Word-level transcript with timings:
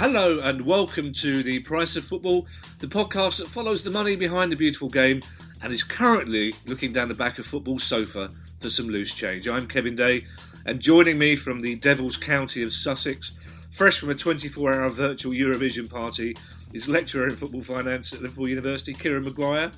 Hello 0.00 0.38
and 0.38 0.62
welcome 0.62 1.12
to 1.12 1.42
the 1.42 1.58
Price 1.58 1.94
of 1.94 2.02
Football, 2.02 2.46
the 2.78 2.86
podcast 2.86 3.36
that 3.36 3.48
follows 3.48 3.82
the 3.82 3.90
money 3.90 4.16
behind 4.16 4.50
the 4.50 4.56
beautiful 4.56 4.88
game 4.88 5.20
and 5.60 5.74
is 5.74 5.84
currently 5.84 6.54
looking 6.64 6.90
down 6.90 7.08
the 7.08 7.14
back 7.14 7.38
of 7.38 7.44
football's 7.44 7.82
sofa 7.82 8.30
for 8.60 8.70
some 8.70 8.88
loose 8.88 9.12
change. 9.12 9.46
I'm 9.46 9.68
Kevin 9.68 9.94
Day, 9.94 10.24
and 10.64 10.80
joining 10.80 11.18
me 11.18 11.36
from 11.36 11.60
the 11.60 11.74
Devil's 11.74 12.16
County 12.16 12.62
of 12.62 12.72
Sussex, 12.72 13.32
fresh 13.72 13.98
from 14.00 14.08
a 14.08 14.14
24 14.14 14.72
hour 14.72 14.88
virtual 14.88 15.34
Eurovision 15.34 15.90
party, 15.90 16.34
is 16.72 16.88
lecturer 16.88 17.28
in 17.28 17.36
football 17.36 17.60
finance 17.60 18.14
at 18.14 18.22
Liverpool 18.22 18.48
University, 18.48 18.94
Kieran 18.94 19.24
Maguire. 19.24 19.70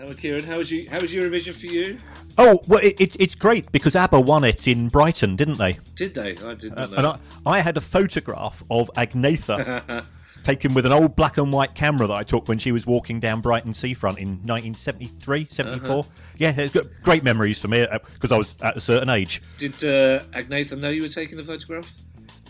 Hello, 0.00 0.14
Kieran. 0.14 0.44
How 0.44 0.56
was 0.56 0.70
you? 0.70 0.88
How 0.88 0.98
was 0.98 1.12
Eurovision 1.12 1.52
for 1.52 1.66
you? 1.66 1.98
Oh 2.38 2.58
well, 2.68 2.80
it, 2.82 2.98
it, 2.98 3.16
it's 3.20 3.34
great 3.34 3.70
because 3.70 3.94
ABBA 3.94 4.18
won 4.18 4.44
it 4.44 4.66
in 4.66 4.88
Brighton, 4.88 5.36
didn't 5.36 5.58
they? 5.58 5.78
Did 5.94 6.14
they? 6.14 6.30
I 6.38 6.54
didn't 6.54 6.78
Uh, 6.78 6.86
know. 6.86 6.96
and 6.96 7.06
I, 7.06 7.18
I 7.44 7.60
had 7.60 7.76
a 7.76 7.82
photograph 7.82 8.64
of 8.70 8.90
Agnetha 8.96 10.06
taken 10.42 10.72
with 10.72 10.86
an 10.86 10.92
old 10.92 11.16
black 11.16 11.36
and 11.36 11.52
white 11.52 11.74
camera 11.74 12.06
that 12.06 12.14
I 12.14 12.22
took 12.22 12.48
when 12.48 12.58
she 12.58 12.72
was 12.72 12.86
walking 12.86 13.20
down 13.20 13.42
Brighton 13.42 13.74
seafront 13.74 14.18
in 14.18 14.28
1973, 14.46 15.48
74. 15.50 15.90
Uh-huh. 15.98 16.02
Yeah, 16.38 16.54
it's 16.56 16.72
got 16.72 16.86
great 17.02 17.22
memories 17.22 17.60
for 17.60 17.68
me 17.68 17.86
because 18.14 18.32
I 18.32 18.38
was 18.38 18.54
at 18.62 18.78
a 18.78 18.80
certain 18.80 19.10
age. 19.10 19.42
Did 19.58 19.74
uh, 19.84 20.20
Agnetha 20.32 20.78
know 20.78 20.88
you 20.88 21.02
were 21.02 21.08
taking 21.08 21.36
the 21.36 21.44
photograph? 21.44 21.92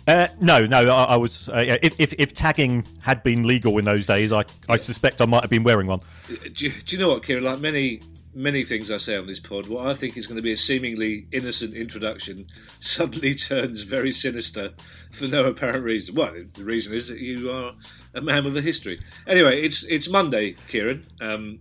Uh, 0.06 0.28
no, 0.40 0.66
no, 0.66 0.88
I, 0.90 1.04
I 1.04 1.16
was. 1.16 1.48
Uh, 1.48 1.78
if, 1.82 2.00
if, 2.00 2.12
if 2.18 2.34
tagging 2.34 2.86
had 3.02 3.22
been 3.22 3.46
legal 3.46 3.78
in 3.78 3.84
those 3.84 4.06
days, 4.06 4.32
I, 4.32 4.44
I 4.68 4.76
suspect 4.76 5.20
I 5.20 5.26
might 5.26 5.42
have 5.42 5.50
been 5.50 5.62
wearing 5.62 5.86
one. 5.86 6.00
Do 6.28 6.66
you, 6.66 6.70
do 6.70 6.96
you 6.96 7.02
know 7.02 7.10
what, 7.10 7.24
Kieran? 7.24 7.44
Like 7.44 7.60
many 7.60 8.00
many 8.34 8.64
things 8.64 8.90
I 8.90 8.96
say 8.96 9.16
on 9.16 9.26
this 9.26 9.40
pod, 9.40 9.68
what 9.68 9.86
I 9.86 9.94
think 9.94 10.16
is 10.16 10.26
going 10.26 10.36
to 10.36 10.42
be 10.42 10.52
a 10.52 10.56
seemingly 10.56 11.26
innocent 11.32 11.74
introduction 11.74 12.46
suddenly 12.80 13.34
turns 13.34 13.82
very 13.82 14.12
sinister 14.12 14.72
for 15.12 15.26
no 15.26 15.44
apparent 15.44 15.84
reason. 15.84 16.14
Well, 16.14 16.34
the 16.54 16.64
reason 16.64 16.94
is 16.94 17.08
that 17.08 17.20
you 17.20 17.50
are 17.50 17.72
a 18.14 18.20
man 18.20 18.44
with 18.44 18.56
a 18.56 18.62
history. 18.62 19.00
Anyway, 19.26 19.60
it's 19.62 19.84
it's 19.84 20.08
Monday, 20.08 20.56
Kieran. 20.68 21.02
Um, 21.20 21.60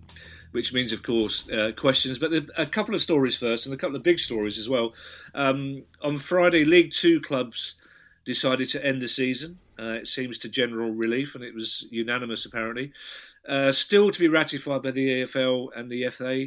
which 0.52 0.74
means, 0.74 0.92
of 0.92 1.04
course, 1.04 1.48
uh, 1.52 1.72
questions. 1.78 2.18
But 2.18 2.32
a 2.58 2.66
couple 2.66 2.96
of 2.96 3.02
stories 3.04 3.38
first, 3.38 3.68
and 3.68 3.76
a 3.76 3.78
couple 3.78 3.96
of 3.96 4.02
big 4.02 4.18
stories 4.18 4.58
as 4.58 4.68
well. 4.68 4.96
Um, 5.36 5.84
on 6.02 6.18
Friday, 6.18 6.66
League 6.66 6.92
Two 6.92 7.22
clubs 7.22 7.76
decided 8.30 8.70
to 8.70 8.86
end 8.86 9.02
the 9.02 9.08
season. 9.08 9.58
Uh, 9.80 9.94
it 10.02 10.08
seems 10.08 10.38
to 10.38 10.48
general 10.48 10.92
relief, 10.92 11.34
and 11.34 11.44
it 11.44 11.56
was 11.56 11.88
unanimous 11.90 12.46
apparently. 12.46 12.94
Uh, 13.48 13.72
still 13.72 14.12
to 14.12 14.20
be 14.20 14.28
ratified 14.28 14.84
by 14.84 14.92
the 14.92 15.24
EFL 15.24 15.70
and 15.76 15.90
the 15.90 16.08
FA. 16.10 16.46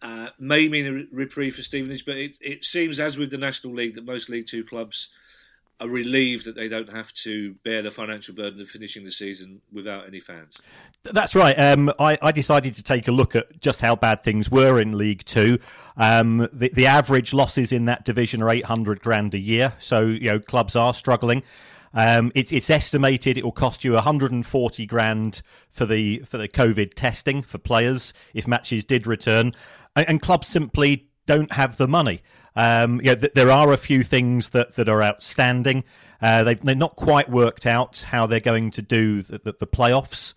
Uh, 0.00 0.30
may 0.38 0.68
mean 0.68 0.86
a 0.86 1.14
reprieve 1.14 1.54
for 1.54 1.62
Stevenage, 1.62 2.06
but 2.06 2.16
it, 2.16 2.38
it 2.40 2.64
seems, 2.64 2.98
as 2.98 3.18
with 3.18 3.30
the 3.30 3.36
National 3.36 3.74
League, 3.74 3.94
that 3.94 4.06
most 4.06 4.30
League 4.30 4.46
Two 4.46 4.64
clubs 4.64 5.10
are 5.80 5.88
relieved 5.88 6.44
that 6.44 6.54
they 6.54 6.68
don't 6.68 6.90
have 6.90 7.12
to 7.12 7.54
bear 7.64 7.82
the 7.82 7.90
financial 7.90 8.34
burden 8.34 8.60
of 8.60 8.68
finishing 8.68 9.04
the 9.04 9.10
season 9.10 9.60
without 9.72 10.06
any 10.06 10.20
fans. 10.20 10.56
That's 11.04 11.34
right. 11.34 11.58
Um, 11.58 11.92
I, 11.98 12.16
I 12.22 12.32
decided 12.32 12.74
to 12.74 12.82
take 12.82 13.08
a 13.08 13.12
look 13.12 13.34
at 13.34 13.60
just 13.60 13.80
how 13.80 13.96
bad 13.96 14.22
things 14.22 14.50
were 14.50 14.80
in 14.80 14.96
League 14.96 15.24
Two. 15.24 15.58
Um, 15.96 16.48
the, 16.52 16.70
the 16.72 16.86
average 16.86 17.34
losses 17.34 17.72
in 17.72 17.86
that 17.86 18.04
division 18.04 18.42
are 18.42 18.50
800 18.50 19.00
grand 19.00 19.34
a 19.34 19.38
year, 19.38 19.74
so 19.80 20.02
you 20.06 20.28
know 20.30 20.38
clubs 20.38 20.76
are 20.76 20.94
struggling. 20.94 21.42
Um, 21.94 22.32
it's, 22.34 22.52
it's 22.52 22.70
estimated 22.70 23.36
it 23.36 23.44
will 23.44 23.52
cost 23.52 23.84
you 23.84 23.92
140 23.92 24.86
grand 24.86 25.42
for 25.70 25.84
the 25.84 26.20
for 26.20 26.38
the 26.38 26.48
COVID 26.48 26.94
testing 26.94 27.42
for 27.42 27.58
players 27.58 28.14
if 28.32 28.46
matches 28.46 28.84
did 28.84 29.06
return, 29.06 29.52
and, 29.96 30.08
and 30.08 30.22
clubs 30.22 30.48
simply 30.48 31.08
don't 31.36 31.52
have 31.52 31.76
the 31.76 31.88
money. 31.88 32.22
Um, 32.54 33.00
th- 33.00 33.32
there 33.32 33.50
are 33.50 33.72
a 33.72 33.76
few 33.76 34.02
things 34.02 34.50
that, 34.50 34.74
that 34.76 34.88
are 34.88 35.02
outstanding. 35.02 35.84
Uh, 36.20 36.44
they've 36.44 36.60
they're 36.60 36.74
not 36.74 36.96
quite 36.96 37.28
worked 37.28 37.66
out 37.66 38.04
how 38.08 38.26
they're 38.26 38.40
going 38.40 38.70
to 38.72 38.82
do 38.82 39.22
the, 39.22 39.38
the, 39.38 39.52
the 39.60 39.66
playoffs 39.66 40.34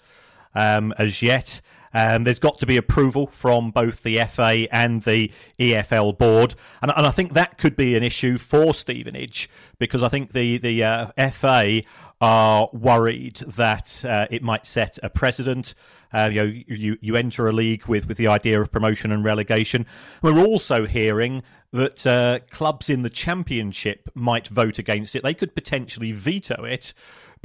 um, 0.53 0.93
as 0.97 1.21
yet. 1.21 1.61
Um, 1.95 2.25
there's 2.25 2.39
got 2.39 2.59
to 2.59 2.65
be 2.65 2.75
approval 2.75 3.27
from 3.27 3.71
both 3.71 4.03
the 4.03 4.19
FA 4.25 4.67
and 4.69 5.01
the 5.03 5.31
EFL 5.57 6.17
board, 6.17 6.53
and, 6.81 6.91
and 6.93 7.07
I 7.07 7.09
think 7.09 7.31
that 7.33 7.57
could 7.57 7.77
be 7.77 7.95
an 7.95 8.03
issue 8.03 8.37
for 8.37 8.73
Stevenage 8.73 9.49
because 9.79 10.03
I 10.03 10.09
think 10.09 10.33
the 10.33 10.57
the 10.57 10.83
uh, 10.83 11.31
FA 11.31 11.81
are 12.19 12.69
worried 12.73 13.37
that 13.47 14.03
uh, 14.03 14.27
it 14.29 14.43
might 14.43 14.65
set 14.65 14.99
a 15.03 15.09
precedent. 15.09 15.73
Uh, 16.11 16.29
you 16.33 16.35
know, 16.35 16.53
you 16.67 16.97
you 16.99 17.15
enter 17.15 17.47
a 17.47 17.53
league 17.53 17.85
with 17.85 18.09
with 18.09 18.17
the 18.17 18.27
idea 18.27 18.59
of 18.59 18.73
promotion 18.73 19.09
and 19.13 19.23
relegation. 19.23 19.85
We're 20.21 20.45
also 20.45 20.85
hearing 20.85 21.43
that 21.71 22.05
uh, 22.05 22.39
clubs 22.49 22.89
in 22.89 23.03
the 23.03 23.09
championship 23.09 24.09
might 24.13 24.49
vote 24.49 24.79
against 24.79 25.15
it. 25.15 25.23
They 25.23 25.33
could 25.33 25.55
potentially 25.55 26.11
veto 26.11 26.65
it 26.65 26.93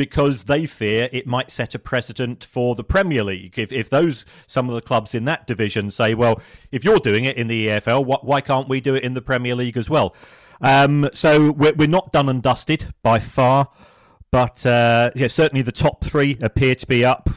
because 0.01 0.45
they 0.45 0.65
fear 0.65 1.11
it 1.13 1.27
might 1.27 1.51
set 1.51 1.75
a 1.75 1.79
precedent 1.79 2.43
for 2.43 2.75
the 2.75 2.83
Premier 2.83 3.23
League. 3.23 3.59
If, 3.59 3.71
if 3.71 3.91
those 3.91 4.25
some 4.47 4.67
of 4.67 4.75
the 4.75 4.81
clubs 4.81 5.15
in 5.15 5.27
that 5.27 5.47
division 5.47 5.91
say, 5.91 6.15
well, 6.15 6.41
if 6.73 6.85
you're 6.85 7.01
doing 7.01 7.27
it 7.27 7.37
in 7.37 7.49
the 7.49 7.67
EFL, 7.67 8.07
wh- 8.07 8.25
why 8.25 8.41
can't 8.41 8.67
we 8.67 8.81
do 8.81 8.95
it 8.95 9.05
in 9.05 9.13
the 9.13 9.21
Premier 9.21 9.55
League 9.55 9.77
as 9.77 9.91
well? 9.91 10.17
Um, 10.63 11.11
so 11.13 11.53
we're, 11.53 11.75
we're 11.75 11.87
not 11.87 12.13
done 12.13 12.31
and 12.31 12.43
dusted 12.43 12.95
by 13.03 13.19
far, 13.19 13.69
but 14.31 14.65
uh, 14.65 15.11
yeah, 15.15 15.29
certainly 15.29 15.61
the 15.61 15.71
top 15.71 16.03
three 16.03 16.39
appear 16.41 16.75
to 16.77 16.87
be 16.87 17.05
up. 17.05 17.29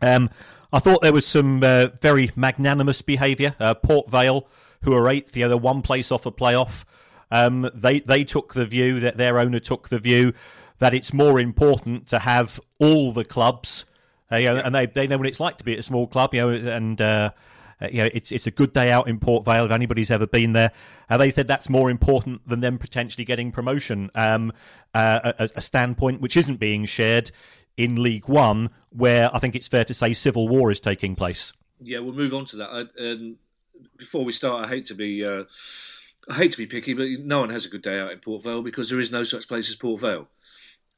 Um, 0.00 0.30
I 0.72 0.78
thought 0.78 1.02
there 1.02 1.12
was 1.12 1.26
some 1.26 1.64
uh, 1.64 1.88
very 2.00 2.30
magnanimous 2.36 3.02
behaviour. 3.02 3.56
Uh, 3.58 3.74
Port 3.74 4.08
Vale, 4.08 4.46
who 4.82 4.92
are 4.92 5.08
eighth, 5.08 5.34
know, 5.34 5.48
they're 5.48 5.58
one 5.58 5.82
place 5.82 6.12
off 6.12 6.24
a 6.24 6.30
playoff. 6.30 6.84
Um, 7.32 7.68
they 7.74 7.98
they 7.98 8.22
took 8.22 8.54
the 8.54 8.64
view 8.64 9.00
that 9.00 9.16
their 9.16 9.40
owner 9.40 9.58
took 9.58 9.88
the 9.88 9.98
view 9.98 10.34
that 10.84 10.92
it's 10.92 11.14
more 11.14 11.40
important 11.40 12.06
to 12.08 12.18
have 12.18 12.60
all 12.78 13.10
the 13.10 13.24
clubs, 13.24 13.86
uh, 14.30 14.36
you 14.36 14.52
know, 14.52 14.56
and 14.56 14.74
they 14.74 14.84
they 14.84 15.06
know 15.06 15.16
what 15.16 15.26
it's 15.26 15.40
like 15.40 15.56
to 15.56 15.64
be 15.64 15.72
at 15.72 15.78
a 15.78 15.82
small 15.82 16.06
club, 16.06 16.34
you 16.34 16.40
know, 16.40 16.50
and. 16.50 17.00
Uh, 17.00 17.30
uh, 17.82 17.88
you 17.90 18.04
know, 18.04 18.08
it's 18.14 18.30
it's 18.30 18.46
a 18.46 18.52
good 18.52 18.72
day 18.72 18.92
out 18.92 19.08
in 19.08 19.18
Port 19.18 19.44
Vale 19.44 19.64
if 19.64 19.72
anybody's 19.72 20.08
ever 20.08 20.28
been 20.28 20.52
there. 20.52 20.70
Uh, 21.10 21.16
they 21.16 21.32
said 21.32 21.48
that's 21.48 21.68
more 21.68 21.90
important 21.90 22.46
than 22.48 22.60
them 22.60 22.78
potentially 22.78 23.24
getting 23.24 23.50
promotion. 23.50 24.10
Um, 24.14 24.52
uh, 24.94 25.32
a, 25.38 25.50
a 25.56 25.60
standpoint 25.60 26.20
which 26.20 26.36
isn't 26.36 26.58
being 26.58 26.84
shared 26.84 27.32
in 27.76 28.00
League 28.00 28.28
One, 28.28 28.70
where 28.90 29.28
I 29.34 29.40
think 29.40 29.56
it's 29.56 29.66
fair 29.66 29.84
to 29.86 29.92
say 29.92 30.12
civil 30.12 30.46
war 30.46 30.70
is 30.70 30.78
taking 30.78 31.16
place. 31.16 31.52
Yeah, 31.80 31.98
we'll 31.98 32.14
move 32.14 32.32
on 32.32 32.44
to 32.46 32.56
that. 32.58 32.70
I, 32.70 33.10
um, 33.10 33.38
before 33.96 34.24
we 34.24 34.30
start, 34.30 34.64
I 34.64 34.68
hate 34.68 34.86
to 34.86 34.94
be 34.94 35.24
uh, 35.24 35.42
I 36.28 36.34
hate 36.34 36.52
to 36.52 36.58
be 36.58 36.66
picky, 36.66 36.94
but 36.94 37.08
no 37.24 37.40
one 37.40 37.50
has 37.50 37.66
a 37.66 37.68
good 37.68 37.82
day 37.82 37.98
out 37.98 38.12
in 38.12 38.18
Port 38.20 38.44
Vale 38.44 38.62
because 38.62 38.88
there 38.88 39.00
is 39.00 39.10
no 39.10 39.24
such 39.24 39.48
place 39.48 39.68
as 39.68 39.74
Port 39.76 40.00
Vale. 40.00 40.28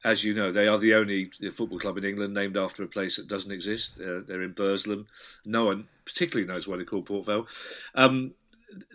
As 0.03 0.23
you 0.23 0.33
know, 0.33 0.51
they 0.51 0.67
are 0.67 0.77
the 0.77 0.93
only 0.93 1.25
football 1.53 1.79
club 1.79 1.97
in 1.97 2.05
England 2.05 2.33
named 2.33 2.55
after 2.55 2.83
a 2.83 2.87
place 2.87 3.17
that 3.17 3.27
doesn't 3.27 3.51
exist. 3.51 3.99
Uh, 3.99 4.21
they're 4.25 4.43
in 4.43 4.53
Burslem. 4.53 5.07
No 5.45 5.65
one 5.65 5.87
particularly 6.05 6.47
knows 6.47 6.67
why 6.67 6.75
they're 6.77 6.85
called 6.85 7.07
Port 7.07 7.25
Vale. 7.25 7.47
Um, 7.95 8.33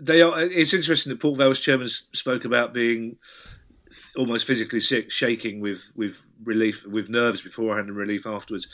they 0.00 0.22
are. 0.22 0.40
It's 0.40 0.74
interesting 0.74 1.10
that 1.10 1.20
Port 1.20 1.38
Vale's 1.38 1.60
chairman 1.60 1.88
spoke 1.88 2.44
about 2.44 2.72
being 2.72 3.16
almost 4.16 4.46
physically 4.46 4.80
sick, 4.80 5.10
shaking 5.10 5.60
with 5.60 5.92
with 5.96 6.28
relief, 6.44 6.86
with 6.86 7.10
nerves 7.10 7.42
beforehand 7.42 7.88
and 7.88 7.96
relief 7.96 8.26
afterwards. 8.26 8.68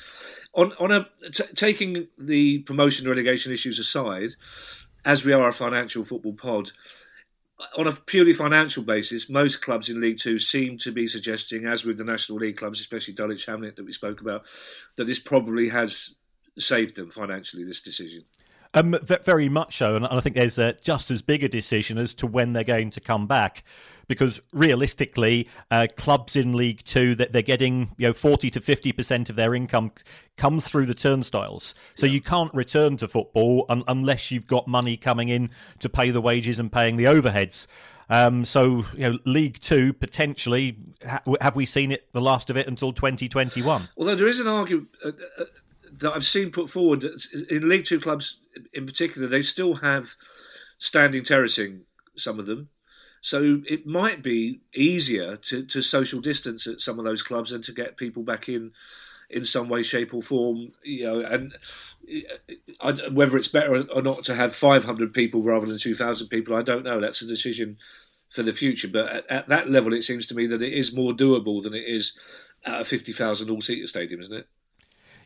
On 0.54 0.72
on 0.78 0.90
a 0.90 1.08
t- 1.32 1.44
taking 1.54 2.08
the 2.18 2.58
promotion 2.60 3.08
relegation 3.08 3.52
issues 3.52 3.78
aside, 3.78 4.30
as 5.04 5.24
we 5.24 5.32
are 5.32 5.48
a 5.48 5.52
financial 5.52 6.04
football 6.04 6.34
pod, 6.34 6.72
on 7.76 7.86
a 7.86 7.92
purely 7.92 8.32
financial 8.32 8.82
basis, 8.82 9.28
most 9.28 9.62
clubs 9.62 9.88
in 9.88 10.00
League 10.00 10.18
Two 10.18 10.38
seem 10.38 10.78
to 10.78 10.92
be 10.92 11.06
suggesting, 11.06 11.66
as 11.66 11.84
with 11.84 11.98
the 11.98 12.04
National 12.04 12.38
League 12.38 12.56
clubs, 12.56 12.80
especially 12.80 13.14
Dulwich 13.14 13.46
Hamlet 13.46 13.76
that 13.76 13.86
we 13.86 13.92
spoke 13.92 14.20
about, 14.20 14.46
that 14.96 15.06
this 15.06 15.18
probably 15.18 15.68
has 15.68 16.14
saved 16.58 16.96
them 16.96 17.08
financially. 17.08 17.64
This 17.64 17.80
decision. 17.80 18.24
Um, 18.74 18.94
very 19.24 19.48
much 19.48 19.78
so, 19.78 19.96
and 19.96 20.06
I 20.06 20.20
think 20.20 20.36
there's 20.36 20.58
just 20.82 21.10
as 21.10 21.22
big 21.22 21.42
a 21.42 21.48
decision 21.48 21.96
as 21.96 22.12
to 22.14 22.26
when 22.26 22.52
they're 22.52 22.64
going 22.64 22.90
to 22.90 23.00
come 23.00 23.26
back, 23.26 23.64
because 24.08 24.40
realistically, 24.52 25.48
uh, 25.70 25.86
clubs 25.96 26.34
in 26.34 26.54
League 26.54 26.82
Two 26.84 27.14
that 27.14 27.32
they're 27.32 27.42
getting 27.42 27.90
you 27.96 28.08
know 28.08 28.12
forty 28.12 28.50
to 28.50 28.60
fifty 28.60 28.90
percent 28.90 29.30
of 29.30 29.36
their 29.36 29.54
income 29.54 29.92
comes 30.36 30.66
through 30.66 30.86
the 30.86 30.94
turnstiles. 30.94 31.74
So 31.94 32.06
yeah. 32.06 32.12
you 32.12 32.20
can't 32.20 32.52
return 32.54 32.96
to 32.96 33.08
football 33.08 33.66
un- 33.68 33.84
unless 33.86 34.30
you've 34.30 34.46
got 34.46 34.66
money 34.66 34.96
coming 34.96 35.28
in 35.28 35.50
to 35.80 35.88
pay 35.88 36.10
the 36.10 36.20
wages 36.20 36.58
and 36.58 36.72
paying 36.72 36.96
the 36.96 37.04
overheads. 37.04 37.66
Um, 38.10 38.44
so 38.44 38.86
you 38.94 39.10
know, 39.10 39.18
League 39.24 39.60
Two 39.60 39.92
potentially 39.92 40.78
ha- 41.06 41.22
have 41.40 41.56
we 41.56 41.66
seen 41.66 41.92
it 41.92 42.10
the 42.12 42.20
last 42.20 42.50
of 42.50 42.56
it 42.56 42.66
until 42.66 42.92
2021? 42.92 43.88
Although 43.98 44.14
there 44.14 44.28
is 44.28 44.40
an 44.40 44.48
argument 44.48 44.88
uh, 45.04 45.10
uh, 45.38 45.44
that 45.98 46.12
I've 46.14 46.24
seen 46.24 46.50
put 46.50 46.70
forward 46.70 47.02
that 47.02 47.46
in 47.50 47.68
League 47.68 47.84
Two 47.84 48.00
clubs 48.00 48.40
in 48.72 48.86
particular, 48.86 49.28
they 49.28 49.42
still 49.42 49.76
have 49.76 50.16
standing 50.78 51.22
terracing. 51.22 51.82
Some 52.16 52.40
of 52.40 52.46
them, 52.46 52.70
so 53.20 53.60
it 53.68 53.86
might 53.86 54.22
be 54.22 54.60
easier 54.74 55.36
to, 55.36 55.64
to 55.64 55.82
social 55.82 56.20
distance 56.20 56.66
at 56.66 56.80
some 56.80 56.98
of 56.98 57.04
those 57.04 57.22
clubs 57.22 57.52
and 57.52 57.64
to 57.64 57.72
get 57.72 57.96
people 57.96 58.22
back 58.22 58.48
in 58.48 58.72
in 59.30 59.44
some 59.44 59.68
way, 59.68 59.82
shape, 59.82 60.14
or 60.14 60.22
form. 60.22 60.72
You 60.82 61.04
know, 61.04 61.20
and 61.20 61.54
uh, 62.80 62.92
whether 63.12 63.36
it's 63.36 63.48
better 63.48 63.84
or 63.92 64.02
not 64.02 64.24
to 64.24 64.34
have 64.34 64.54
500 64.54 65.12
people 65.12 65.42
rather 65.42 65.66
than 65.66 65.78
2,000 65.78 66.28
people, 66.28 66.56
I 66.56 66.62
don't 66.62 66.84
know. 66.84 67.00
That's 67.00 67.22
a 67.22 67.26
decision 67.26 67.76
for 68.30 68.42
the 68.42 68.52
future. 68.52 68.88
But 68.88 69.08
at, 69.08 69.30
at 69.30 69.48
that 69.48 69.70
level, 69.70 69.92
it 69.92 70.02
seems 70.02 70.26
to 70.28 70.34
me 70.34 70.46
that 70.46 70.62
it 70.62 70.72
is 70.72 70.94
more 70.94 71.12
doable 71.12 71.62
than 71.62 71.74
it 71.74 71.84
is 71.86 72.14
at 72.64 72.80
a 72.80 72.84
50,000 72.84 73.50
all-seater 73.50 73.86
stadium, 73.86 74.20
isn't 74.20 74.36
it? 74.36 74.48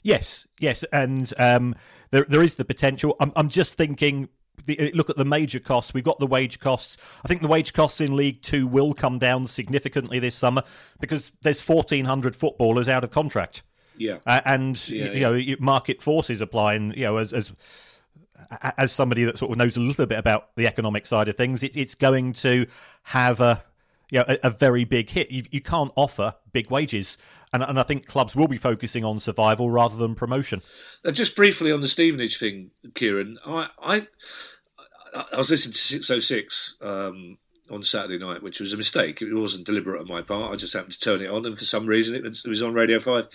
Yes, 0.02 0.48
yes, 0.58 0.84
and 0.92 1.32
um, 1.38 1.76
there 2.10 2.26
there 2.28 2.42
is 2.42 2.54
the 2.54 2.64
potential. 2.64 3.14
I'm, 3.20 3.32
I'm 3.36 3.48
just 3.48 3.76
thinking 3.76 4.28
the, 4.66 4.92
look 4.94 5.10
at 5.10 5.16
the 5.16 5.24
major 5.24 5.60
costs. 5.60 5.94
We've 5.94 6.04
got 6.04 6.18
the 6.18 6.26
wage 6.26 6.60
costs. 6.60 6.96
I 7.24 7.28
think 7.28 7.42
the 7.42 7.48
wage 7.48 7.72
costs 7.72 8.00
in 8.00 8.16
League 8.16 8.42
Two 8.42 8.66
will 8.66 8.94
come 8.94 9.18
down 9.18 9.46
significantly 9.46 10.18
this 10.18 10.34
summer 10.34 10.62
because 11.00 11.32
there's 11.42 11.66
1,400 11.66 12.36
footballers 12.36 12.88
out 12.88 13.04
of 13.04 13.10
contract. 13.10 13.62
Yeah, 13.96 14.18
uh, 14.26 14.40
and 14.44 14.88
yeah, 14.88 15.12
you, 15.12 15.36
yeah. 15.36 15.54
know 15.54 15.56
market 15.60 16.00
forces 16.00 16.40
applying. 16.40 16.92
You 16.94 17.04
know, 17.04 17.16
as, 17.18 17.32
as 17.32 17.52
as 18.76 18.92
somebody 18.92 19.24
that 19.24 19.38
sort 19.38 19.50
of 19.50 19.58
knows 19.58 19.76
a 19.76 19.80
little 19.80 20.06
bit 20.06 20.18
about 20.18 20.54
the 20.56 20.66
economic 20.66 21.06
side 21.06 21.28
of 21.28 21.36
things, 21.36 21.62
it, 21.62 21.76
it's 21.76 21.94
going 21.94 22.32
to 22.34 22.66
have 23.02 23.40
a 23.40 23.62
you 24.12 24.18
know, 24.18 24.26
a, 24.28 24.38
a 24.44 24.50
very 24.50 24.84
big 24.84 25.08
hit. 25.08 25.30
You, 25.30 25.42
you 25.50 25.62
can't 25.62 25.90
offer 25.96 26.34
big 26.52 26.70
wages, 26.70 27.16
and, 27.52 27.62
and 27.62 27.80
I 27.80 27.82
think 27.82 28.06
clubs 28.06 28.36
will 28.36 28.46
be 28.46 28.58
focusing 28.58 29.04
on 29.04 29.18
survival 29.18 29.70
rather 29.70 29.96
than 29.96 30.14
promotion. 30.14 30.60
Uh, 31.02 31.10
just 31.10 31.34
briefly 31.34 31.72
on 31.72 31.80
the 31.80 31.88
Stevenage 31.88 32.38
thing, 32.38 32.72
Kieran, 32.94 33.38
I 33.46 33.68
I, 33.82 34.06
I 35.32 35.36
was 35.38 35.50
listening 35.50 35.72
to 35.72 35.78
Six 35.78 36.10
Oh 36.10 36.18
Six 36.18 36.76
um, 36.82 37.38
on 37.70 37.82
Saturday 37.82 38.18
night, 38.18 38.42
which 38.42 38.60
was 38.60 38.74
a 38.74 38.76
mistake. 38.76 39.22
It 39.22 39.32
wasn't 39.32 39.64
deliberate 39.64 40.02
on 40.02 40.08
my 40.08 40.20
part. 40.20 40.52
I 40.52 40.56
just 40.56 40.74
happened 40.74 40.92
to 40.92 41.00
turn 41.00 41.22
it 41.22 41.30
on, 41.30 41.46
and 41.46 41.56
for 41.56 41.64
some 41.64 41.86
reason, 41.86 42.14
it 42.14 42.22
was, 42.22 42.44
it 42.44 42.48
was 42.50 42.62
on 42.62 42.74
Radio 42.74 42.98
Five 43.00 43.28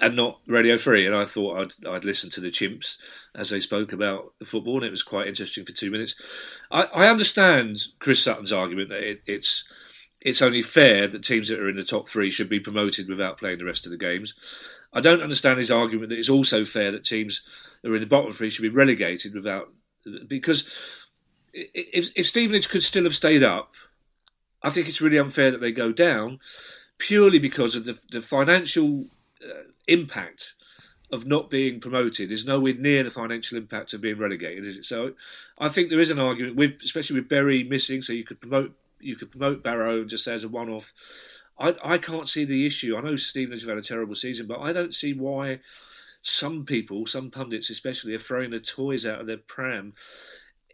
and 0.00 0.16
not 0.16 0.40
Radio 0.46 0.78
Three. 0.78 1.06
And 1.06 1.14
I 1.14 1.26
thought 1.26 1.60
I'd, 1.60 1.86
I'd 1.86 2.06
listen 2.06 2.30
to 2.30 2.40
the 2.40 2.50
chimps 2.50 2.96
as 3.34 3.50
they 3.50 3.60
spoke 3.60 3.92
about 3.92 4.32
the 4.38 4.46
football, 4.46 4.76
and 4.76 4.86
it 4.86 4.90
was 4.90 5.02
quite 5.02 5.28
interesting 5.28 5.66
for 5.66 5.72
two 5.72 5.90
minutes. 5.90 6.14
I, 6.70 6.84
I 6.84 7.10
understand 7.10 7.76
Chris 7.98 8.22
Sutton's 8.22 8.50
argument 8.50 8.88
that 8.88 9.02
it, 9.02 9.22
it's 9.26 9.68
it's 10.24 10.42
only 10.42 10.62
fair 10.62 11.08
that 11.08 11.24
teams 11.24 11.48
that 11.48 11.58
are 11.58 11.68
in 11.68 11.76
the 11.76 11.82
top 11.82 12.08
three 12.08 12.30
should 12.30 12.48
be 12.48 12.60
promoted 12.60 13.08
without 13.08 13.38
playing 13.38 13.58
the 13.58 13.64
rest 13.64 13.86
of 13.86 13.92
the 13.92 13.98
games. 13.98 14.34
I 14.92 15.00
don't 15.00 15.22
understand 15.22 15.58
his 15.58 15.70
argument 15.70 16.10
that 16.10 16.18
it's 16.18 16.28
also 16.28 16.64
fair 16.64 16.92
that 16.92 17.04
teams 17.04 17.42
that 17.82 17.90
are 17.90 17.94
in 17.94 18.02
the 18.02 18.06
bottom 18.06 18.32
three 18.32 18.50
should 18.50 18.62
be 18.62 18.68
relegated 18.68 19.34
without 19.34 19.68
because 20.26 20.64
if, 21.52 22.10
if 22.16 22.26
Stevenage 22.26 22.68
could 22.68 22.82
still 22.82 23.04
have 23.04 23.14
stayed 23.14 23.42
up, 23.42 23.72
I 24.62 24.70
think 24.70 24.88
it's 24.88 25.00
really 25.00 25.18
unfair 25.18 25.50
that 25.50 25.60
they 25.60 25.72
go 25.72 25.92
down 25.92 26.40
purely 26.98 27.38
because 27.38 27.74
of 27.74 27.84
the, 27.84 27.98
the 28.10 28.20
financial 28.20 29.06
uh, 29.44 29.64
impact 29.88 30.54
of 31.10 31.26
not 31.26 31.50
being 31.50 31.78
promoted 31.78 32.32
is 32.32 32.46
nowhere 32.46 32.74
near 32.74 33.02
the 33.02 33.10
financial 33.10 33.58
impact 33.58 33.92
of 33.92 34.00
being 34.00 34.18
relegated, 34.18 34.64
is 34.64 34.78
it? 34.78 34.84
So 34.84 35.12
I 35.58 35.68
think 35.68 35.90
there 35.90 36.00
is 36.00 36.10
an 36.10 36.18
argument 36.18 36.56
with, 36.56 36.80
especially 36.82 37.20
with 37.20 37.28
Bury 37.28 37.64
missing, 37.64 38.00
so 38.02 38.12
you 38.12 38.24
could 38.24 38.40
promote 38.40 38.74
you 39.02 39.16
could 39.16 39.30
promote 39.30 39.62
Barrow 39.62 40.04
just 40.04 40.26
as 40.26 40.44
a 40.44 40.48
one-off. 40.48 40.92
I, 41.58 41.74
I 41.84 41.98
can't 41.98 42.28
see 42.28 42.44
the 42.44 42.66
issue. 42.66 42.96
I 42.96 43.02
know 43.02 43.16
Stevenage 43.16 43.60
have 43.62 43.68
had 43.68 43.78
a 43.78 43.82
terrible 43.82 44.14
season, 44.14 44.46
but 44.46 44.60
I 44.60 44.72
don't 44.72 44.94
see 44.94 45.12
why 45.12 45.60
some 46.22 46.64
people, 46.64 47.06
some 47.06 47.30
pundits 47.30 47.70
especially, 47.70 48.14
are 48.14 48.18
throwing 48.18 48.50
the 48.50 48.60
toys 48.60 49.04
out 49.04 49.20
of 49.20 49.26
their 49.26 49.36
pram 49.36 49.94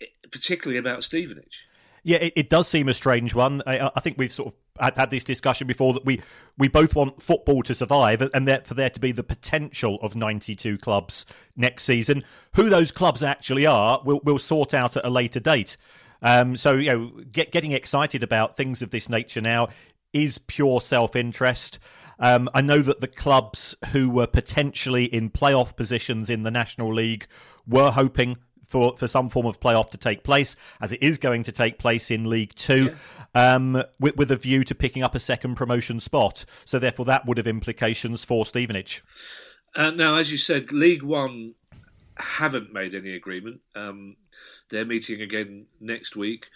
eh, 0.01 0.07
particularly 0.31 0.79
about 0.79 1.05
Stevenage. 1.05 1.67
Yeah, 2.05 2.19
it, 2.19 2.33
it 2.37 2.51
does 2.51 2.69
seem 2.69 2.89
a 2.89 2.95
strange 2.95 3.35
one. 3.35 3.63
I, 3.67 3.91
I, 3.95 4.01
think 4.01 4.17
we've 4.19 4.33
sort 4.33 4.55
of 4.55 4.55
had, 4.81 4.97
had 4.97 5.11
this 5.11 5.25
discussion 5.25 5.67
before 5.67 5.93
that 5.95 6.05
we, 6.05 6.23
we 6.57 6.69
both 6.69 6.95
want 6.95 7.21
football 7.21 7.63
to 7.65 7.75
survive 7.75 8.23
and 8.33 8.47
that 8.49 8.67
for 8.67 8.75
there 8.75 8.91
to 8.91 9.01
be 9.01 9.13
the 9.13 9.25
potential 9.25 9.99
of 10.01 10.15
92 10.15 10.79
clubs 10.79 11.27
next 11.57 11.85
season. 11.85 12.23
Who 12.55 12.69
those 12.69 12.93
clubs 12.93 13.23
actually 13.23 13.67
are, 13.67 14.01
we'll, 14.05 14.21
we'll 14.25 14.39
sort 14.39 14.75
out 14.75 14.97
at 14.97 15.05
a 15.05 15.11
later 15.11 15.41
date. 15.41 15.77
Um, 16.23 16.57
so, 16.57 16.75
you 16.75 16.91
know, 16.91 17.13
get, 17.31 17.53
getting 17.53 17.73
excited 17.73 18.23
about 18.23 18.57
things 18.57 18.83
of 18.83 18.91
this 18.91 19.09
nature 19.09 19.41
now 19.41 19.69
is 20.13 20.39
pure 20.39 20.81
self 20.81 21.15
interest. 21.15 21.79
Um, 22.19 22.51
I 22.53 22.61
know 22.61 22.81
that 22.81 23.01
the 23.01 23.09
clubs 23.09 23.77
who 23.93 24.11
were 24.11 24.27
potentially 24.27 25.05
in 25.05 25.31
playoff 25.31 25.77
positions 25.77 26.29
in 26.29 26.43
the 26.43 26.51
National 26.51 26.93
League 26.93 27.27
were 27.67 27.93
hoping 27.93 28.39
for, 28.67 28.97
for 28.97 29.09
some 29.09 29.29
form 29.29 29.47
of 29.47 29.61
playoff 29.61 29.91
to 29.91 29.97
take 29.97 30.25
place, 30.25 30.57
as 30.81 30.93
it 30.93 31.03
is 31.03 31.17
going 31.19 31.43
to 31.45 31.53
take 31.53 31.79
place 31.79 32.11
in 32.11 32.29
League 32.29 32.55
Two, 32.55 32.95
yeah. 33.35 33.55
um, 33.55 33.83
with, 33.99 34.17
with 34.17 34.31
a 34.31 34.37
view 34.37 34.65
to 34.65 34.75
picking 34.75 35.03
up 35.03 35.15
a 35.15 35.21
second 35.21 35.55
promotion 35.55 36.01
spot. 36.01 36.45
So, 36.65 36.79
therefore, 36.79 37.07
that 37.07 37.25
would 37.27 37.39
have 37.39 37.47
implications 37.47 38.25
for 38.25 38.45
Stevenage. 38.45 39.03
Uh, 39.75 39.91
now, 39.91 40.17
as 40.17 40.33
you 40.33 40.39
said, 40.39 40.73
League 40.73 41.03
One 41.03 41.55
haven't 42.19 42.73
made 42.73 42.95
any 42.95 43.15
agreement. 43.15 43.61
Um, 43.75 44.17
they're 44.71 44.85
meeting 44.85 45.21
again 45.21 45.67
next 45.81 46.17
week. 46.17 46.47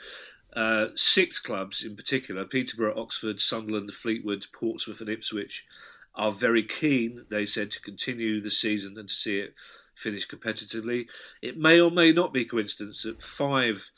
Uh, 0.55 0.89
six 0.97 1.39
clubs 1.39 1.83
in 1.83 1.97
particular 1.97 2.45
Peterborough, 2.45 3.01
Oxford, 3.01 3.41
Sunderland, 3.41 3.91
Fleetwood, 3.93 4.47
Portsmouth, 4.53 5.01
and 5.01 5.09
Ipswich 5.09 5.67
are 6.15 6.33
very 6.33 6.63
keen, 6.63 7.25
they 7.31 7.47
said, 7.47 7.71
to 7.71 7.81
continue 7.81 8.41
the 8.41 8.51
season 8.51 8.99
and 8.99 9.09
to 9.09 9.15
see 9.15 9.39
it 9.39 9.55
finish 9.95 10.29
competitively. 10.29 11.07
It 11.41 11.57
may 11.57 11.81
or 11.81 11.91
may 11.91 12.13
not 12.13 12.35
be 12.35 12.45
coincidence 12.45 13.03
that 13.05 13.23
five 13.23 13.91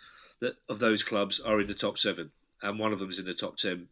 of 0.68 0.78
those 0.78 1.02
clubs 1.02 1.40
are 1.40 1.60
in 1.60 1.66
the 1.66 1.74
top 1.74 1.98
seven, 1.98 2.30
and 2.62 2.78
one 2.78 2.92
of 2.92 2.98
them 3.00 3.10
is 3.10 3.18
in 3.18 3.24
the 3.24 3.34
top 3.34 3.56
ten. 3.56 3.88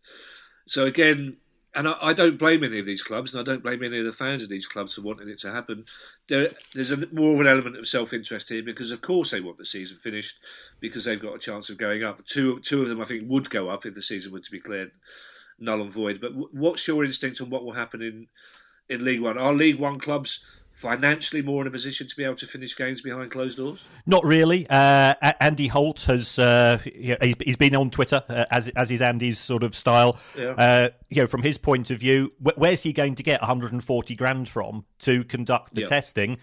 So 0.66 0.86
again, 0.86 1.38
and 1.74 1.88
I, 1.88 1.94
I, 2.00 2.12
don't 2.12 2.38
blame 2.38 2.64
any 2.64 2.78
of 2.78 2.86
these 2.86 3.02
clubs, 3.02 3.34
and 3.34 3.40
I 3.40 3.44
don't 3.44 3.62
blame 3.62 3.82
any 3.82 3.98
of 3.98 4.04
the 4.04 4.12
fans 4.12 4.42
of 4.42 4.48
these 4.48 4.66
clubs 4.66 4.94
for 4.94 5.02
wanting 5.02 5.28
it 5.28 5.40
to 5.40 5.52
happen. 5.52 5.84
There, 6.28 6.48
there's 6.74 6.92
a, 6.92 7.06
more 7.12 7.34
of 7.34 7.40
an 7.40 7.46
element 7.46 7.78
of 7.78 7.86
self-interest 7.86 8.48
here 8.50 8.62
because, 8.62 8.90
of 8.90 9.00
course, 9.00 9.30
they 9.30 9.40
want 9.40 9.58
the 9.58 9.64
season 9.64 9.98
finished 9.98 10.38
because 10.80 11.04
they've 11.04 11.20
got 11.20 11.34
a 11.34 11.38
chance 11.38 11.70
of 11.70 11.78
going 11.78 12.04
up. 12.04 12.24
Two, 12.26 12.60
two 12.60 12.82
of 12.82 12.88
them, 12.88 13.00
I 13.00 13.04
think, 13.04 13.28
would 13.28 13.48
go 13.50 13.70
up 13.70 13.86
if 13.86 13.94
the 13.94 14.02
season 14.02 14.32
were 14.32 14.40
to 14.40 14.50
be 14.50 14.60
cleared 14.60 14.92
null 15.58 15.80
and 15.80 15.92
void. 15.92 16.20
But 16.20 16.32
what's 16.52 16.86
your 16.86 17.04
instinct 17.04 17.40
on 17.40 17.50
what 17.50 17.64
will 17.64 17.72
happen 17.72 18.02
in 18.02 18.26
in 18.88 19.04
League 19.04 19.22
One? 19.22 19.38
Are 19.38 19.54
League 19.54 19.78
One 19.78 19.98
clubs 19.98 20.44
financially 20.82 21.42
more 21.42 21.62
in 21.62 21.68
a 21.68 21.70
position 21.70 22.08
to 22.08 22.16
be 22.16 22.24
able 22.24 22.34
to 22.34 22.46
finish 22.46 22.76
games 22.76 23.00
behind 23.00 23.30
closed 23.30 23.56
doors? 23.56 23.84
Not 24.04 24.24
really. 24.24 24.66
Uh, 24.68 25.14
Andy 25.40 25.68
Holt 25.68 26.02
has 26.02 26.38
uh, 26.38 26.78
he's 26.84 27.56
been 27.56 27.76
on 27.76 27.90
Twitter 27.90 28.22
uh, 28.28 28.44
as 28.50 28.68
as 28.70 28.90
is 28.90 29.00
Andy's 29.00 29.38
sort 29.38 29.62
of 29.62 29.76
style. 29.76 30.18
Yeah. 30.36 30.50
Uh, 30.50 30.88
you 31.08 31.22
know, 31.22 31.28
from 31.28 31.42
his 31.42 31.56
point 31.56 31.90
of 31.90 32.00
view, 32.00 32.32
where's 32.56 32.82
he 32.82 32.92
going 32.92 33.14
to 33.14 33.22
get 33.22 33.40
140 33.40 34.14
grand 34.16 34.48
from 34.48 34.84
to 35.00 35.24
conduct 35.24 35.74
the 35.74 35.82
yeah. 35.82 35.86
testing? 35.86 36.38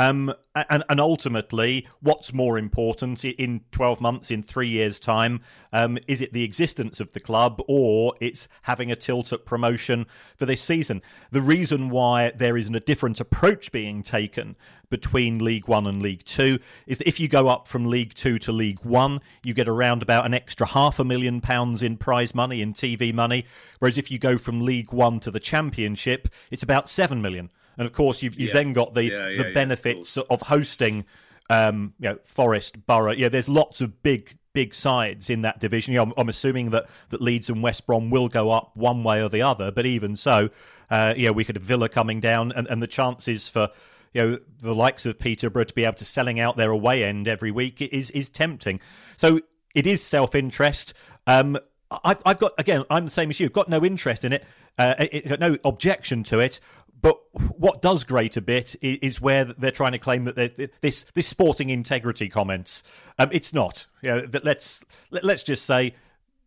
Um, 0.00 0.32
and, 0.54 0.82
and, 0.88 0.98
ultimately, 0.98 1.86
what's 2.00 2.32
more 2.32 2.56
important 2.56 3.22
in 3.22 3.60
12 3.70 4.00
months, 4.00 4.30
in 4.30 4.42
three 4.42 4.66
years' 4.66 4.98
time? 4.98 5.42
Um, 5.74 5.98
is 6.08 6.22
it 6.22 6.32
the 6.32 6.42
existence 6.42 7.00
of 7.00 7.12
the 7.12 7.20
club 7.20 7.60
or 7.68 8.14
it's 8.18 8.48
having 8.62 8.90
a 8.90 8.96
tilt 8.96 9.30
at 9.30 9.44
promotion 9.44 10.06
for 10.38 10.46
this 10.46 10.62
season? 10.62 11.02
The 11.32 11.42
reason 11.42 11.90
why 11.90 12.30
there 12.30 12.56
isn't 12.56 12.74
a 12.74 12.80
different 12.80 13.20
approach 13.20 13.72
being 13.72 14.02
taken 14.02 14.56
between 14.88 15.44
League 15.44 15.68
One 15.68 15.86
and 15.86 16.00
League 16.00 16.24
Two 16.24 16.60
is 16.86 16.96
that 16.96 17.06
if 17.06 17.20
you 17.20 17.28
go 17.28 17.48
up 17.48 17.68
from 17.68 17.84
League 17.84 18.14
Two 18.14 18.38
to 18.38 18.52
League 18.52 18.82
One, 18.82 19.20
you 19.44 19.52
get 19.52 19.68
around 19.68 20.00
about 20.00 20.24
an 20.24 20.32
extra 20.32 20.66
half 20.66 20.98
a 20.98 21.04
million 21.04 21.42
pounds 21.42 21.82
in 21.82 21.98
prize 21.98 22.34
money, 22.34 22.62
in 22.62 22.72
TV 22.72 23.12
money. 23.12 23.44
Whereas 23.80 23.98
if 23.98 24.10
you 24.10 24.18
go 24.18 24.38
from 24.38 24.64
League 24.64 24.94
One 24.94 25.20
to 25.20 25.30
the 25.30 25.40
Championship, 25.40 26.28
it's 26.50 26.62
about 26.62 26.88
seven 26.88 27.20
million. 27.20 27.50
And 27.80 27.86
of 27.86 27.94
course, 27.94 28.22
you've, 28.22 28.38
you've 28.38 28.48
yeah. 28.48 28.54
then 28.54 28.72
got 28.74 28.92
the 28.92 29.04
yeah, 29.04 29.42
the 29.42 29.52
benefits 29.54 30.18
of, 30.18 30.26
of 30.28 30.42
hosting, 30.42 31.06
um, 31.48 31.94
you 31.98 32.10
know, 32.10 32.18
Forest, 32.24 32.84
Boro. 32.86 33.12
Yeah, 33.12 33.30
there's 33.30 33.48
lots 33.48 33.80
of 33.80 34.02
big 34.02 34.36
big 34.52 34.74
sides 34.74 35.30
in 35.30 35.40
that 35.42 35.60
division. 35.60 35.94
You 35.94 36.00
know, 36.00 36.02
I'm, 36.02 36.12
I'm, 36.18 36.28
assuming 36.28 36.70
that, 36.70 36.90
that 37.08 37.22
Leeds 37.22 37.48
and 37.48 37.62
West 37.62 37.86
Brom 37.86 38.10
will 38.10 38.28
go 38.28 38.50
up 38.50 38.72
one 38.76 39.02
way 39.02 39.22
or 39.22 39.30
the 39.30 39.40
other, 39.40 39.72
but 39.72 39.86
even 39.86 40.14
so, 40.14 40.50
uh, 40.90 41.14
yeah, 41.16 41.30
we 41.30 41.42
could 41.42 41.56
have 41.56 41.64
Villa 41.64 41.88
coming 41.88 42.20
down, 42.20 42.52
and, 42.52 42.68
and 42.68 42.82
the 42.82 42.86
chances 42.86 43.48
for 43.48 43.70
you 44.12 44.22
know 44.22 44.38
the 44.58 44.74
likes 44.74 45.06
of 45.06 45.18
Peterborough 45.18 45.64
to 45.64 45.72
be 45.72 45.84
able 45.84 45.94
to 45.94 46.04
selling 46.04 46.38
out 46.38 46.58
their 46.58 46.70
away 46.72 47.02
end 47.02 47.26
every 47.26 47.50
week 47.50 47.80
is 47.80 48.10
is 48.10 48.28
tempting. 48.28 48.78
So 49.16 49.40
it 49.74 49.86
is 49.86 50.04
self 50.04 50.34
interest. 50.34 50.92
Um, 51.26 51.56
I've, 52.04 52.20
I've 52.24 52.38
got 52.38 52.52
again. 52.58 52.84
I'm 52.90 53.06
the 53.06 53.10
same 53.10 53.30
as 53.30 53.40
you. 53.40 53.46
I've 53.46 53.54
got 53.54 53.70
no 53.70 53.82
interest 53.84 54.24
in 54.24 54.34
it. 54.34 54.44
Uh, 54.78 54.94
it, 54.98 55.28
got 55.28 55.40
no 55.40 55.56
objection 55.64 56.22
to 56.24 56.38
it. 56.38 56.60
But 57.02 57.18
what 57.32 57.80
does 57.80 58.04
grate 58.04 58.36
a 58.36 58.40
bit 58.40 58.76
is, 58.82 59.20
where 59.20 59.44
they're 59.44 59.70
trying 59.70 59.92
to 59.92 59.98
claim 59.98 60.24
that 60.24 60.70
this 60.80 61.04
this 61.14 61.26
sporting 61.26 61.70
integrity 61.70 62.28
comments. 62.28 62.82
Um, 63.18 63.30
it's 63.32 63.52
not. 63.52 63.86
You 64.02 64.10
know, 64.10 64.26
let's 64.42 64.84
let, 65.10 65.24
let's 65.24 65.42
just 65.42 65.64
say 65.64 65.94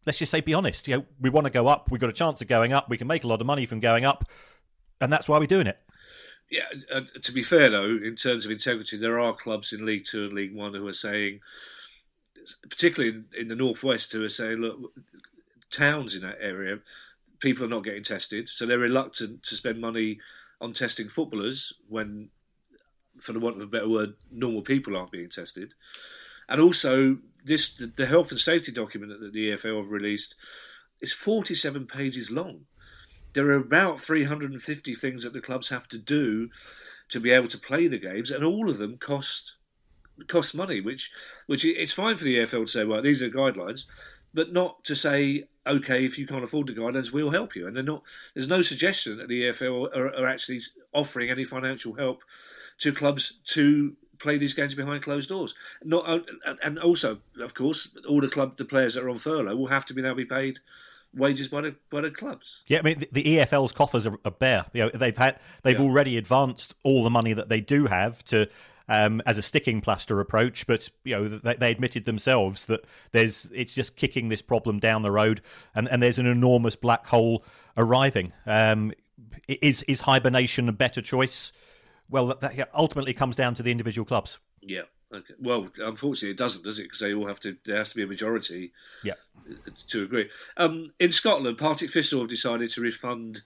let's 0.05 0.17
just 0.17 0.31
say 0.31 0.41
be 0.41 0.53
honest. 0.53 0.87
You 0.87 0.97
know, 0.97 1.05
we 1.19 1.29
want 1.29 1.45
to 1.45 1.51
go 1.51 1.67
up. 1.67 1.89
We've 1.89 2.01
got 2.01 2.09
a 2.09 2.13
chance 2.13 2.41
of 2.41 2.47
going 2.47 2.73
up. 2.73 2.89
We 2.89 2.97
can 2.97 3.07
make 3.07 3.23
a 3.23 3.27
lot 3.27 3.41
of 3.41 3.47
money 3.47 3.65
from 3.65 3.79
going 3.79 4.05
up, 4.05 4.25
and 5.01 5.11
that's 5.11 5.27
why 5.27 5.39
we're 5.39 5.47
doing 5.47 5.67
it. 5.67 5.79
Yeah. 6.49 6.65
To 7.21 7.31
be 7.31 7.41
fair, 7.41 7.69
though, 7.69 7.97
in 8.03 8.15
terms 8.15 8.45
of 8.45 8.51
integrity, 8.51 8.97
there 8.97 9.19
are 9.19 9.33
clubs 9.33 9.73
in 9.73 9.85
League 9.85 10.05
Two 10.05 10.25
and 10.25 10.33
League 10.33 10.53
One 10.53 10.73
who 10.73 10.87
are 10.87 10.93
saying, 10.93 11.39
particularly 12.69 13.23
in 13.37 13.47
the 13.47 13.55
northwest, 13.55 14.13
who 14.13 14.23
are 14.23 14.29
saying, 14.29 14.59
look, 14.59 14.93
towns 15.71 16.15
in 16.15 16.21
that 16.21 16.37
area, 16.39 16.79
people 17.39 17.65
are 17.65 17.69
not 17.69 17.83
getting 17.83 18.03
tested, 18.03 18.49
so 18.49 18.65
they're 18.65 18.77
reluctant 18.77 19.43
to 19.43 19.55
spend 19.55 19.81
money 19.81 20.19
on 20.63 20.71
testing 20.71 21.09
footballers 21.09 21.73
when, 21.89 22.29
for 23.19 23.33
the 23.33 23.39
want 23.39 23.57
of 23.57 23.63
a 23.63 23.67
better 23.67 23.89
word, 23.89 24.13
normal 24.31 24.61
people 24.61 24.95
aren't 24.95 25.11
being 25.11 25.29
tested. 25.29 25.73
And 26.47 26.61
also, 26.61 27.17
this 27.43 27.73
the 27.73 28.05
health 28.05 28.31
and 28.31 28.39
safety 28.39 28.71
document 28.71 29.19
that 29.19 29.33
the 29.33 29.49
EFL 29.49 29.81
have 29.81 29.91
released 29.91 30.35
is 31.01 31.11
47 31.11 31.85
pages 31.85 32.31
long. 32.31 32.61
There 33.33 33.47
are 33.47 33.55
about 33.55 33.99
350 33.99 34.95
things 34.95 35.23
that 35.23 35.33
the 35.33 35.41
clubs 35.41 35.69
have 35.69 35.89
to 35.89 35.97
do 35.97 36.49
to 37.09 37.19
be 37.19 37.31
able 37.31 37.49
to 37.49 37.57
play 37.57 37.87
the 37.87 37.97
games, 37.97 38.31
and 38.31 38.43
all 38.43 38.69
of 38.69 38.77
them 38.77 38.97
cost 38.97 39.55
cost 40.27 40.55
money. 40.55 40.79
Which 40.79 41.11
which 41.45 41.65
it's 41.65 41.91
fine 41.91 42.15
for 42.15 42.23
the 42.23 42.37
EFL 42.37 42.65
to 42.65 42.67
say, 42.67 42.85
well, 42.85 43.01
these 43.01 43.21
are 43.21 43.29
guidelines, 43.29 43.83
but 44.33 44.53
not 44.53 44.85
to 44.85 44.95
say 44.95 45.49
okay, 45.65 46.05
if 46.05 46.17
you 46.17 46.27
can't 46.27 46.43
afford 46.43 46.67
the 46.67 46.73
guidelines, 46.73 47.11
we'll 47.11 47.29
help 47.29 47.55
you. 47.55 47.67
And 47.67 47.75
they're 47.75 47.83
not. 47.83 48.03
There's 48.33 48.49
no 48.49 48.61
suggestion 48.61 49.17
that 49.17 49.27
the 49.27 49.43
EFL 49.43 49.95
are, 49.95 50.15
are 50.15 50.27
actually 50.27 50.61
offering 50.93 51.29
any 51.29 51.43
financial 51.43 51.93
help 51.93 52.23
to 52.79 52.93
clubs 52.93 53.39
to 53.45 53.95
play 54.19 54.37
these 54.37 54.53
games 54.53 54.73
behind 54.73 55.03
closed 55.03 55.29
doors. 55.29 55.53
Not 55.83 56.25
and 56.63 56.79
also, 56.79 57.19
of 57.39 57.53
course, 57.53 57.89
all 58.07 58.21
the 58.21 58.29
club 58.29 58.57
the 58.57 58.65
players 58.65 58.95
that 58.95 59.03
are 59.03 59.09
on 59.09 59.19
furlough 59.19 59.55
will 59.55 59.67
have 59.67 59.85
to 59.87 59.93
be 59.93 60.01
now 60.01 60.13
be 60.13 60.25
paid 60.25 60.59
wages 61.15 61.47
by 61.47 61.61
the 61.61 61.75
by 61.89 62.01
the 62.01 62.11
clubs. 62.11 62.61
Yeah, 62.67 62.79
I 62.79 62.81
mean 62.81 62.99
the, 62.99 63.09
the 63.11 63.23
EFL's 63.37 63.71
coffers 63.71 64.05
are, 64.05 64.17
are, 64.25 64.31
bare. 64.31 64.65
You 64.73 64.85
know, 64.85 64.89
they've 64.89 65.17
had 65.17 65.39
they've 65.63 65.79
yeah. 65.79 65.85
already 65.85 66.17
advanced 66.17 66.73
all 66.83 67.03
the 67.03 67.09
money 67.09 67.33
that 67.33 67.49
they 67.49 67.61
do 67.61 67.87
have 67.87 68.23
to 68.25 68.49
um, 68.89 69.21
as 69.25 69.37
a 69.37 69.41
sticking 69.41 69.81
plaster 69.81 70.19
approach, 70.19 70.67
but 70.67 70.89
you 71.03 71.15
know 71.15 71.27
they, 71.27 71.55
they, 71.55 71.71
admitted 71.71 72.05
themselves 72.05 72.65
that 72.65 72.85
there's 73.11 73.49
it's 73.53 73.73
just 73.73 73.95
kicking 73.95 74.29
this 74.29 74.41
problem 74.41 74.79
down 74.79 75.01
the 75.01 75.11
road, 75.11 75.41
and, 75.75 75.87
and 75.89 76.01
there's 76.03 76.19
an 76.19 76.25
enormous 76.25 76.75
black 76.75 77.07
hole 77.07 77.43
arriving. 77.77 78.33
Um, 78.45 78.93
is 79.47 79.83
is 79.83 80.01
hibernation 80.01 80.69
a 80.69 80.73
better 80.73 81.01
choice? 81.01 81.51
Well, 82.09 82.27
that 82.27 82.69
ultimately 82.73 83.13
comes 83.13 83.35
down 83.35 83.55
to 83.55 83.63
the 83.63 83.71
individual 83.71 84.05
clubs. 84.05 84.37
Yeah. 84.61 84.83
Okay. 85.13 85.33
Well, 85.39 85.69
unfortunately, 85.77 86.31
it 86.31 86.37
doesn't, 86.37 86.63
does 86.63 86.79
it? 86.79 86.83
Because 86.83 86.99
they 86.99 87.13
all 87.13 87.27
have 87.27 87.39
to. 87.41 87.55
There 87.65 87.77
has 87.77 87.89
to 87.89 87.95
be 87.95 88.03
a 88.03 88.07
majority. 88.07 88.71
Yeah. 89.03 89.13
To 89.87 90.03
agree. 90.03 90.29
Um, 90.57 90.93
in 90.99 91.11
Scotland, 91.11 91.57
Partick 91.57 91.91
Thistle 91.91 92.21
have 92.21 92.29
decided 92.29 92.69
to 92.71 92.81
refund 92.81 93.41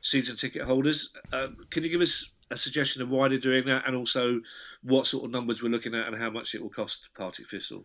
season 0.00 0.36
ticket 0.36 0.62
holders. 0.62 1.10
Um, 1.32 1.56
can 1.70 1.82
you 1.82 1.90
give 1.90 2.00
us 2.00 2.28
a 2.50 2.56
suggestion 2.56 3.02
of 3.02 3.10
why 3.10 3.28
they're 3.28 3.38
doing 3.38 3.66
that, 3.66 3.84
and 3.86 3.96
also 3.96 4.40
what 4.82 5.06
sort 5.06 5.24
of 5.24 5.30
numbers 5.30 5.62
we're 5.62 5.68
looking 5.68 5.94
at, 5.94 6.06
and 6.06 6.16
how 6.16 6.30
much 6.30 6.54
it 6.54 6.62
will 6.62 6.70
cost 6.70 7.08
Partick 7.16 7.48
Thistle. 7.48 7.84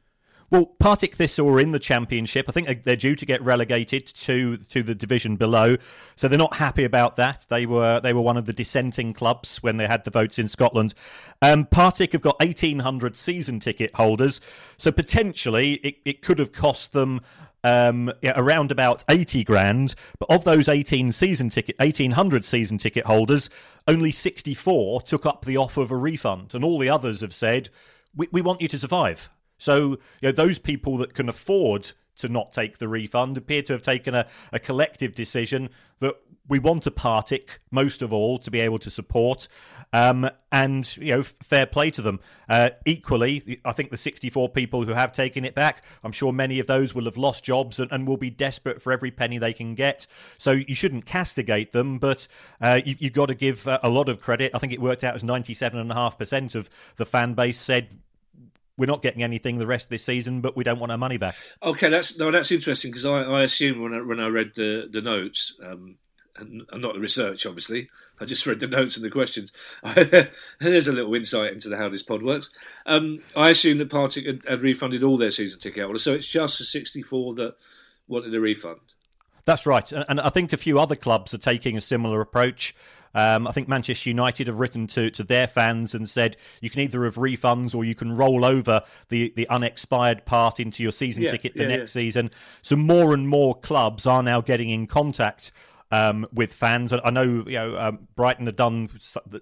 Well, 0.54 0.68
Partick 0.68 1.16
Thistle 1.16 1.50
are 1.50 1.60
in 1.60 1.72
the 1.72 1.80
championship. 1.80 2.46
I 2.48 2.52
think 2.52 2.84
they're 2.84 2.96
due 2.96 3.16
to 3.16 3.26
get 3.26 3.42
relegated 3.42 4.06
to 4.06 4.58
to 4.58 4.84
the 4.84 4.94
division 4.94 5.36
below, 5.36 5.78
so 6.16 6.28
they're 6.28 6.38
not 6.38 6.58
happy 6.58 6.84
about 6.84 7.16
that. 7.16 7.48
They 7.50 7.66
were 7.66 8.00
they 8.00 8.14
were 8.14 8.22
one 8.22 8.38
of 8.38 8.46
the 8.46 8.54
dissenting 8.54 9.14
clubs 9.14 9.64
when 9.64 9.78
they 9.78 9.88
had 9.88 10.04
the 10.04 10.12
votes 10.12 10.38
in 10.38 10.48
Scotland. 10.48 10.94
Um, 11.42 11.66
Partick 11.66 12.12
have 12.12 12.22
got 12.22 12.36
eighteen 12.40 12.78
hundred 12.78 13.18
season 13.18 13.60
ticket 13.60 13.96
holders, 13.96 14.40
so 14.78 14.92
potentially 14.92 15.74
it, 15.78 15.96
it 16.06 16.22
could 16.22 16.38
have 16.38 16.52
cost 16.52 16.94
them 16.94 17.22
um, 17.64 18.14
yeah, 18.22 18.34
around 18.36 18.72
about 18.72 19.04
80 19.10 19.44
grand. 19.46 19.96
But 20.20 20.30
of 20.30 20.44
those 20.44 20.68
18 20.68 21.14
season 21.14 21.50
ticket, 21.50 21.80
1800 21.80 22.46
season 22.46 22.78
ticket 22.78 23.08
holders, 23.08 23.50
only 23.88 24.12
64 24.12 25.02
took 25.02 25.26
up 25.26 25.46
the 25.46 25.58
offer 25.58 25.82
of 25.82 25.90
a 25.90 25.98
refund, 25.98 26.54
and 26.54 26.64
all 26.64 26.78
the 26.78 26.92
others 26.92 27.22
have 27.22 27.34
said, 27.34 27.70
"We, 28.16 28.28
we 28.32 28.42
want 28.44 28.62
you 28.62 28.68
to 28.68 28.78
survive." 28.78 29.32
So 29.58 29.92
you 30.22 30.30
know, 30.30 30.32
those 30.32 30.60
people 30.60 30.98
that 30.98 31.14
can 31.14 31.30
afford 31.30 31.92
to 32.16 32.30
not 32.30 32.52
take 32.52 32.78
the 32.78 32.88
refund 32.88 33.38
appear 33.38 33.62
to 33.64 33.74
have 33.74 33.82
taken 33.82 34.14
a, 34.14 34.28
a 34.52 34.60
collective 34.60 35.16
decision 35.16 35.70
that 36.00 36.16
we 36.48 36.60
want 36.60 36.86
a 36.86 36.92
Partick 36.92 37.60
most 37.72 38.02
of 38.02 38.12
all 38.12 38.38
to 38.38 38.52
be 38.52 38.60
able 38.60 38.80
to 38.80 38.92
support, 38.92 39.48
um, 39.94 40.30
and 40.52 40.96
you 40.98 41.16
know, 41.16 41.24
fair 41.24 41.66
play 41.66 41.90
to 41.92 42.02
them. 42.02 42.20
Uh, 42.50 42.72
equally, 42.86 43.62
I 43.64 43.72
think 43.72 43.92
the 43.92 43.98
64 43.98 44.50
people 44.50 44.84
who 44.84 44.94
have 44.94 45.14
taken 45.14 45.46
it 45.46 45.56
back, 45.56 45.84
I'm 46.04 46.12
sure 46.12 46.34
many 46.34 46.60
of 46.60 46.68
those 46.68 46.94
will 46.94 47.06
have 47.06 47.18
lost 47.18 47.46
jobs 47.46 47.80
and, 47.80 47.92
and 47.92 48.06
will 48.06 48.18
be 48.18 48.30
desperate 48.30 48.82
for 48.82 48.92
every 48.92 49.12
penny 49.12 49.38
they 49.38 49.54
can 49.54 49.74
get. 49.74 50.06
So 50.38 50.52
you 50.52 50.76
shouldn't 50.76 51.06
castigate 51.06 51.72
them, 51.72 51.98
but 51.98 52.28
uh, 52.60 52.82
you, 52.84 52.96
have 53.02 53.14
got 53.14 53.28
to 53.28 53.36
give 53.36 53.68
uh, 53.68 53.80
a 53.82 53.90
lot 53.90 54.10
of 54.10 54.20
credit. 54.20 54.52
I 54.54 54.60
think 54.60 54.74
it 54.74 54.82
worked 54.82 55.04
out 55.04 55.16
as 55.16 55.24
97.5% 55.24 56.56
of 56.56 56.70
the 56.98 57.06
fan 57.06 57.36
base 57.36 57.60
said 57.60 58.00
we're 58.78 58.88
not 58.88 59.02
getting 59.02 59.24
anything 59.24 59.58
the 59.58 59.68
rest 59.68 59.86
of 59.86 59.90
this 59.90 60.04
season, 60.04 60.42
but 60.42 60.56
we 60.56 60.64
don't 60.64 60.80
want 60.80 60.92
our 60.92 60.98
money 60.98 61.18
back. 61.18 61.36
Okay, 61.62 61.90
that's 61.90 62.18
no, 62.18 62.32
that's 62.32 62.52
interesting 62.52 62.92
because 62.92 63.06
I, 63.06 63.22
I 63.22 63.44
assumed 63.44 63.82
when 63.82 63.94
I 63.94 64.02
when 64.02 64.20
I 64.20 64.28
read 64.28 64.54
the 64.56 64.88
the 64.92 65.02
notes, 65.02 65.56
um, 65.64 65.96
and, 66.38 66.64
and 66.72 66.82
not 66.82 66.96
the 66.96 67.00
research, 67.00 67.46
obviously, 67.46 67.90
I 68.20 68.26
just 68.26 68.46
read 68.46 68.60
the 68.60 68.68
notes 68.68 68.98
and 68.98 69.06
the 69.06 69.12
questions. 69.12 69.52
There's 70.60 70.88
a 70.88 70.94
little 70.94 71.14
insight 71.14 71.54
into 71.54 71.70
the, 71.70 71.78
how 71.78 71.90
this 71.90 72.04
pod 72.04 72.24
works. 72.24 72.50
Um, 72.86 73.20
I 73.36 73.50
assume 73.50 73.78
that 73.78 73.92
Partick 73.92 74.26
had, 74.26 74.42
had, 74.48 74.62
refunded 74.62 75.04
all 75.04 75.18
their 75.18 75.32
season 75.32 75.60
ticket 75.60 75.84
holders, 75.84 76.04
so 76.04 76.14
it's 76.14 76.28
just 76.28 76.58
the 76.58 76.66
64 76.66 77.36
that 77.36 77.56
wanted 78.08 78.34
a 78.34 78.40
refund. 78.40 78.80
That's 79.46 79.66
right, 79.66 79.92
and 79.92 80.22
I 80.22 80.30
think 80.30 80.54
a 80.54 80.58
few 80.58 80.80
other 80.80 80.96
clubs 80.96 81.34
are 81.34 81.40
taking 81.40 81.76
a 81.76 81.82
similar 81.82 82.22
approach. 82.22 82.74
Um, 83.16 83.48
I 83.48 83.52
think 83.52 83.68
Manchester 83.68 84.10
United 84.10 84.48
have 84.48 84.60
written 84.60 84.88
to, 84.88 85.12
to 85.12 85.24
their 85.24 85.48
fans 85.48 85.94
and 85.94 86.10
said 86.10 86.36
you 86.62 86.70
can 86.70 86.82
either 86.82 87.04
have 87.04 87.16
refunds 87.16 87.76
or 87.76 87.86
you 87.86 87.94
can 87.94 88.16
roll 88.16 88.44
over 88.44 88.82
the, 89.10 89.32
the 89.36 89.48
unexpired 89.50 90.26
part 90.26 90.60
into 90.60 90.82
your 90.82 90.92
season 90.92 91.24
yeah, 91.24 91.32
ticket 91.32 91.56
for 91.56 91.64
yeah, 91.64 91.70
next 91.70 91.96
yeah. 91.96 92.02
season. 92.02 92.32
So 92.64 92.76
more 92.76 93.14
and 93.14 93.28
more 93.28 93.54
clubs 93.54 94.08
are 94.08 94.24
now 94.24 94.42
getting 94.42 94.70
in 94.70 94.88
contact 94.88 95.52
um, 95.92 96.26
with 96.34 96.54
fans. 96.54 96.92
I 96.92 97.12
know 97.12 97.44
you 97.46 97.54
know 97.54 97.78
um, 97.78 98.08
Brighton 98.16 98.48
have 98.48 98.56
done 98.56 98.90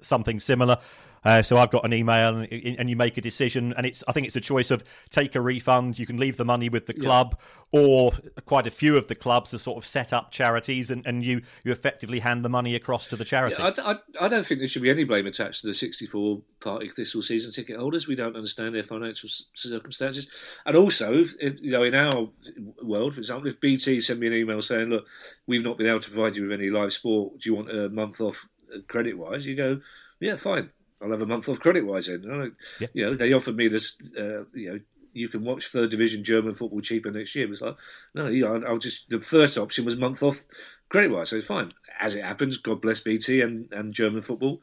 something 0.02 0.40
similar. 0.40 0.78
Uh, 1.24 1.42
so 1.44 1.58
I've 1.58 1.70
got 1.70 1.86
an 1.86 1.94
email, 1.94 2.38
and, 2.38 2.52
and, 2.52 2.90
you 2.90 2.96
make 2.96 3.16
a 3.16 3.22
decision, 3.22 3.74
and 3.78 3.86
it's 3.86 4.04
I 4.08 4.12
think 4.12 4.26
it's 4.26 4.36
a 4.36 4.42
choice 4.42 4.72
of 4.72 4.84
take 5.12 5.36
a 5.36 5.42
refund. 5.42 6.00
You 6.00 6.08
can 6.08 6.18
leave 6.18 6.36
the 6.36 6.46
money 6.46 6.68
with 6.68 6.88
the 6.88 6.96
club, 6.96 7.40
yeah. 7.72 7.80
or 7.80 8.12
quite 8.48 8.66
a 8.66 8.72
few 8.72 8.98
of 8.98 9.06
the 9.06 9.14
clubs 9.14 9.54
are 9.54 9.60
sort 9.60 9.78
of 9.78 9.86
set 9.86 10.14
up 10.14 10.32
charities, 10.32 10.90
and, 10.90 11.06
and 11.06 11.24
you 11.24 11.44
you 11.64 11.72
effectively 11.72 12.20
hand 12.20 12.44
the 12.44 12.50
money 12.50 12.74
across 12.74 13.06
to 13.08 13.16
the 13.16 13.24
charity. 13.24 13.58
Yeah, 13.60 13.72
I, 13.86 13.92
I, 13.92 13.98
I, 14.22 14.28
don't 14.30 14.44
think 14.44 14.62
there 14.62 14.68
should 14.68 14.82
be 14.82 14.90
any 14.90 15.04
blame 15.04 15.28
attached 15.28 15.62
to 15.62 15.68
the 15.68 15.76
64 15.76 16.42
Partick 16.60 16.96
Thistle 16.96 17.22
season 17.22 17.52
ticket 17.52 17.78
holders. 17.78 18.08
We 18.08 18.16
don't 18.16 18.36
understand 18.36 18.74
their 18.74 18.82
financial 18.82 19.30
circumstances, 19.54 20.28
and 20.66 20.76
also, 20.76 21.14
if, 21.14 21.36
if, 21.40 21.62
you 21.62 21.70
know, 21.70 21.84
in 21.84 21.94
our 21.94 22.30
world, 22.82 23.14
for 23.14 23.20
example, 23.20 23.48
if 23.48 23.60
BT 23.60 24.00
send 24.00 24.20
me 24.20 24.26
an 24.26 24.34
email 24.34 24.62
saying, 24.64 24.90
"Look, 24.90 25.06
we've 25.46 25.64
not 25.64 25.78
been 25.78 25.86
able 25.86 26.00
to 26.00 26.10
provide 26.10 26.36
you 26.36 26.48
with 26.48 26.60
any 26.60 26.72
live 26.72 26.94
sport. 26.94 27.38
Do 27.38 27.50
you 27.50 27.56
want 27.56 27.70
a 27.70 27.90
month 27.90 28.20
off 28.22 28.48
uh, 28.74 28.80
credit 28.88 29.16
wise?" 29.16 29.46
You 29.46 29.56
go, 29.56 29.82
"Yeah, 30.20 30.36
fine." 30.36 30.72
I'll 31.02 31.12
have 31.12 31.22
a 31.22 31.26
month 31.26 31.50
off 31.50 31.60
credit 31.60 31.86
wise 31.86 32.08
in. 32.08 32.54
Yeah. 32.80 32.88
You 32.94 33.06
know, 33.06 33.16
they 33.16 33.34
offered 33.34 33.56
me 33.56 33.68
this. 33.68 33.96
Uh, 34.18 34.44
you 34.54 34.74
know, 34.74 34.80
you 35.14 35.28
can 35.28 35.44
watch 35.44 35.68
third 35.68 35.92
division 35.92 36.24
German 36.24 36.56
football 36.56 36.82
cheaper 36.82 37.12
next 37.12 37.36
year. 37.36 37.46
It 37.46 37.50
was 37.50 37.62
like, 37.62 37.76
no, 38.14 38.28
you 38.28 38.46
know, 38.46 38.64
I'll 38.68 38.78
just. 38.78 39.10
The 39.10 39.20
first 39.20 39.58
option 39.58 39.86
was 39.86 39.98
month 39.98 40.24
off 40.24 40.46
credit 40.90 41.12
wise, 41.12 41.30
so 41.30 41.42
fine. 41.42 41.72
As 42.00 42.16
it 42.16 42.24
happens, 42.24 42.58
God 42.58 42.82
bless 42.82 43.00
BT 43.00 43.42
and, 43.42 43.72
and 43.72 43.94
German 43.94 44.22
football. 44.22 44.62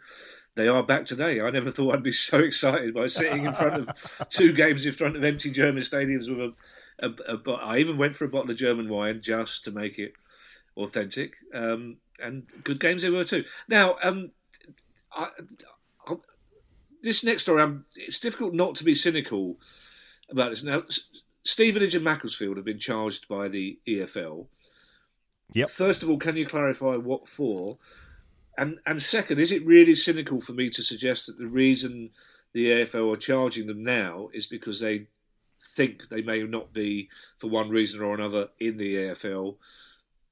They 0.55 0.69
are 0.69 0.83
back 0.83 1.05
today. 1.05 1.41
I 1.41 1.51
never 1.51 1.71
thought 1.71 1.95
I'd 1.95 2.03
be 2.03 2.13
so 2.31 2.39
excited 2.39 2.95
by 2.95 3.07
sitting 3.07 3.45
in 3.45 3.53
front 3.53 3.89
of 3.89 4.29
two 4.31 4.53
games 4.53 4.87
in 4.87 4.93
front 4.93 5.17
of 5.17 5.25
empty 5.25 5.51
German 5.51 5.83
stadiums 5.83 6.29
with 6.29 6.55
a, 7.01 7.07
a, 7.07 7.37
a, 7.37 7.53
I 7.55 7.79
even 7.79 7.97
went 7.97 8.17
for 8.17 8.25
a 8.25 8.29
bottle 8.29 8.51
of 8.51 8.57
German 8.57 8.89
wine 8.89 9.21
just 9.23 9.65
to 9.65 9.71
make 9.71 9.99
it 9.99 10.15
authentic. 10.77 11.35
Um, 11.55 11.99
and 12.21 12.45
good 12.65 12.81
games 12.81 13.03
they 13.03 13.11
were 13.11 13.25
too. 13.25 13.45
Now, 13.69 13.97
um, 14.03 14.33
I, 15.13 15.29
this 17.03 17.25
next 17.25 17.43
story, 17.43 17.63
I'm, 17.63 17.85
it's 17.97 18.19
difficult 18.19 18.55
not 18.55 18.75
to 18.77 18.85
be 18.85 18.95
cynical 18.95 19.57
about 20.31 20.51
this. 20.51 20.63
Now, 20.63 20.83
Stevenage 21.45 21.95
and 21.95 22.05
Macclesfield 22.05 22.57
have 22.57 22.67
been 22.67 22.79
charged 22.79 23.29
by 23.29 23.49
the 23.49 23.79
EFL. 23.87 24.47
Yep. 25.53 25.71
First 25.71 26.03
of 26.03 26.11
all, 26.11 26.19
can 26.19 26.37
you 26.37 26.47
clarify 26.47 26.97
what 26.97 27.27
for? 27.27 27.79
And 28.57 28.79
and 28.85 29.03
second, 29.03 29.39
is 29.39 29.53
it 29.53 29.65
really 29.65 29.95
cynical 29.95 30.41
for 30.41 30.53
me 30.53 30.69
to 30.71 30.83
suggest 30.83 31.27
that 31.27 31.39
the 31.39 31.47
reason 31.47 32.11
the 32.53 32.67
EFL 32.67 33.15
are 33.15 33.17
charging 33.17 33.67
them 33.67 33.81
now 33.81 34.29
is 34.35 34.47
because 34.47 34.81
they 34.81 35.07
think 35.61 36.09
they 36.09 36.23
may 36.23 36.43
not 36.43 36.73
be, 36.73 37.09
for 37.37 37.49
one 37.49 37.71
reason 37.71 38.03
or 38.03 38.15
another, 38.15 38.49
in 38.59 38.77
the 38.77 38.95
EFL 38.95 39.57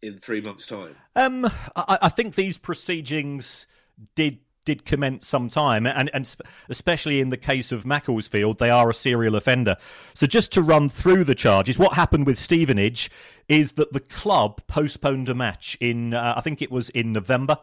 in 0.03 0.19
three 0.19 0.41
months' 0.41 0.67
time? 0.67 0.97
Um, 1.15 1.47
I, 1.75 1.99
I 2.03 2.09
think 2.09 2.35
these 2.35 2.59
proceedings 2.59 3.67
did 4.15 4.39
did 4.67 4.85
commence 4.85 5.27
some 5.27 5.49
time, 5.49 5.87
and, 5.87 6.11
and 6.13 6.37
especially 6.69 7.23
in 7.23 7.31
the 7.31 7.39
case 7.39 7.73
of 7.73 7.87
Macclesfield, 7.87 8.59
they 8.59 8.69
are 8.69 8.91
a 8.91 8.95
serial 8.95 9.35
offender. 9.35 9.77
So, 10.13 10.27
just 10.27 10.53
to 10.53 10.61
run 10.61 10.91
through 10.91 11.25
the 11.25 11.35
charges, 11.35 11.79
what 11.79 11.95
happened 11.95 12.27
with 12.27 12.37
Stevenage 12.37 13.11
is 13.49 13.73
that 13.73 13.95
the 13.95 14.01
club 14.01 14.61
postponed 14.67 15.31
a 15.31 15.35
match 15.35 15.79
in, 15.81 16.13
uh, 16.13 16.35
I 16.37 16.43
think 16.43 16.61
it 16.61 16.71
was 16.71 16.91
in 16.91 17.15
November. 17.15 17.57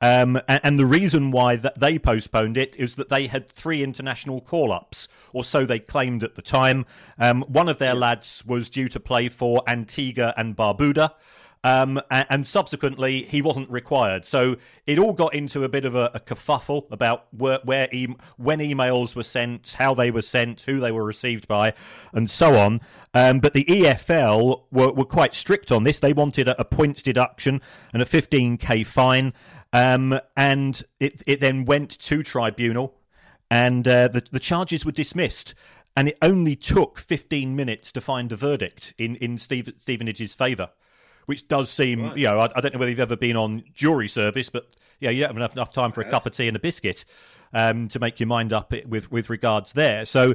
Um, 0.00 0.40
and, 0.48 0.60
and, 0.62 0.78
the 0.78 0.84
reason 0.84 1.30
why 1.30 1.56
that 1.56 1.78
they 1.78 1.98
postponed 1.98 2.58
it 2.58 2.76
is 2.76 2.96
that 2.96 3.08
they 3.08 3.26
had 3.28 3.48
three 3.48 3.82
international 3.82 4.40
call-ups, 4.40 5.08
or 5.32 5.44
so 5.44 5.64
they 5.64 5.78
claimed 5.78 6.22
at 6.22 6.34
the 6.34 6.42
time. 6.42 6.84
Um, 7.18 7.42
one 7.42 7.68
of 7.68 7.78
their 7.78 7.94
lads 7.94 8.44
was 8.44 8.68
due 8.68 8.88
to 8.90 9.00
play 9.00 9.28
for 9.28 9.62
Antigua 9.66 10.34
and 10.36 10.56
Barbuda. 10.56 11.12
Um, 11.64 11.98
and, 12.10 12.26
and, 12.28 12.46
subsequently, 12.46 13.22
he 13.22 13.40
wasn't 13.40 13.70
required. 13.70 14.26
So 14.26 14.56
it 14.86 14.98
all 14.98 15.14
got 15.14 15.32
into 15.34 15.64
a 15.64 15.68
bit 15.68 15.86
of 15.86 15.94
a, 15.94 16.10
a 16.12 16.20
kerfuffle 16.20 16.92
about 16.92 17.26
where, 17.32 17.58
where 17.64 17.88
e- 17.90 18.14
when 18.36 18.58
emails 18.58 19.16
were 19.16 19.22
sent, 19.22 19.72
how 19.72 19.94
they 19.94 20.10
were 20.10 20.20
sent, 20.20 20.60
who 20.60 20.78
they 20.78 20.92
were 20.92 21.04
received 21.04 21.48
by, 21.48 21.72
and 22.12 22.30
so 22.30 22.58
on. 22.58 22.82
Um, 23.14 23.40
but 23.40 23.54
the 23.54 23.64
EFL 23.64 24.64
were, 24.70 24.92
were 24.92 25.06
quite 25.06 25.34
strict 25.34 25.72
on 25.72 25.84
this. 25.84 25.98
They 25.98 26.12
wanted 26.12 26.48
a, 26.48 26.60
a 26.60 26.66
points 26.66 27.00
deduction 27.00 27.62
and 27.94 28.02
a 28.02 28.06
15k 28.06 28.86
fine. 28.86 29.32
Um, 29.72 30.20
and 30.36 30.82
it, 31.00 31.22
it 31.26 31.40
then 31.40 31.64
went 31.64 31.98
to 31.98 32.22
tribunal, 32.22 32.94
and 33.50 33.88
uh, 33.88 34.08
the, 34.08 34.22
the 34.30 34.38
charges 34.38 34.84
were 34.84 34.92
dismissed 34.92 35.54
and 35.96 36.08
it 36.08 36.18
only 36.20 36.56
took 36.56 36.98
15 36.98 37.54
minutes 37.54 37.92
to 37.92 38.00
find 38.00 38.32
a 38.32 38.36
verdict 38.36 38.94
in, 38.98 39.14
in 39.16 39.38
Steve, 39.38 39.72
Stevenage's 39.78 40.34
favour 40.34 40.70
which 41.26 41.48
does 41.48 41.70
seem, 41.70 42.02
right. 42.02 42.16
you 42.16 42.24
know, 42.24 42.40
I, 42.40 42.50
I, 42.56 42.60
don't 42.60 42.74
know 42.74 42.78
whether 42.78 42.90
you've 42.90 43.00
ever 43.00 43.16
been 43.16 43.36
on 43.36 43.64
jury 43.74 44.08
service, 44.08 44.50
but 44.50 44.66
yeah, 45.00 45.10
you 45.10 45.20
don't 45.20 45.30
have 45.30 45.36
enough, 45.36 45.52
enough 45.54 45.72
time 45.72 45.92
for 45.92 46.00
a 46.00 46.10
cup 46.10 46.26
of 46.26 46.32
tea 46.32 46.48
and 46.48 46.56
a 46.56 46.60
biscuit 46.60 47.04
um, 47.52 47.88
to 47.88 47.98
make 47.98 48.20
your 48.20 48.26
mind 48.26 48.52
up 48.52 48.72
with 48.86 49.10
with 49.10 49.30
regards 49.30 49.72
there. 49.72 50.04
So. 50.04 50.34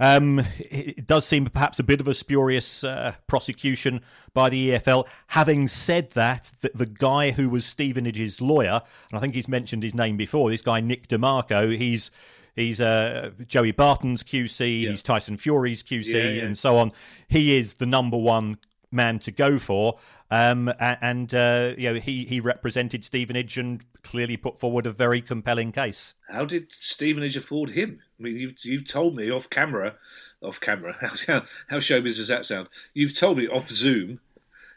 Um, 0.00 0.44
it 0.58 1.06
does 1.06 1.24
seem 1.24 1.44
perhaps 1.44 1.78
a 1.78 1.84
bit 1.84 2.00
of 2.00 2.08
a 2.08 2.14
spurious 2.14 2.82
uh, 2.82 3.12
prosecution 3.28 4.00
by 4.34 4.48
the 4.48 4.70
EFL. 4.70 5.06
Having 5.28 5.68
said 5.68 6.10
that, 6.12 6.50
the, 6.60 6.72
the, 6.74 6.86
guy 6.86 7.30
who 7.30 7.48
was 7.48 7.64
Stevenage's 7.64 8.40
lawyer, 8.40 8.80
and 9.10 9.18
I 9.18 9.20
think 9.20 9.34
he's 9.34 9.46
mentioned 9.46 9.84
his 9.84 9.94
name 9.94 10.16
before, 10.16 10.50
this 10.50 10.62
guy 10.62 10.80
Nick 10.80 11.06
DeMarco, 11.06 11.76
he's 11.76 12.10
he's 12.56 12.80
uh, 12.80 13.30
Joey 13.46 13.70
Barton's 13.70 14.24
QC, 14.24 14.82
yeah. 14.82 14.90
he's 14.90 15.04
Tyson 15.04 15.36
Fury's 15.36 15.84
QC, 15.84 16.14
yeah, 16.14 16.30
yeah. 16.30 16.42
and 16.42 16.58
so 16.58 16.78
on. 16.78 16.90
He 17.28 17.56
is 17.56 17.74
the 17.74 17.86
number 17.86 18.16
one 18.16 18.58
man 18.90 19.18
to 19.20 19.30
go 19.30 19.58
for. 19.58 19.98
Um, 20.32 20.72
and 20.80 21.34
uh, 21.34 21.74
you 21.76 21.92
know 21.92 22.00
he 22.00 22.24
he 22.24 22.40
represented 22.40 23.04
Stevenage 23.04 23.58
and 23.58 23.84
clearly 24.02 24.38
put 24.38 24.58
forward 24.58 24.86
a 24.86 24.90
very 24.90 25.20
compelling 25.20 25.72
case. 25.72 26.14
How 26.30 26.46
did 26.46 26.72
Stevenage 26.72 27.36
afford 27.36 27.72
him? 27.72 28.00
I 28.18 28.22
mean, 28.22 28.36
you've 28.36 28.54
you've 28.64 28.88
told 28.88 29.14
me 29.14 29.30
off 29.30 29.50
camera, 29.50 29.96
off 30.40 30.58
camera. 30.58 30.96
How 31.26 31.42
how 31.68 31.76
showbiz 31.76 32.16
does 32.16 32.28
that 32.28 32.46
sound? 32.46 32.70
You've 32.94 33.14
told 33.14 33.36
me 33.36 33.46
off 33.46 33.68
Zoom 33.68 34.20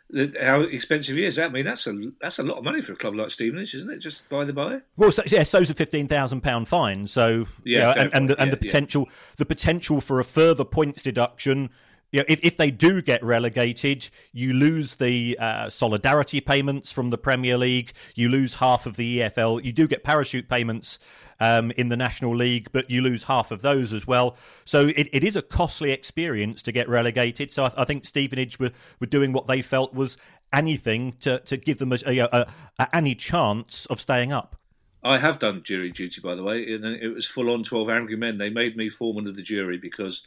that 0.10 0.36
how 0.42 0.60
expensive 0.60 1.16
he 1.16 1.24
is. 1.24 1.40
I 1.40 1.48
mean, 1.48 1.64
that's 1.64 1.88
a 1.88 2.12
that's 2.20 2.38
a 2.38 2.44
lot 2.44 2.58
of 2.58 2.66
money 2.66 2.82
for 2.82 2.92
a 2.92 2.98
club 2.98 3.16
like 3.16 3.32
Stevenage, 3.32 3.74
isn't 3.76 3.90
it? 3.90 4.00
Just 4.00 4.28
by 4.28 4.44
the 4.44 4.52
by. 4.52 4.82
Well, 4.98 5.14
so, 5.14 5.24
yeah, 5.26 5.44
so's 5.44 5.70
a 5.70 5.74
fifteen 5.74 6.10
thousand 6.10 6.42
pound 6.42 6.68
fine. 6.68 7.08
So 7.08 7.48
yeah, 7.64 7.92
you 7.92 7.96
know, 7.96 8.02
and, 8.02 8.14
and, 8.14 8.30
the, 8.30 8.42
and 8.42 8.48
yeah, 8.48 8.52
the 8.52 8.58
potential 8.58 9.06
yeah. 9.08 9.16
the 9.38 9.46
potential 9.46 10.02
for 10.02 10.20
a 10.20 10.26
further 10.26 10.66
points 10.66 11.02
deduction 11.02 11.70
you 12.16 12.22
know, 12.22 12.26
if, 12.30 12.40
if 12.44 12.56
they 12.56 12.72
do 12.72 13.02
get 13.02 13.22
relegated, 13.22 14.10
you 14.32 14.54
lose 14.54 14.96
the 14.96 15.38
uh, 15.38 15.70
solidarity 15.70 16.40
payments 16.40 16.90
from 16.90 17.10
the 17.10 17.18
Premier 17.18 17.58
League. 17.58 17.92
You 18.16 18.30
lose 18.30 18.54
half 18.54 18.86
of 18.86 18.96
the 18.96 19.20
EFL. 19.20 19.62
You 19.66 19.74
do 19.74 19.86
get 19.86 20.06
parachute 20.06 20.48
payments 20.48 20.98
um, 21.42 21.72
in 21.72 21.90
the 21.90 21.98
National 21.98 22.34
League, 22.34 22.70
but 22.72 22.90
you 22.90 23.02
lose 23.02 23.24
half 23.24 23.52
of 23.52 23.62
those 23.62 23.92
as 23.92 24.08
well. 24.08 24.38
So 24.64 24.88
it, 24.88 25.10
it 25.12 25.26
is 25.26 25.36
a 25.36 25.42
costly 25.42 25.92
experience 25.92 26.62
to 26.62 26.72
get 26.72 26.88
relegated. 26.88 27.52
So 27.52 27.66
I, 27.66 27.74
I, 27.80 27.84
think 27.84 28.06
Stevenage 28.06 28.60
were, 28.60 28.72
were 29.02 29.08
doing 29.08 29.34
what 29.34 29.48
they 29.48 29.62
felt 29.62 29.94
was 29.94 30.16
anything 30.54 31.18
to, 31.20 31.40
to 31.40 31.58
give 31.58 31.80
them 31.80 31.92
a, 31.92 31.98
a, 32.08 32.48
a, 32.80 32.96
any 32.96 33.16
chance 33.16 33.88
of 33.88 34.00
staying 34.00 34.32
up. 34.32 34.56
I 35.04 35.18
have 35.18 35.38
done 35.38 35.64
jury 35.64 35.92
duty, 35.92 36.22
by 36.22 36.34
the 36.34 36.44
way. 36.44 36.74
and 36.74 36.86
It 36.86 37.14
was 37.14 37.28
full 37.28 37.52
on 37.52 37.64
12 37.64 37.90
angry 37.90 38.16
men. 38.16 38.38
They 38.38 38.50
made 38.50 38.78
me 38.78 38.88
foreman 38.88 39.28
of 39.28 39.36
the 39.36 39.44
jury 39.44 39.78
because 39.78 40.24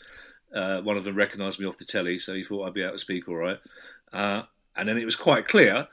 uh, 0.54 0.80
one 0.80 0.96
of 0.96 1.04
them 1.04 1.16
recognised 1.16 1.60
me 1.60 1.66
off 1.66 1.78
the 1.78 1.84
telly, 1.84 2.18
so 2.18 2.34
he 2.34 2.44
thought 2.44 2.66
I'd 2.66 2.74
be 2.74 2.82
able 2.82 2.92
to 2.92 2.98
speak 2.98 3.28
all 3.28 3.36
right. 3.36 3.58
Uh, 4.12 4.42
and 4.76 4.88
then 4.88 4.98
it 4.98 5.04
was 5.04 5.16
quite 5.16 5.48
clear 5.48 5.88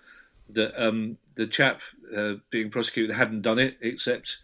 that 0.49 0.81
um, 0.81 1.17
the 1.35 1.47
chap 1.47 1.81
uh, 2.15 2.33
being 2.49 2.69
prosecuted 2.69 3.15
hadn't 3.15 3.41
done 3.41 3.59
it, 3.59 3.77
except 3.81 4.37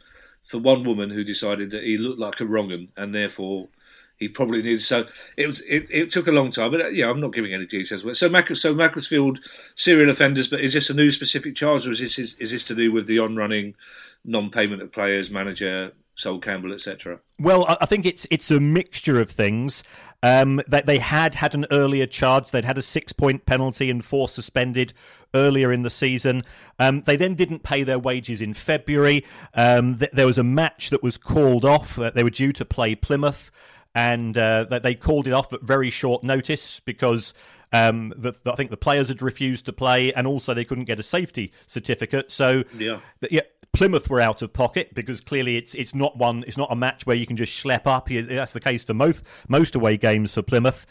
for 0.44 0.58
one 0.58 0.84
woman 0.84 1.12
who 1.12 1.24
decided 1.24 1.72
that 1.72 1.84
he 1.84 1.98
looked 1.98 2.20
like 2.20 2.40
a 2.40 2.46
wrong 2.46 2.72
un, 2.72 2.90
and 2.98 3.14
therefore 3.14 3.70
he 4.18 4.28
probably 4.28 4.62
needed. 4.62 4.82
So 4.82 5.06
it 5.38 5.48
was. 5.48 5.62
It, 5.62 5.90
it 5.90 6.10
took 6.10 6.28
a 6.28 6.32
long 6.32 6.52
time, 6.52 6.72
but 6.72 6.82
uh, 6.82 6.88
yeah, 6.90 7.10
I'm 7.10 7.22
not 7.22 7.34
giving 7.34 7.54
any 7.54 7.66
details. 7.66 8.18
So, 8.18 8.30
Mac- 8.30 8.56
so 8.56 8.74
Macclesfield 8.74 9.40
serial 9.76 10.10
offenders, 10.10 10.48
but 10.48 10.62
is 10.62 10.74
this 10.74 10.90
a 10.90 10.94
new 10.94 11.10
specific 11.10 11.56
charge, 11.56 11.88
or 11.88 11.92
is 11.92 12.00
this 12.00 12.20
is, 12.20 12.36
is 12.36 12.52
this 12.52 12.64
to 12.66 12.76
do 12.76 12.92
with 12.92 13.08
the 13.08 13.20
on-running 13.20 13.76
non-payment 14.24 14.82
of 14.82 14.92
players, 14.92 15.32
manager, 15.32 15.94
Sol 16.22 16.40
Campbell, 16.40 16.72
etc. 16.72 17.20
Well, 17.40 17.66
I 17.68 17.86
think 17.86 18.06
it's 18.06 18.28
it's 18.30 18.52
a 18.52 18.60
mixture 18.60 19.20
of 19.20 19.30
things. 19.30 19.84
Um, 20.24 20.62
that 20.68 20.86
they 20.86 21.00
had 21.00 21.34
had 21.34 21.56
an 21.56 21.66
earlier 21.72 22.06
charge. 22.06 22.52
They'd 22.52 22.64
had 22.64 22.78
a 22.78 22.84
six 22.84 23.12
point 23.12 23.48
penalty 23.48 23.90
and 23.90 24.06
four 24.06 24.30
suspended 24.30 24.94
earlier 25.34 25.72
in 25.72 25.82
the 25.82 25.90
season. 25.90 26.44
Um, 26.78 27.02
they 27.02 27.16
then 27.16 27.34
didn't 27.34 27.64
pay 27.64 27.82
their 27.82 27.98
wages 27.98 28.40
in 28.40 28.54
February. 28.54 29.26
Um, 29.56 29.98
th- 29.98 30.12
there 30.12 30.28
was 30.28 30.38
a 30.38 30.44
match 30.44 30.92
that 30.92 31.02
was 31.02 31.18
called 31.18 31.66
off. 31.66 31.98
Uh, 31.98 32.12
they 32.12 32.24
were 32.24 32.30
due 32.30 32.54
to 32.54 32.66
play 32.66 32.94
Plymouth, 32.94 33.50
and 33.96 34.38
uh, 34.38 34.66
they 34.66 34.94
called 34.94 35.26
it 35.26 35.34
off 35.34 35.52
at 35.52 35.62
very 35.62 35.90
short 35.90 36.24
notice 36.24 36.80
because. 36.80 37.34
Um, 37.74 38.14
the, 38.18 38.34
the, 38.44 38.52
I 38.52 38.58
think 38.58 38.70
the 38.70 38.76
players 38.76 39.08
had 39.08 39.22
refused 39.22 39.64
to 39.64 39.72
play, 39.72 40.12
and 40.12 40.28
also 40.28 40.54
they 40.54 40.66
couldn't 40.66 40.84
get 40.84 41.00
a 41.00 41.04
safety 41.04 41.54
certificate. 41.68 42.30
So, 42.30 42.66
yeah, 42.78 43.00
yeah 43.30 43.44
Plymouth 43.74 44.10
were 44.10 44.20
out 44.20 44.42
of 44.42 44.52
pocket 44.52 44.94
because 44.94 45.22
clearly 45.22 45.56
it's 45.56 45.74
it's 45.76 45.96
not 45.96 46.18
one 46.18 46.44
it's 46.46 46.58
not 46.58 46.72
a 46.72 46.76
match 46.76 47.06
where 47.06 47.16
you 47.16 47.26
can 47.26 47.38
just 47.38 47.64
schlep 47.64 47.88
up. 47.88 48.10
That's 48.10 48.54
the 48.54 48.60
case 48.60 48.84
for 48.84 48.94
most 48.94 49.22
most 49.48 49.76
away 49.76 49.98
games 49.98 50.34
for 50.34 50.42
Plymouth. 50.42 50.86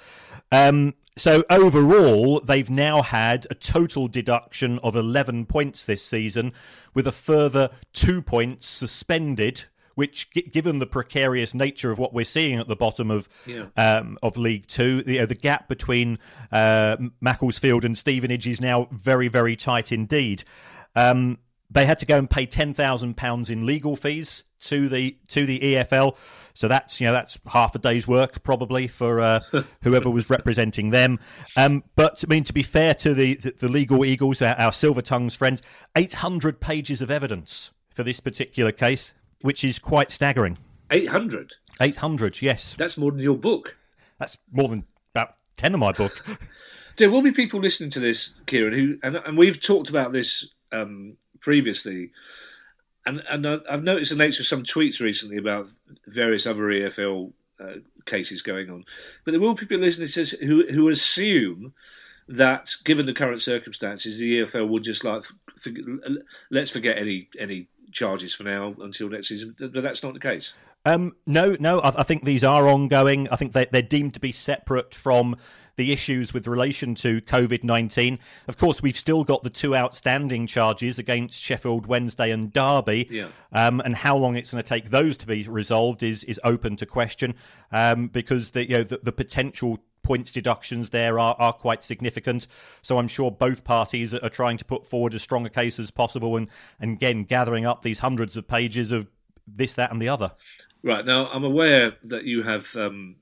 Um, 0.53 0.95
so 1.16 1.45
overall, 1.51 2.40
they've 2.40 2.71
now 2.71 3.03
had 3.03 3.47
a 3.51 3.55
total 3.55 4.09
deduction 4.09 4.79
of 4.79 4.97
11 4.97 5.47
points 5.47 5.85
this 5.85 6.03
season, 6.03 6.53
with 6.95 7.07
a 7.07 7.12
further 7.12 7.71
two 7.93 8.23
points 8.23 8.66
suspended. 8.66 9.64
Which, 9.97 10.31
given 10.31 10.79
the 10.79 10.87
precarious 10.87 11.53
nature 11.53 11.90
of 11.90 11.99
what 11.99 12.14
we're 12.14 12.25
seeing 12.25 12.59
at 12.59 12.69
the 12.69 12.77
bottom 12.77 13.11
of 13.11 13.29
yeah. 13.45 13.66
um, 13.77 14.16
of 14.23 14.38
League 14.38 14.66
Two, 14.66 15.03
you 15.05 15.19
know, 15.19 15.27
the 15.27 15.35
gap 15.35 15.69
between 15.69 16.19
uh, 16.51 16.97
Macclesfield 17.21 17.85
and 17.85 17.99
Stevenage 17.99 18.47
is 18.47 18.62
now 18.62 18.88
very, 18.93 19.29
very 19.29 19.57
tight 19.57 19.93
indeed. 19.93 20.45
Um, 20.97 21.38
they 21.71 21.87
had 21.87 21.99
to 22.01 22.07
go 22.07 22.19
and 22.19 22.29
pay 22.29 22.47
ten 22.47 22.75
thousand 22.75 23.17
pounds 23.17 23.51
in 23.51 23.67
legal 23.67 23.97
fees 23.97 24.43
to 24.61 24.89
the 24.89 25.17
to 25.29 25.47
the 25.47 25.61
EFL. 25.61 26.17
So 26.55 26.69
that's 26.69 27.01
you 27.01 27.07
know 27.07 27.13
that's 27.13 27.39
half 27.47 27.75
a 27.75 27.79
day's 27.79 28.07
work 28.07 28.43
probably 28.43 28.87
for 28.87 29.21
uh, 29.21 29.41
whoever 29.83 30.11
was 30.11 30.29
representing 30.29 30.91
them. 30.91 31.19
Um, 31.57 31.85
but 31.97 32.25
I 32.27 32.31
mean 32.31 32.45
to 32.45 32.53
be 32.53 32.63
fair 32.63 32.95
to 32.95 33.15
the 33.15 33.35
the, 33.35 33.53
the 33.53 33.69
legal 33.69 34.05
eagles, 34.05 34.43
our, 34.43 34.55
our 34.57 34.73
silver 34.73 35.03
tongues 35.03 35.35
friends, 35.35 35.63
eight 35.97 36.15
hundred 36.15 36.61
pages 36.61 37.01
of 37.01 37.11
evidence 37.11 37.71
for 37.95 38.03
this 38.03 38.21
particular 38.21 38.73
case, 38.73 39.13
which 39.43 39.65
is 39.65 39.79
quite 39.79 40.11
staggering. 40.11 40.59
Eight 40.91 41.09
hundred. 41.09 41.55
Eight 41.81 41.97
hundred. 41.97 42.43
Yes. 42.43 42.75
That's 42.77 42.99
more 42.99 43.13
than 43.13 43.21
your 43.21 43.37
book. 43.37 43.77
That's 44.19 44.37
more 44.53 44.69
than 44.69 44.85
about 45.15 45.37
ten 45.57 45.73
of 45.75 45.81
my 45.81 45.93
book. 45.93 46.13
there 46.97 47.11
will 47.11 47.23
be 47.23 47.33
people 47.33 47.61
listening 47.61 47.91
to 47.91 48.01
this, 48.01 48.35
Kieran, 48.47 48.73
who 48.75 48.99
and, 49.03 49.17
and 49.17 49.39
we've 49.39 49.61
talked 49.61 49.89
about 49.89 50.13
this 50.13 50.49
um, 50.73 51.17
previously. 51.40 52.11
And, 53.07 53.22
and 53.31 53.46
I've 53.68 53.85
noticed 53.85 54.11
the 54.11 54.18
nature 54.18 54.42
of 54.42 54.46
some 54.46 54.62
tweets 54.62 55.00
recently 55.00 55.37
about 55.37 55.70
various 56.07 56.46
other 56.46 56.62
EFL 56.64 57.33
uh, 57.59 57.74
cases 58.05 58.42
going 58.42 58.70
on. 58.70 58.85
But 59.24 59.33
there 59.33 59.40
will 59.40 59.55
be 59.55 59.61
people 59.61 59.79
listening 59.79 60.09
to 60.09 60.46
who, 60.46 60.66
who 60.66 60.88
assume 60.88 61.72
that, 62.29 62.74
given 62.85 63.07
the 63.07 63.12
current 63.12 63.42
circumstances, 63.42 64.18
the 64.18 64.40
EFL 64.40 64.68
would 64.68 64.85
just 64.85 65.05
like, 65.05 65.24
let's 66.50 66.70
forget 66.70 66.96
any 66.96 67.29
any 67.38 67.68
charges 67.92 68.33
for 68.33 68.44
now 68.44 68.74
until 68.81 69.09
next 69.09 69.29
season. 69.29 69.55
But 69.59 69.83
that's 69.83 70.03
not 70.03 70.14
the 70.14 70.20
case. 70.20 70.55
Um, 70.85 71.16
no, 71.26 71.57
no. 71.61 71.81
I, 71.81 72.00
I, 72.00 72.03
think 72.05 72.24
these 72.24 72.44
are 72.44 72.66
ongoing. 72.68 73.29
I 73.31 73.37
think 73.37 73.53
they, 73.53 73.66
they're 73.66 73.83
deemed 73.83 74.14
to 74.14 74.20
be 74.20 74.33
separate 74.33 74.94
from 74.94 75.37
the 75.77 75.93
issues 75.93 76.33
with 76.33 76.47
relation 76.47 76.95
to 76.97 77.21
COVID 77.21 77.65
19. 77.65 78.19
Of 78.49 78.57
course, 78.59 78.83
we've 78.83 78.97
still 78.97 79.25
got 79.25 79.43
the 79.43 79.51
two 79.51 79.75
outstanding 79.75 80.47
charges 80.47 80.99
against 80.99 81.41
Sheffield 81.41 81.87
Wednesday 81.87 82.31
and 82.31 82.53
Derby. 82.53 83.09
Yeah. 83.11 83.29
Um, 83.53 83.81
and 83.81 83.97
how 83.97 84.17
long 84.17 84.37
it's 84.37 84.53
going 84.53 84.63
to 84.63 84.69
take 84.69 84.91
those 84.91 85.17
to 85.19 85.27
be 85.27 85.43
resolved 85.45 86.03
is, 86.03 86.25
is 86.25 86.41
open 86.45 86.77
to 86.77 86.87
question 86.87 87.35
um, 87.73 88.09
because 88.09 88.53
the, 88.53 88.69
you 88.69 88.79
know, 88.79 88.83
the, 88.85 89.01
the 89.03 89.13
potential 89.13 89.79
points 90.03 90.33
deductions 90.33 90.91
there 90.91 91.19
are, 91.19 91.37
are 91.39 91.53
quite 91.53 91.83
significant. 91.83 92.47
So 92.83 92.99
I'm 92.99 93.09
sure 93.09 93.31
both 93.31 93.65
parties 93.65 94.15
are 94.15 94.29
trying 94.29 94.57
to 94.59 94.65
put 94.65 94.87
forward 94.87 95.15
as 95.15 95.23
strong 95.23 95.47
a 95.47 95.51
case 95.51 95.79
as 95.79 95.91
possible 95.91 96.37
and, 96.37 96.49
and 96.81 96.95
again, 96.95 97.25
gathering 97.25 97.67
up 97.67 97.83
these 97.83 97.99
hundreds 97.99 98.37
of 98.37 98.49
pages 98.49 98.91
of 98.91 99.09
this, 99.47 99.75
that, 99.75 99.91
and 99.91 100.01
the 100.01 100.09
other. 100.09 100.33
Right. 100.83 101.05
Now, 101.05 101.27
I'm 101.27 101.45
aware 101.45 101.97
that 102.05 102.25
you 102.25 102.43
have 102.43 102.75
um, 102.77 103.17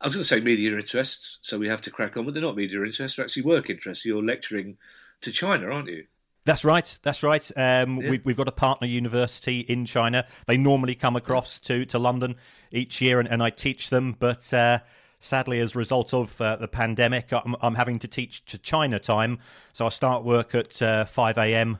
I 0.00 0.06
was 0.06 0.14
going 0.14 0.22
to 0.22 0.28
say 0.28 0.40
media 0.40 0.76
interests, 0.76 1.38
so 1.42 1.58
we 1.58 1.68
have 1.68 1.80
to 1.82 1.90
crack 1.90 2.16
on, 2.16 2.24
but 2.24 2.34
they're 2.34 2.42
not 2.42 2.56
media 2.56 2.82
interests; 2.82 3.16
they're 3.16 3.24
actually 3.24 3.44
work 3.44 3.70
interests. 3.70 4.04
You're 4.04 4.22
lecturing 4.22 4.76
to 5.22 5.32
China, 5.32 5.70
aren't 5.70 5.88
you? 5.88 6.04
That's 6.46 6.64
right. 6.64 6.98
That's 7.02 7.24
right. 7.24 7.50
Um, 7.56 8.00
yeah. 8.00 8.10
we've, 8.10 8.24
we've 8.24 8.36
got 8.36 8.46
a 8.46 8.52
partner 8.52 8.86
university 8.86 9.60
in 9.60 9.84
China. 9.84 10.24
They 10.46 10.56
normally 10.56 10.94
come 10.94 11.16
across 11.16 11.58
to, 11.60 11.84
to 11.86 11.98
London 11.98 12.36
each 12.70 13.00
year, 13.00 13.18
and, 13.18 13.28
and 13.28 13.42
I 13.42 13.50
teach 13.50 13.90
them. 13.90 14.14
But 14.16 14.54
uh, 14.54 14.78
sadly, 15.18 15.58
as 15.58 15.74
a 15.74 15.78
result 15.78 16.14
of 16.14 16.40
uh, 16.40 16.54
the 16.56 16.68
pandemic, 16.68 17.32
I'm, 17.32 17.56
I'm, 17.60 17.74
having 17.74 17.98
to 17.98 18.08
teach 18.08 18.44
to 18.46 18.58
China 18.58 19.00
time. 19.00 19.40
So 19.72 19.86
I 19.86 19.88
start 19.88 20.22
work 20.22 20.54
at 20.54 20.80
uh, 20.80 21.04
5 21.04 21.36
a.m. 21.38 21.78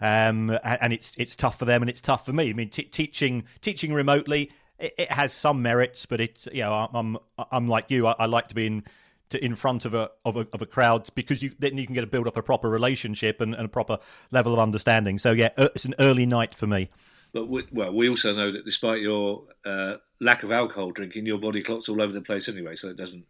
Um, 0.00 0.56
and 0.62 0.92
it's 0.92 1.12
it's 1.18 1.34
tough 1.34 1.58
for 1.58 1.64
them, 1.64 1.82
and 1.82 1.90
it's 1.90 2.00
tough 2.00 2.26
for 2.26 2.32
me. 2.32 2.50
I 2.50 2.52
mean, 2.52 2.68
t- 2.68 2.84
teaching 2.84 3.44
teaching 3.60 3.92
remotely 3.92 4.52
it, 4.78 4.94
it, 4.98 5.12
has 5.12 5.32
some 5.32 5.62
merits, 5.62 6.06
but 6.06 6.20
it's 6.20 6.48
you 6.52 6.62
know 6.62 6.88
I'm 6.92 7.16
I'm 7.50 7.68
like 7.68 7.90
you. 7.90 8.06
I, 8.06 8.14
I 8.18 8.26
like 8.26 8.48
to 8.48 8.54
be 8.54 8.66
in 8.66 8.84
to, 9.30 9.44
in 9.44 9.54
front 9.54 9.84
of 9.84 9.94
a, 9.94 10.10
of 10.24 10.36
a 10.36 10.46
of 10.52 10.62
a 10.62 10.66
crowd 10.66 11.08
because 11.14 11.42
you 11.42 11.52
then 11.58 11.76
you 11.76 11.86
can 11.86 11.94
get 11.94 12.02
to 12.02 12.06
build 12.06 12.26
up 12.26 12.36
a 12.36 12.42
proper 12.42 12.68
relationship 12.68 13.40
and, 13.40 13.54
and 13.54 13.64
a 13.64 13.68
proper 13.68 13.98
level 14.30 14.52
of 14.52 14.58
understanding. 14.58 15.18
So 15.18 15.32
yeah, 15.32 15.50
it's 15.56 15.84
an 15.84 15.94
early 15.98 16.26
night 16.26 16.54
for 16.54 16.66
me. 16.66 16.90
But 17.32 17.48
we, 17.48 17.66
well, 17.70 17.92
we 17.92 18.08
also 18.08 18.34
know 18.34 18.52
that 18.52 18.64
despite 18.64 19.02
your 19.02 19.44
uh, 19.64 19.96
lack 20.20 20.42
of 20.42 20.52
alcohol 20.52 20.90
drinking, 20.90 21.26
your 21.26 21.38
body 21.38 21.62
clock's 21.62 21.88
all 21.88 22.00
over 22.00 22.12
the 22.12 22.22
place 22.22 22.48
anyway. 22.48 22.76
So 22.76 22.88
it 22.88 22.96
doesn't 22.96 23.24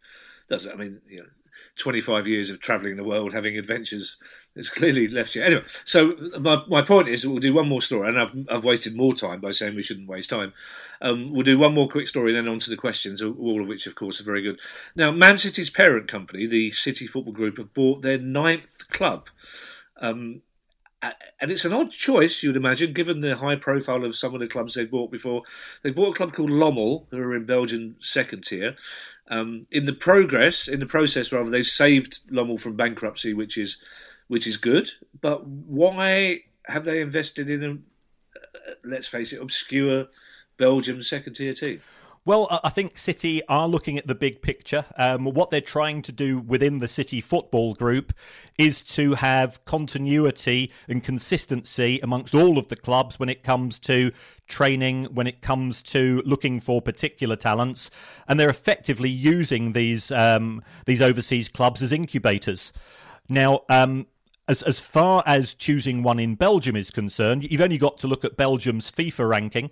doesn't. 0.48 0.72
I 0.72 0.76
mean, 0.76 1.00
you 1.08 1.20
know, 1.20 1.26
25 1.76 2.26
years 2.26 2.50
of 2.50 2.60
travelling 2.60 2.96
the 2.96 3.04
world, 3.04 3.32
having 3.32 3.56
adventures, 3.56 4.16
it's 4.54 4.70
clearly 4.70 5.08
left 5.08 5.34
you. 5.34 5.42
Anyway, 5.42 5.62
so 5.84 6.16
my, 6.40 6.62
my 6.68 6.82
point 6.82 7.08
is 7.08 7.26
we'll 7.26 7.38
do 7.38 7.54
one 7.54 7.68
more 7.68 7.80
story, 7.80 8.08
and 8.08 8.18
I've, 8.18 8.34
I've 8.50 8.64
wasted 8.64 8.96
more 8.96 9.14
time 9.14 9.40
by 9.40 9.50
saying 9.50 9.74
we 9.74 9.82
shouldn't 9.82 10.08
waste 10.08 10.30
time. 10.30 10.52
Um, 11.00 11.32
we'll 11.32 11.42
do 11.42 11.58
one 11.58 11.74
more 11.74 11.88
quick 11.88 12.06
story, 12.06 12.32
then 12.32 12.48
on 12.48 12.58
to 12.60 12.70
the 12.70 12.76
questions, 12.76 13.22
all 13.22 13.60
of 13.60 13.68
which, 13.68 13.86
of 13.86 13.94
course, 13.94 14.20
are 14.20 14.24
very 14.24 14.42
good. 14.42 14.60
Now, 14.94 15.10
Man 15.10 15.38
City's 15.38 15.70
parent 15.70 16.08
company, 16.08 16.46
the 16.46 16.70
City 16.72 17.06
Football 17.06 17.34
Group, 17.34 17.58
have 17.58 17.74
bought 17.74 18.02
their 18.02 18.18
ninth 18.18 18.88
club. 18.88 19.28
Um, 20.00 20.42
and 21.40 21.50
it's 21.50 21.64
an 21.64 21.72
odd 21.72 21.90
choice, 21.90 22.42
you'd 22.42 22.56
imagine, 22.56 22.92
given 22.92 23.20
the 23.20 23.36
high 23.36 23.56
profile 23.56 24.04
of 24.04 24.16
some 24.16 24.34
of 24.34 24.40
the 24.40 24.46
clubs 24.46 24.74
they've 24.74 24.90
bought 24.90 25.10
before. 25.10 25.42
They 25.82 25.90
bought 25.90 26.14
a 26.14 26.16
club 26.16 26.32
called 26.32 26.50
Lommel, 26.50 27.06
who 27.10 27.18
are 27.18 27.36
in 27.36 27.44
Belgian 27.44 27.96
second 28.00 28.44
tier. 28.44 28.76
Um, 29.28 29.66
in 29.70 29.86
the 29.86 29.92
progress, 29.92 30.68
in 30.68 30.80
the 30.80 30.86
process, 30.86 31.32
rather, 31.32 31.50
they 31.50 31.62
saved 31.62 32.20
Lommel 32.30 32.60
from 32.60 32.76
bankruptcy, 32.76 33.34
which 33.34 33.58
is 33.58 33.78
which 34.28 34.46
is 34.46 34.56
good. 34.56 34.90
But 35.20 35.46
why 35.46 36.40
have 36.66 36.84
they 36.84 37.00
invested 37.00 37.48
in 37.48 37.62
a, 37.64 37.70
uh, 37.72 38.74
let's 38.84 39.08
face 39.08 39.32
it, 39.32 39.40
obscure 39.40 40.06
Belgium 40.56 41.02
second 41.02 41.34
tier 41.34 41.52
team? 41.52 41.80
Well, 42.26 42.48
I 42.64 42.70
think 42.70 42.98
City 42.98 43.40
are 43.46 43.68
looking 43.68 43.98
at 43.98 44.08
the 44.08 44.14
big 44.16 44.42
picture. 44.42 44.84
Um, 44.96 45.26
what 45.26 45.50
they're 45.50 45.60
trying 45.60 46.02
to 46.02 46.10
do 46.10 46.40
within 46.40 46.78
the 46.78 46.88
City 46.88 47.20
Football 47.20 47.74
Group 47.74 48.12
is 48.58 48.82
to 48.82 49.14
have 49.14 49.64
continuity 49.64 50.72
and 50.88 51.04
consistency 51.04 52.00
amongst 52.02 52.34
all 52.34 52.58
of 52.58 52.66
the 52.66 52.74
clubs 52.74 53.20
when 53.20 53.28
it 53.28 53.44
comes 53.44 53.78
to 53.78 54.10
training, 54.48 55.04
when 55.14 55.28
it 55.28 55.40
comes 55.40 55.82
to 55.82 56.20
looking 56.26 56.58
for 56.58 56.82
particular 56.82 57.36
talents, 57.36 57.92
and 58.26 58.40
they're 58.40 58.50
effectively 58.50 59.08
using 59.08 59.70
these 59.70 60.10
um, 60.10 60.64
these 60.84 61.00
overseas 61.00 61.48
clubs 61.48 61.80
as 61.80 61.92
incubators. 61.92 62.72
Now, 63.28 63.60
um, 63.68 64.08
as 64.48 64.64
as 64.64 64.80
far 64.80 65.22
as 65.26 65.54
choosing 65.54 66.02
one 66.02 66.18
in 66.18 66.34
Belgium 66.34 66.74
is 66.74 66.90
concerned, 66.90 67.48
you've 67.48 67.60
only 67.60 67.78
got 67.78 67.98
to 67.98 68.08
look 68.08 68.24
at 68.24 68.36
Belgium's 68.36 68.90
FIFA 68.90 69.28
ranking. 69.28 69.70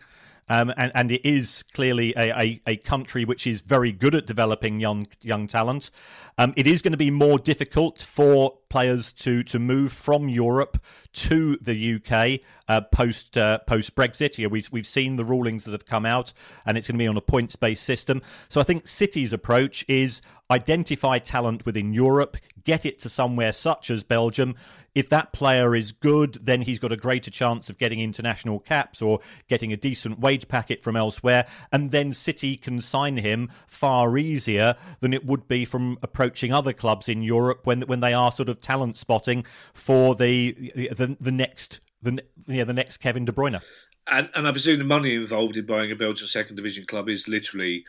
Um, 0.49 0.73
and, 0.77 0.93
and 0.95 1.11
it 1.11 1.25
is 1.25 1.63
clearly 1.73 2.13
a, 2.17 2.39
a, 2.39 2.61
a, 2.67 2.77
country 2.77 3.25
which 3.25 3.47
is 3.47 3.63
very 3.63 3.93
good 3.93 4.15
at 4.15 4.27
developing 4.27 4.79
young 4.79 5.07
young 5.23 5.47
talent. 5.47 5.91
Um, 6.37 6.53
it 6.57 6.67
is 6.67 6.83
going 6.83 6.93
to 6.93 6.99
be 6.99 7.11
more 7.11 7.39
difficult 7.39 8.03
for 8.03 8.59
players 8.69 9.13
to 9.13 9.43
to 9.45 9.59
move 9.59 9.93
from 9.93 10.29
Europe 10.29 10.79
to 11.13 11.57
the 11.57 11.95
UK 11.95 12.41
uh, 12.69 12.83
post 12.83 13.39
uh, 13.39 13.59
post 13.61 13.95
Brexit. 13.95 14.37
Yeah, 14.37 14.49
we've 14.49 14.69
we've 14.71 14.87
seen 14.87 15.17
the 15.17 15.25
rulings 15.25 15.65
that 15.65 15.73
have 15.73 15.87
come 15.87 16.05
out, 16.05 16.33
and 16.67 16.77
it's 16.77 16.89
going 16.89 16.97
to 16.97 17.03
be 17.03 17.07
on 17.07 17.17
a 17.17 17.23
points 17.23 17.57
based 17.57 17.85
system. 17.85 18.21
So 18.51 18.61
I 18.61 18.65
think 18.65 18.87
City's 18.87 19.33
approach 19.33 19.85
is 19.89 20.21
identify 20.51 21.19
talent 21.19 21.65
within 21.65 21.95
Europe, 21.95 22.37
get 22.65 22.85
it 22.85 22.99
to 23.01 23.09
somewhere 23.09 23.53
such 23.53 23.91
as 23.91 24.05
Belgium, 24.05 24.57
if 24.95 25.09
that 25.09 25.33
player 25.33 25.75
is 25.75 25.93
good, 25.93 26.39
then 26.43 26.63
he's 26.63 26.79
got 26.79 26.93
a 26.93 26.97
greater 26.97 27.31
chance 27.31 27.69
of 27.69 27.79
getting 27.79 28.01
international 28.01 28.61
caps 28.61 29.03
or 29.03 29.21
getting 29.49 29.73
a 29.73 29.77
decent 29.77 30.21
wage 30.21 30.49
packet 30.49 30.83
from 30.83 30.97
elsewhere. 30.97 31.47
And 31.73 31.91
then 31.91 32.13
City 32.13 32.57
can 32.57 32.81
sign 32.81 33.17
him 33.17 33.51
far 33.67 34.17
easier 34.17 34.77
than 35.01 35.13
it 35.13 35.27
would 35.27 35.49
be 35.49 35.65
from 35.65 35.99
approaching 36.03 36.53
other 36.53 36.73
clubs 36.73 37.09
in 37.09 37.23
Europe 37.23 37.61
when 37.65 37.83
when 37.83 38.01
they 38.01 38.15
are 38.15 38.33
sort 38.33 38.49
of 38.49 38.61
talent 38.61 38.97
spotting 38.97 39.45
for 39.73 40.15
the 40.15 40.53
the, 40.75 41.17
the 41.21 41.33
next 41.33 41.81
the 42.03 42.23
yeah, 42.47 42.65
the 42.65 42.73
next 42.73 42.99
Kevin 42.99 43.25
De 43.25 43.33
Bruyne. 43.33 43.61
And, 44.07 44.29
and 44.35 44.47
I 44.47 44.53
presume 44.53 44.79
the 44.79 44.85
money 44.85 45.15
involved 45.15 45.57
in 45.57 45.65
buying 45.65 45.91
a 45.91 45.97
Belgian 45.97 46.29
second 46.29 46.57
division 46.57 46.85
club 46.85 47.09
is 47.09 47.27
literally, 47.27 47.87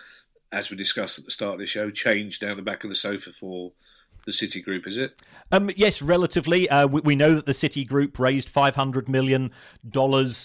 as 0.51 0.69
we 0.69 0.77
discussed 0.77 1.19
at 1.19 1.25
the 1.25 1.31
start 1.31 1.55
of 1.55 1.59
the 1.59 1.65
show, 1.65 1.91
changed 1.91 2.39
down 2.39 2.55
the 2.55 2.63
back 2.63 2.85
of 2.85 2.89
the 2.89 2.95
sofa 2.95 3.33
for 3.33 3.73
the 4.25 4.33
City 4.33 4.61
Group, 4.61 4.87
is 4.87 4.97
it? 4.97 5.21
Um, 5.51 5.69
yes, 5.75 6.01
relatively. 6.01 6.67
Uh, 6.67 6.87
we, 6.87 7.01
we, 7.01 7.15
know 7.15 7.35
that 7.35 7.45
the 7.45 7.53
City 7.53 7.85
Group 7.85 8.17
raised 8.17 8.51
$500 8.51 9.07
million 9.07 9.51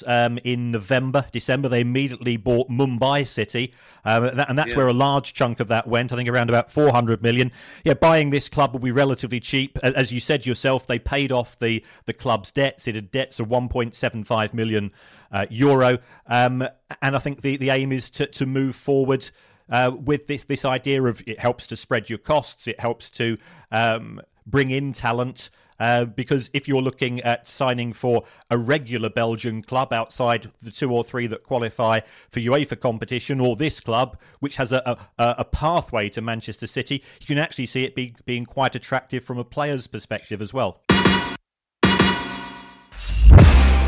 um, 0.07 0.38
in 0.45 0.71
November, 0.71 1.25
December. 1.33 1.69
They 1.69 1.81
immediately 1.81 2.37
bought 2.37 2.69
Mumbai 2.69 3.27
City, 3.27 3.73
uh, 4.05 4.45
and 4.49 4.59
that's 4.59 4.73
yeah. 4.73 4.77
where 4.77 4.88
a 4.88 4.93
large 4.93 5.33
chunk 5.33 5.61
of 5.61 5.69
that 5.69 5.87
went. 5.87 6.12
I 6.12 6.16
think 6.16 6.29
around 6.29 6.51
about 6.51 6.71
400 6.71 7.23
million. 7.23 7.51
Yeah, 7.83 7.95
buying 7.95 8.31
this 8.31 8.51
club 8.51 8.73
will 8.73 8.81
be 8.81 8.93
relatively 8.93 9.40
cheap. 9.40 9.79
As 9.83 10.12
you 10.12 10.21
said 10.21 10.45
yourself, 10.45 10.87
they 10.87 10.99
paid 10.99 11.33
off 11.33 11.59
the, 11.59 11.83
the 12.05 12.12
club's 12.12 12.51
debts. 12.51 12.87
It 12.87 12.95
had 12.95 13.11
debts 13.11 13.40
of 13.40 13.49
1.75 13.49 14.53
million 14.53 14.93
uh, 15.33 15.47
euro. 15.49 15.99
Um, 16.27 16.66
and 17.01 17.16
I 17.16 17.19
think 17.19 17.40
the, 17.40 17.57
the 17.57 17.71
aim 17.71 17.93
is 17.93 18.11
to, 18.11 18.27
to 18.27 18.47
move 18.47 18.77
forward 18.77 19.31
uh, 19.70 19.92
with 19.94 20.26
this 20.26 20.44
this 20.44 20.64
idea 20.64 21.02
of 21.02 21.22
it 21.26 21.38
helps 21.38 21.66
to 21.68 21.76
spread 21.76 22.09
your 22.11 22.18
costs, 22.18 22.66
it 22.66 22.80
helps 22.80 23.11
to 23.11 23.38
um, 23.70 24.20
bring 24.46 24.70
in 24.70 24.92
talent. 24.92 25.50
Uh, 25.78 26.04
because 26.04 26.50
if 26.52 26.68
you're 26.68 26.83
looking 26.83 27.20
at 27.20 27.46
signing 27.46 27.90
for 27.90 28.22
a 28.50 28.59
regular 28.59 29.09
Belgian 29.09 29.62
club 29.62 29.94
outside 29.94 30.46
the 30.61 30.70
two 30.70 30.92
or 30.92 31.02
three 31.02 31.26
that 31.26 31.42
qualify 31.42 32.00
for 32.28 32.38
UEFA 32.38 32.78
competition, 32.78 33.40
or 33.40 33.56
this 33.56 33.80
club, 33.80 34.18
which 34.40 34.56
has 34.56 34.72
a, 34.72 34.83
a, 34.85 35.37
a 35.38 35.44
pathway 35.46 36.11
to 36.11 36.20
Manchester 36.20 36.66
City, 36.66 37.02
you 37.20 37.26
can 37.26 37.38
actually 37.38 37.64
see 37.64 37.85
it 37.85 37.94
be, 37.94 38.14
being 38.26 38.44
quite 38.44 38.74
attractive 38.74 39.24
from 39.24 39.38
a 39.38 39.44
player's 39.44 39.87
perspective 39.87 40.42
as 40.42 40.52
well. 40.52 40.83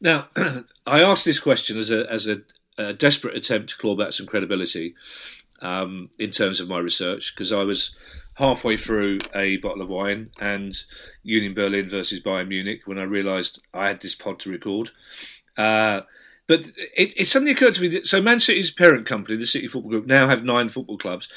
Now, 0.00 0.28
I 0.86 1.02
asked 1.02 1.24
this 1.24 1.40
question 1.40 1.78
as 1.78 1.90
a 1.90 2.10
as 2.10 2.28
a, 2.28 2.42
a 2.78 2.92
desperate 2.92 3.36
attempt 3.36 3.70
to 3.70 3.76
claw 3.76 3.96
back 3.96 4.12
some 4.12 4.26
credibility, 4.26 4.94
um, 5.62 6.10
in 6.18 6.30
terms 6.30 6.60
of 6.60 6.68
my 6.68 6.78
research 6.78 7.34
because 7.34 7.52
I 7.52 7.62
was 7.62 7.96
halfway 8.34 8.76
through 8.76 9.18
a 9.34 9.56
bottle 9.58 9.82
of 9.82 9.88
wine 9.88 10.30
and 10.38 10.76
Union 11.22 11.54
Berlin 11.54 11.88
versus 11.88 12.20
Bayern 12.20 12.48
Munich 12.48 12.82
when 12.84 12.98
I 12.98 13.04
realised 13.04 13.60
I 13.72 13.88
had 13.88 14.02
this 14.02 14.14
pod 14.14 14.38
to 14.40 14.50
record. 14.50 14.90
Uh, 15.56 16.02
but 16.46 16.66
it, 16.96 17.18
it, 17.18 17.26
suddenly 17.26 17.52
occurred 17.52 17.74
to 17.74 17.82
me 17.82 17.88
that 17.88 18.06
so 18.06 18.20
Man 18.20 18.40
City's 18.40 18.70
parent 18.70 19.06
company, 19.06 19.36
the 19.36 19.46
City 19.46 19.66
Football 19.66 19.90
Group, 19.90 20.06
now 20.06 20.28
have 20.28 20.44
nine 20.44 20.68
football 20.68 20.98
clubs. 20.98 21.28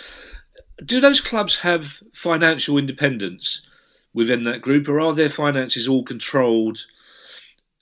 Do 0.84 1.00
those 1.00 1.22
clubs 1.22 1.60
have 1.60 2.04
financial 2.14 2.78
independence 2.78 3.66
within 4.14 4.44
that 4.44 4.62
group, 4.62 4.88
or 4.88 5.00
are 5.00 5.14
their 5.14 5.30
finances 5.30 5.88
all 5.88 6.04
controlled 6.04 6.86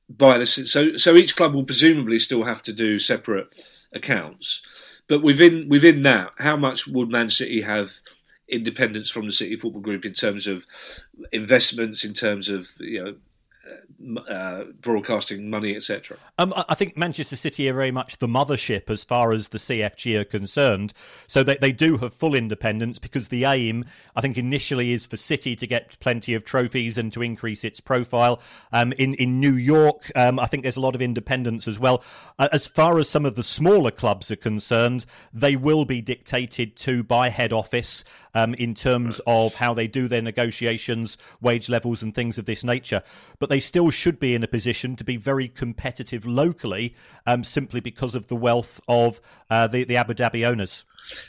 by 0.09 0.37
the 0.37 0.45
so 0.45 0.95
so 0.95 1.15
each 1.15 1.35
club 1.35 1.53
will 1.53 1.63
presumably 1.63 2.19
still 2.19 2.43
have 2.43 2.63
to 2.63 2.73
do 2.73 2.97
separate 2.97 3.47
accounts, 3.93 4.61
but 5.07 5.21
within 5.21 5.67
within 5.69 6.03
that, 6.03 6.31
how 6.37 6.55
much 6.55 6.87
would 6.87 7.09
Man 7.09 7.29
City 7.29 7.61
have 7.61 7.91
independence 8.47 9.09
from 9.09 9.25
the 9.25 9.31
City 9.33 9.57
Football 9.57 9.81
Group 9.81 10.05
in 10.05 10.13
terms 10.13 10.47
of 10.47 10.65
investments, 11.31 12.05
in 12.05 12.13
terms 12.13 12.49
of 12.49 12.69
you 12.79 13.03
know 13.03 13.15
uh, 14.27 14.63
broadcasting 14.81 15.49
money, 15.49 15.75
etc. 15.75 16.17
Um, 16.37 16.53
I 16.55 16.75
think 16.75 16.95
Manchester 16.95 17.35
City 17.35 17.69
are 17.69 17.73
very 17.73 17.91
much 17.91 18.19
the 18.19 18.27
mothership 18.27 18.89
as 18.89 19.03
far 19.03 19.31
as 19.31 19.49
the 19.49 19.57
CFG 19.57 20.19
are 20.19 20.23
concerned. 20.23 20.93
So 21.25 21.43
they, 21.43 21.57
they 21.57 21.71
do 21.71 21.97
have 21.97 22.13
full 22.13 22.35
independence 22.35 22.99
because 22.99 23.29
the 23.29 23.45
aim, 23.45 23.85
I 24.15 24.21
think, 24.21 24.37
initially 24.37 24.93
is 24.93 25.05
for 25.05 25.17
City 25.17 25.55
to 25.55 25.67
get 25.67 25.99
plenty 25.99 26.33
of 26.33 26.45
trophies 26.45 26.97
and 26.97 27.11
to 27.13 27.21
increase 27.21 27.63
its 27.63 27.79
profile. 27.79 28.39
Um, 28.71 28.93
in 28.93 29.13
in 29.15 29.39
New 29.39 29.55
York, 29.55 30.11
um, 30.15 30.39
I 30.39 30.45
think 30.45 30.63
there's 30.63 30.77
a 30.77 30.81
lot 30.81 30.95
of 30.95 31.01
independence 31.01 31.67
as 31.67 31.79
well. 31.79 32.03
Uh, 32.37 32.49
as 32.51 32.67
far 32.67 32.99
as 32.99 33.09
some 33.09 33.25
of 33.25 33.35
the 33.35 33.43
smaller 33.43 33.91
clubs 33.91 34.29
are 34.31 34.35
concerned, 34.35 35.05
they 35.33 35.55
will 35.55 35.85
be 35.85 36.01
dictated 36.01 36.75
to 36.77 37.03
by 37.03 37.29
head 37.29 37.51
office 37.51 38.03
um, 38.33 38.53
in 38.55 38.73
terms 38.75 39.19
of 39.25 39.55
how 39.55 39.73
they 39.73 39.87
do 39.87 40.07
their 40.07 40.21
negotiations, 40.21 41.17
wage 41.41 41.69
levels, 41.69 42.03
and 42.03 42.13
things 42.13 42.37
of 42.37 42.45
this 42.45 42.63
nature. 42.63 43.01
But 43.39 43.49
they 43.49 43.56
still 43.59 43.89
should 43.89 44.19
be 44.19 44.33
in 44.33 44.43
a 44.43 44.47
position 44.47 44.95
to 44.95 45.03
be 45.03 45.17
very 45.17 45.47
competitive 45.47 46.25
locally, 46.25 46.95
um, 47.25 47.43
simply 47.43 47.79
because 47.79 48.15
of 48.15 48.27
the 48.27 48.35
wealth 48.35 48.81
of 48.87 49.21
uh, 49.49 49.67
the, 49.67 49.83
the 49.83 49.95
Abu 49.97 50.13
Dhabi 50.13 50.45
owners. 50.47 50.83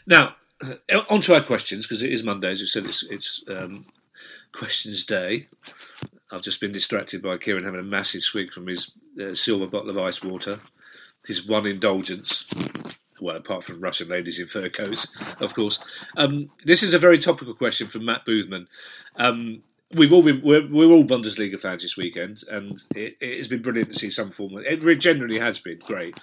Now, 0.06 0.36
uh, 0.62 1.02
on 1.08 1.20
to 1.22 1.34
our 1.34 1.42
questions, 1.42 1.86
because 1.86 2.02
it 2.02 2.12
is 2.12 2.24
Monday, 2.24 2.50
as 2.50 2.60
you 2.60 2.66
said, 2.66 2.84
it's, 2.84 3.02
it's 3.04 3.44
um, 3.48 3.86
questions 4.52 5.04
day. 5.04 5.48
I've 6.32 6.42
just 6.42 6.60
been 6.60 6.72
distracted 6.72 7.22
by 7.22 7.36
Kieran 7.36 7.64
having 7.64 7.80
a 7.80 7.84
massive 7.84 8.22
swig 8.22 8.52
from 8.52 8.66
his 8.66 8.92
uh, 9.22 9.34
silver 9.34 9.66
bottle 9.66 9.90
of 9.90 9.98
ice 9.98 10.22
water. 10.22 10.54
His 11.26 11.46
one 11.46 11.66
indulgence 11.66 12.46
well, 13.20 13.36
apart 13.36 13.64
from 13.64 13.80
Russian 13.80 14.08
ladies 14.08 14.38
in 14.38 14.46
fur 14.46 14.68
coats, 14.68 15.08
of 15.40 15.54
course. 15.54 15.78
Um, 16.16 16.50
this 16.64 16.82
is 16.82 16.94
a 16.94 16.98
very 16.98 17.18
topical 17.18 17.54
question 17.54 17.86
from 17.86 18.04
Matt 18.04 18.24
Boothman. 18.24 18.66
Um, 19.16 19.62
we've 19.94 20.12
all 20.12 20.22
been 20.22 20.40
we're, 20.42 20.66
we're 20.68 20.92
all 20.92 21.04
Bundesliga 21.04 21.58
fans 21.58 21.82
this 21.82 21.96
weekend, 21.96 22.42
and 22.50 22.78
it, 22.94 23.16
it, 23.20 23.36
has 23.38 23.48
been 23.48 23.62
brilliant 23.62 23.92
to 23.92 23.98
see 23.98 24.10
some 24.10 24.30
form. 24.30 24.56
Of, 24.56 24.64
it 24.64 24.98
generally 24.98 25.38
has 25.38 25.58
been 25.58 25.78
great 25.78 26.18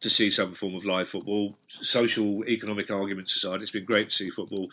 to 0.00 0.10
see 0.10 0.30
some 0.30 0.54
form 0.54 0.74
of 0.74 0.84
live 0.84 1.08
football. 1.08 1.56
Social, 1.80 2.44
economic 2.44 2.90
arguments 2.90 3.36
aside, 3.36 3.62
it's 3.62 3.70
been 3.70 3.84
great 3.84 4.08
to 4.08 4.14
see 4.14 4.30
football. 4.30 4.70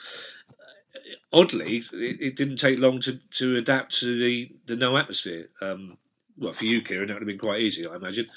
Oddly, 1.31 1.77
it, 1.93 2.21
it 2.21 2.35
didn't 2.35 2.57
take 2.57 2.79
long 2.79 2.99
to, 3.01 3.17
to 3.31 3.57
adapt 3.57 3.99
to 3.99 4.17
the, 4.17 4.51
the 4.67 4.75
no 4.75 4.97
atmosphere. 4.97 5.49
Um, 5.61 5.97
well, 6.37 6.53
for 6.53 6.65
you, 6.65 6.81
Kieran, 6.81 7.07
that 7.07 7.15
would 7.15 7.21
have 7.21 7.27
been 7.27 7.37
quite 7.37 7.61
easy, 7.61 7.85
I 7.85 7.95
imagine. 7.95 8.27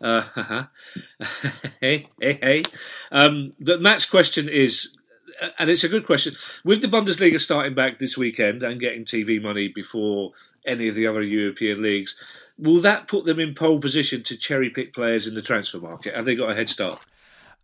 Uh, 0.00 0.22
hey, 1.80 2.06
hey, 2.20 2.38
hey. 2.42 2.62
Um, 3.12 3.52
but 3.60 3.82
Matt's 3.82 4.08
question 4.08 4.48
is 4.48 4.96
and 5.58 5.70
it's 5.70 5.84
a 5.84 5.88
good 5.88 6.06
question. 6.06 6.34
With 6.64 6.82
the 6.82 6.88
Bundesliga 6.88 7.38
starting 7.38 7.74
back 7.74 7.98
this 7.98 8.16
weekend 8.16 8.62
and 8.62 8.80
getting 8.80 9.04
TV 9.04 9.40
money 9.40 9.68
before 9.68 10.32
any 10.66 10.88
of 10.88 10.94
the 10.94 11.06
other 11.06 11.22
European 11.22 11.82
leagues, 11.82 12.16
will 12.58 12.80
that 12.80 13.08
put 13.08 13.24
them 13.24 13.40
in 13.40 13.54
pole 13.54 13.80
position 13.80 14.22
to 14.24 14.36
cherry 14.36 14.70
pick 14.70 14.92
players 14.92 15.26
in 15.26 15.34
the 15.34 15.42
transfer 15.42 15.78
market? 15.78 16.14
Have 16.14 16.24
they 16.24 16.34
got 16.34 16.50
a 16.50 16.54
head 16.54 16.68
start? 16.68 17.04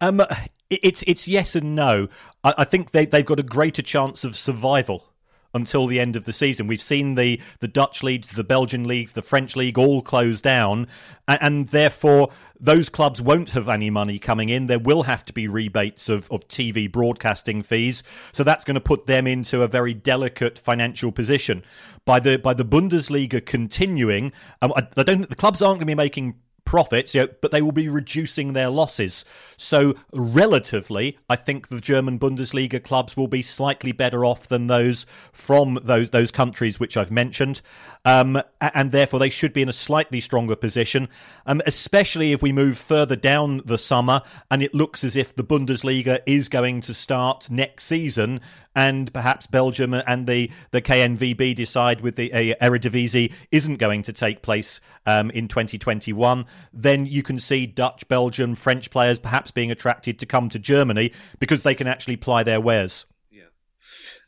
Um, 0.01 0.23
it's 0.71 1.03
it's 1.07 1.27
yes 1.27 1.55
and 1.55 1.75
no. 1.75 2.09
I, 2.45 2.55
I 2.59 2.65
think 2.65 2.91
they 2.91 3.07
they've 3.07 3.25
got 3.25 3.41
a 3.41 3.45
greater 3.45 3.83
chance 3.83 4.25
of 4.25 4.37
survival 4.37 5.13
until 5.55 5.87
the 5.87 6.01
end 6.01 6.17
of 6.17 6.25
the 6.25 6.33
season. 6.33 6.67
We've 6.67 6.81
seen 6.81 7.15
the, 7.15 7.41
the 7.61 7.69
Dutch 7.69 8.03
leagues, 8.03 8.31
the 8.31 8.45
Belgian 8.45 8.85
leagues, 8.85 9.13
the 9.13 9.23
French 9.23 9.57
league 9.57 9.79
all 9.79 10.03
close 10.03 10.41
down, 10.41 10.87
and, 11.27 11.39
and, 11.43 11.69
therefore 11.69 12.31
those 12.59 12.89
clubs 12.89 13.21
won't 13.21 13.51
have 13.51 13.69
any 13.69 13.91
money 13.91 14.19
coming 14.19 14.49
in. 14.49 14.67
There 14.67 14.79
will 14.79 15.03
have 15.05 15.25
to 15.27 15.33
be 15.33 15.49
rebates 15.49 16.09
of, 16.09 16.31
of 16.31 16.47
TV 16.49 16.91
broadcasting 16.91 17.63
fees, 17.63 18.03
so 18.33 18.45
that's 18.45 18.65
going 18.65 18.77
to 18.77 18.81
put 18.81 19.07
them 19.07 19.27
into 19.27 19.63
a 19.63 19.69
very 19.69 19.95
delicate 19.95 20.59
financial 20.59 21.13
position. 21.13 21.63
By 22.05 22.21
the 22.21 22.39
by 22.39 22.55
the 22.55 22.65
Bundesliga 22.65 23.45
continuing, 23.45 24.33
um, 24.63 24.73
I, 24.77 24.87
I 24.97 25.03
don't 25.03 25.19
think 25.19 25.29
the 25.29 25.35
clubs 25.37 25.61
aren't 25.61 25.81
going 25.81 25.87
to 25.89 25.91
be 25.91 25.95
making 25.95 26.37
profits, 26.67 27.15
you 27.15 27.23
know, 27.23 27.29
but 27.41 27.51
they 27.51 27.63
will 27.63 27.73
be 27.73 27.89
reducing 27.89 28.53
their 28.53 28.69
losses. 28.69 29.25
So, 29.57 29.95
relatively, 30.13 31.19
I 31.31 31.37
think 31.37 31.69
the 31.69 31.81
German 31.81 32.19
Bundesliga 32.19 32.83
clubs 32.83 33.17
will 33.17 33.29
be 33.29 33.41
slightly 33.41 33.93
better 33.93 34.25
off 34.25 34.47
than 34.47 34.67
those 34.67 35.07
from 35.33 35.79
those 35.83 36.11
those 36.11 36.31
countries 36.31 36.79
which 36.79 36.97
I've 36.97 37.11
mentioned, 37.11 37.63
um, 38.05 38.43
and 38.61 38.91
therefore 38.91 39.19
they 39.19 39.31
should 39.31 39.55
be 39.55 39.63
in 39.63 39.69
a 39.71 39.73
slightly 39.73 40.21
stronger 40.21 40.57
position, 40.57 41.09
um, 41.47 41.63
especially 41.65 42.33
if 42.33 42.43
we 42.43 42.53
move 42.53 42.77
further 42.77 43.17
down 43.17 43.63
the 43.65 43.79
summer 43.79 44.21
and 44.51 44.63
it 44.63 44.75
looks 44.75 45.05
as 45.05 45.17
if 45.17 45.35
the 45.35 45.45
Bundesliga 45.45 46.21
is 46.27 46.49
going 46.49 46.81
to 46.83 46.93
start 46.93 47.49
next 47.49 47.85
season 47.85 48.41
and 48.77 49.11
perhaps 49.13 49.47
Belgium 49.47 49.95
and 49.95 50.27
the, 50.27 50.51
the 50.71 50.83
KNVB 50.83 51.57
decide 51.57 52.03
with 52.03 52.15
the 52.17 52.33
uh, 52.33 52.55
Eredivisie 52.63 53.33
isn't 53.51 53.77
going 53.77 54.03
to 54.03 54.13
take 54.13 54.43
place 54.43 54.81
um, 55.07 55.31
in 55.31 55.49
2021, 55.49 56.45
then 56.73 57.07
you 57.07 57.23
can 57.23 57.39
see 57.39 57.67
Dutch, 57.67 58.07
Belgian, 58.07 58.55
French 58.55 58.91
players 58.91 59.19
perhaps 59.19 59.51
being 59.51 59.71
attracted 59.71 60.19
to 60.19 60.27
come 60.27 60.51
to 60.51 60.59
Germany 60.59 61.11
because 61.39 61.63
they 61.63 61.75
can 61.75 61.87
actually 61.87 62.17
ply 62.17 62.43
their 62.43 62.61
wares. 62.61 63.07
Yeah. 63.33 63.45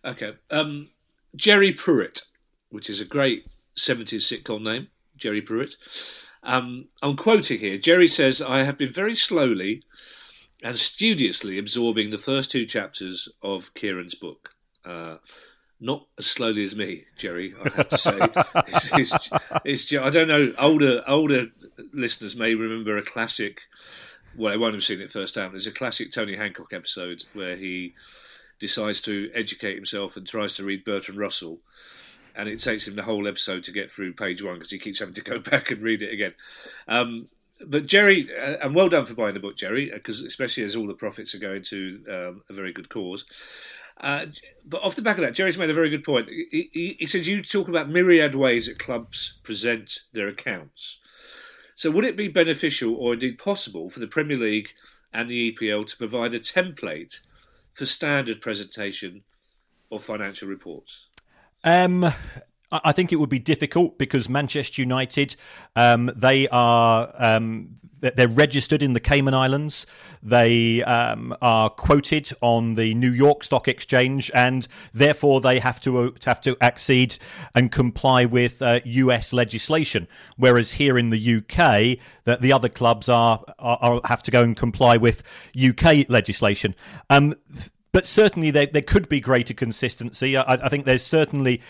Okay. 0.03 0.33
Um, 0.51 0.89
Jerry 1.37 1.75
Pruitt, 1.75 2.23
which 2.71 2.89
is 2.89 3.03
a 3.03 3.05
great 3.05 3.47
70s 3.77 4.23
sitcom 4.25 4.63
name, 4.63 4.89
Jerry 5.19 5.43
Pruitt. 5.43 5.77
Um, 6.43 6.89
I'm 7.03 7.17
quoting 7.17 7.61
here. 7.61 7.77
Jerry 7.77 8.07
says, 8.07 8.41
I 8.41 8.63
have 8.63 8.79
been 8.79 8.93
very 8.93 9.15
slowly 9.15 9.83
and 10.63 10.77
studiously 10.77 11.59
absorbing 11.59 12.11
the 12.11 12.19
first 12.19 12.51
two 12.51 12.67
chapters 12.67 13.29
of 13.43 13.73
Kieran's 13.75 14.15
book. 14.15 14.51
Uh, 14.85 15.17
not 15.81 16.07
as 16.19 16.27
slowly 16.27 16.65
as 16.65 16.75
me, 16.75 17.05
Jerry. 17.17 17.55
I 17.65 17.69
have 17.77 17.89
to 17.91 17.99
say, 17.99 18.19
it's, 18.67 18.99
it's, 18.99 19.31
it's, 19.65 19.93
I 19.95 20.11
don't 20.11 20.29
know. 20.29 20.53
Older 20.59 21.03
older 21.07 21.47
listeners 21.93 22.37
may 22.37 22.55
remember 22.55 22.97
a 22.97 23.03
classic. 23.03 23.61
Well, 24.37 24.53
I 24.53 24.57
won't 24.57 24.75
have 24.75 24.85
seen 24.85 25.01
it 25.01 25.11
first 25.11 25.35
time. 25.35 25.51
There's 25.53 25.67
a 25.67 25.73
classic 25.73 26.13
Tony 26.13 26.37
Hancock 26.37 26.73
episode 26.73 27.25
where 27.33 27.57
he 27.57 27.95
decides 28.59 29.01
to 29.03 29.31
educate 29.35 29.77
himself 29.77 30.17
and 30.17 30.27
tries 30.27 30.55
to 30.55 30.65
read 30.65 30.85
Bertrand 30.85 31.21
Russell, 31.21 31.61
and 32.35 32.49
it 32.49 32.61
takes 32.61 32.87
him 32.87 32.97
the 32.97 33.03
whole 33.03 33.29
episode 33.29 33.65
to 33.65 33.73
get 33.73 33.91
through 33.91 34.15
page 34.15 34.43
one 34.43 34.55
because 34.55 34.71
he 34.71 34.79
keeps 34.79 34.99
having 34.99 35.15
to 35.15 35.23
go 35.23 35.39
back 35.51 35.71
and 35.71 35.83
read 35.83 36.03
it 36.03 36.13
again. 36.13 36.35
Um, 36.89 37.27
but 37.67 37.87
Jerry, 37.87 38.29
uh, 38.35 38.57
and 38.63 38.75
well 38.75 38.89
done 38.89 39.05
for 39.05 39.15
buying 39.15 39.35
the 39.35 39.41
book, 39.41 39.57
Jerry, 39.57 39.91
because 39.93 40.23
especially 40.23 40.65
as 40.65 40.77
all 40.77 40.87
the 40.87 40.95
profits 40.95 41.35
are 41.35 41.39
going 41.39 41.63
to 41.65 42.05
um, 42.09 42.43
a 42.49 42.53
very 42.53 42.73
good 42.73 42.89
cause. 42.89 43.25
Uh, 44.01 44.27
but 44.65 44.83
off 44.83 44.95
the 44.95 45.03
back 45.03 45.19
of 45.19 45.23
that, 45.23 45.35
Jerry's 45.35 45.59
made 45.59 45.71
a 45.71 45.75
very 45.75 45.91
good 45.91 46.05
point. 46.05 46.29
He, 46.29 46.71
he, 46.73 46.97
he 47.01 47.07
says 47.07 47.27
you 47.27 47.43
talk 47.43 47.69
about 47.69 47.89
myriad 47.89 48.35
ways 48.35 48.67
that 48.67 48.79
clubs 48.79 49.41
present 49.43 50.05
their 50.13 50.29
accounts. 50.29 50.99
So, 51.75 51.91
would 51.91 52.05
it 52.05 52.17
be 52.17 52.29
beneficial 52.29 52.95
or 52.95 53.15
indeed 53.15 53.39
possible 53.39 53.91
for 53.91 54.01
the 54.01 54.07
Premier 54.07 54.37
League 54.37 54.71
and 55.13 55.29
the 55.29 55.53
EFL 55.53 55.87
to 55.87 55.97
provide 55.97 56.35
a 56.35 56.41
template 56.41 57.21
for 57.75 57.87
standard 57.87 58.41
presentation 58.41 59.25
of 59.91 60.05
financial 60.05 60.49
reports? 60.49 61.07
Um, 61.65 62.07
I 62.71 62.93
think 62.93 63.13
it 63.13 63.17
would 63.17 63.31
be 63.31 63.39
difficult 63.39 63.99
because 63.99 64.29
Manchester 64.29 64.83
United, 64.83 65.37
um, 65.75 66.11
they 66.15 66.49
are 66.49 67.11
um, 67.17 67.77
they're 68.01 68.29
registered 68.29 68.83
in 68.83 68.93
the 68.93 69.01
Cayman 69.01 69.35
Islands. 69.35 69.87
They 70.23 70.83
um, 70.85 71.37
are 71.41 71.71
quoted 71.71 72.31
on 72.41 72.75
the 72.75 72.95
New 72.95 73.11
York 73.11 73.45
Stock 73.45 73.69
Exchange, 73.69 74.31
and 74.35 74.69
therefore 74.93 75.41
they 75.41 75.59
have 75.59 75.81
to 75.81 75.99
uh, 75.99 76.11
have 76.25 76.41
to 76.43 76.57
accede 76.61 77.19
and 77.55 77.73
comply 77.73 78.25
with 78.25 78.63
uh, 78.63 78.81
U.S. 78.85 79.33
legislation. 79.33 80.07
Whereas 80.37 80.73
here 80.73 80.99
in 80.99 81.11
the 81.11 81.37
UK, 81.37 81.99
that 82.25 82.41
the 82.41 82.53
other 82.53 82.69
clubs 82.69 83.09
are, 83.09 83.43
are, 83.59 84.01
have 84.05 84.23
to 84.25 84.31
go 84.31 84.43
and 84.43 84.57
comply 84.57 84.97
with 84.97 85.23
UK 85.59 86.09
legislation. 86.09 86.75
Um, 87.11 87.35
but 87.93 88.07
certainly 88.07 88.51
there, 88.51 88.67
there 88.67 88.83
could 88.83 89.09
be 89.09 89.21
greater 89.21 89.55
consistency. 89.55 90.37
I, 90.37 90.43
I 90.43 90.69
think 90.69 90.85
there's 90.85 91.03
certainly 91.03 91.63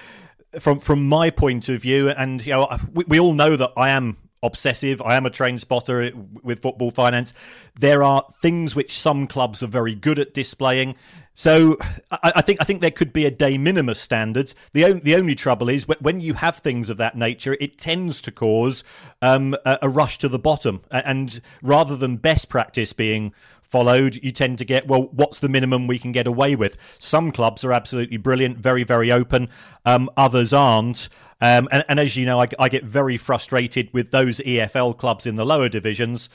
from 0.59 0.79
from 0.79 1.09
my 1.09 1.31
point 1.31 1.69
of 1.69 1.83
view, 1.83 2.09
and 2.11 2.45
you 2.45 2.53
know, 2.53 2.79
we, 2.93 3.05
we 3.09 3.21
all 3.21 3.35
know 3.35 3.57
that 3.57 3.73
I 3.77 3.91
am 3.91 4.17
obsessive. 4.43 5.03
I 5.03 5.17
am 5.17 5.27
a 5.27 5.31
train 5.31 5.59
spotter 5.59 6.13
with 6.43 6.61
football 6.61 6.91
finance. 6.91 7.35
There 7.79 8.03
are 8.03 8.25
things 8.41 8.77
which 8.77 8.99
some 8.99 9.27
clubs 9.27 9.63
are 9.63 9.69
very 9.69 9.95
good 9.95 10.19
at 10.19 10.35
displaying. 10.35 10.95
So 11.35 11.77
I, 12.11 12.33
I, 12.37 12.41
think 12.43 12.61
I 12.61 12.65
think 12.65 12.81
there 12.81 12.91
could 12.91 13.13
be 13.13 13.25
a 13.25 13.31
de 13.31 13.59
minimis 13.59 14.01
standard. 14.01 14.55
The 14.73 14.85
only, 14.85 15.01
the 15.01 15.15
only 15.15 15.35
trouble 15.37 15.69
is 15.69 15.87
when 16.01 16.21
you 16.21 16.35
have 16.35 16.57
things 16.57 16.91
of 16.91 16.97
that 16.97 17.17
nature, 17.17 17.57
it 17.61 17.79
tends 17.79 18.21
to 18.23 18.33
cause 18.33 18.83
um, 19.23 19.55
a, 19.65 19.79
a 19.83 19.89
rush 19.89 20.19
to 20.19 20.29
the 20.29 20.39
bottom. 20.39 20.83
And 20.91 21.41
rather 21.63 21.97
than 21.97 22.17
best 22.17 22.49
practice 22.49 22.93
being 22.93 23.33
followed, 23.69 24.19
you 24.23 24.33
tend 24.33 24.59
to 24.59 24.65
get, 24.65 24.87
well, 24.87 25.09
what's 25.13 25.39
the 25.39 25.49
minimum 25.49 25.87
we 25.87 25.99
can 25.99 26.13
get 26.13 26.27
away 26.27 26.57
with? 26.57 26.77
Some 26.99 27.33
clubs 27.33 27.65
are 27.65 27.73
absolutely 27.73 28.17
brilliant, 28.17 28.59
very, 28.59 28.85
very 28.85 29.13
open. 29.13 29.49
Um, 29.85 30.11
others 30.17 30.53
aren't. 30.53 31.09
Um, 31.41 31.69
and, 31.71 31.85
and, 31.89 32.01
as 32.01 32.17
you 32.17 32.27
know, 32.27 32.41
I, 32.41 32.49
I, 32.59 32.69
get 32.69 32.83
very 32.83 33.17
frustrated 33.17 33.91
with 33.93 34.11
those 34.11 34.41
EFL 34.41 34.99
clubs 34.99 35.25
in 35.25 35.37
the 35.37 35.47
lower 35.47 35.69
divisions 35.69 36.29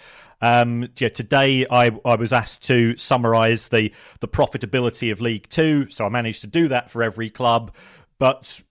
um, 0.43 0.89
yeah, 0.97 1.07
today 1.07 1.65
I, 1.71 1.97
I 2.03 2.15
was 2.15 2.33
asked 2.33 2.63
to 2.63 2.97
summarise 2.97 3.69
the 3.69 3.93
the 4.19 4.27
profitability 4.27 5.09
of 5.09 5.21
League 5.21 5.47
Two, 5.47 5.89
so 5.89 6.05
I 6.05 6.09
managed 6.09 6.41
to 6.41 6.47
do 6.47 6.67
that 6.67 6.91
for 6.91 7.01
every 7.01 7.29
club, 7.29 7.73
but. 8.19 8.61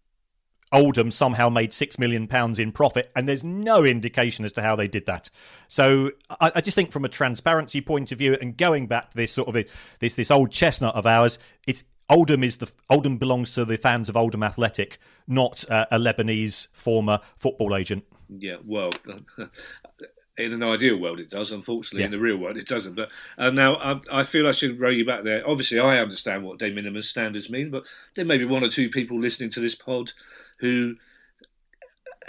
Oldham 0.72 1.10
somehow 1.10 1.48
made 1.48 1.72
six 1.72 1.98
million 1.98 2.26
pounds 2.26 2.58
in 2.58 2.72
profit, 2.72 3.12
and 3.14 3.28
there's 3.28 3.44
no 3.44 3.84
indication 3.84 4.44
as 4.44 4.52
to 4.52 4.62
how 4.62 4.74
they 4.74 4.88
did 4.88 5.06
that. 5.06 5.30
So 5.68 6.12
I, 6.40 6.52
I, 6.56 6.60
just 6.60 6.74
think, 6.74 6.90
from 6.90 7.04
a 7.04 7.08
transparency 7.08 7.80
point 7.80 8.10
of 8.12 8.18
view, 8.18 8.36
and 8.40 8.56
going 8.56 8.86
back 8.86 9.10
to 9.10 9.16
this 9.16 9.32
sort 9.32 9.48
of 9.48 9.66
this 10.00 10.14
this 10.14 10.30
old 10.30 10.50
chestnut 10.50 10.94
of 10.94 11.06
ours, 11.06 11.38
it's 11.66 11.84
Oldham 12.08 12.42
is 12.42 12.58
the 12.58 12.70
Oldham 12.90 13.18
belongs 13.18 13.54
to 13.54 13.64
the 13.64 13.76
fans 13.76 14.08
of 14.08 14.16
Oldham 14.16 14.42
Athletic, 14.42 14.98
not 15.26 15.64
uh, 15.70 15.86
a 15.90 15.98
Lebanese 15.98 16.68
former 16.72 17.20
football 17.36 17.76
agent. 17.76 18.04
Yeah, 18.28 18.56
well, 18.64 18.90
in 20.38 20.52
an 20.52 20.62
ideal 20.62 20.96
world 20.96 21.20
it 21.20 21.30
does. 21.30 21.52
Unfortunately, 21.52 22.00
yeah. 22.00 22.06
in 22.06 22.12
the 22.12 22.18
real 22.18 22.36
world 22.36 22.56
it 22.56 22.66
doesn't. 22.66 22.94
But 22.94 23.10
uh, 23.38 23.50
now 23.50 23.76
I, 23.76 24.00
I, 24.20 24.22
feel 24.22 24.46
I 24.46 24.52
should 24.52 24.80
row 24.80 24.90
you 24.90 25.04
back 25.04 25.24
there. 25.24 25.48
Obviously, 25.48 25.78
I 25.78 25.98
understand 25.98 26.44
what 26.44 26.58
de 26.58 26.70
minimis 26.70 27.08
standards 27.08 27.50
mean, 27.50 27.70
but 27.70 27.84
there 28.14 28.24
may 28.24 28.38
be 28.38 28.44
one 28.44 28.64
or 28.64 28.68
two 28.68 28.88
people 28.88 29.20
listening 29.20 29.50
to 29.50 29.60
this 29.60 29.74
pod 29.74 30.12
who 30.60 30.96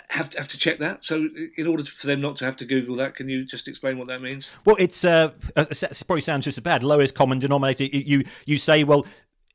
have 0.10 0.30
to, 0.32 0.38
have 0.38 0.48
to 0.50 0.58
check 0.58 0.80
that. 0.80 1.04
So, 1.04 1.28
in 1.58 1.68
order 1.68 1.84
for 1.84 2.08
them 2.08 2.22
not 2.22 2.38
to 2.38 2.46
have 2.46 2.56
to 2.58 2.66
Google 2.66 2.96
that, 2.98 3.16
can 3.16 3.30
you 3.30 3.46
just 3.46 3.68
explain 3.68 3.98
what 3.98 4.08
that 4.08 4.22
means? 4.22 4.50
Well, 4.66 4.76
it's 4.80 5.04
uh, 5.06 5.32
it 5.56 6.04
probably 6.06 6.22
sounds 6.22 6.46
just 6.46 6.58
as 6.58 6.63
bad. 6.63 6.84
Lowest 6.84 7.16
common 7.16 7.39
denominator. 7.39 7.86
You 7.86 8.24
you 8.46 8.58
say, 8.58 8.84
well, 8.84 9.06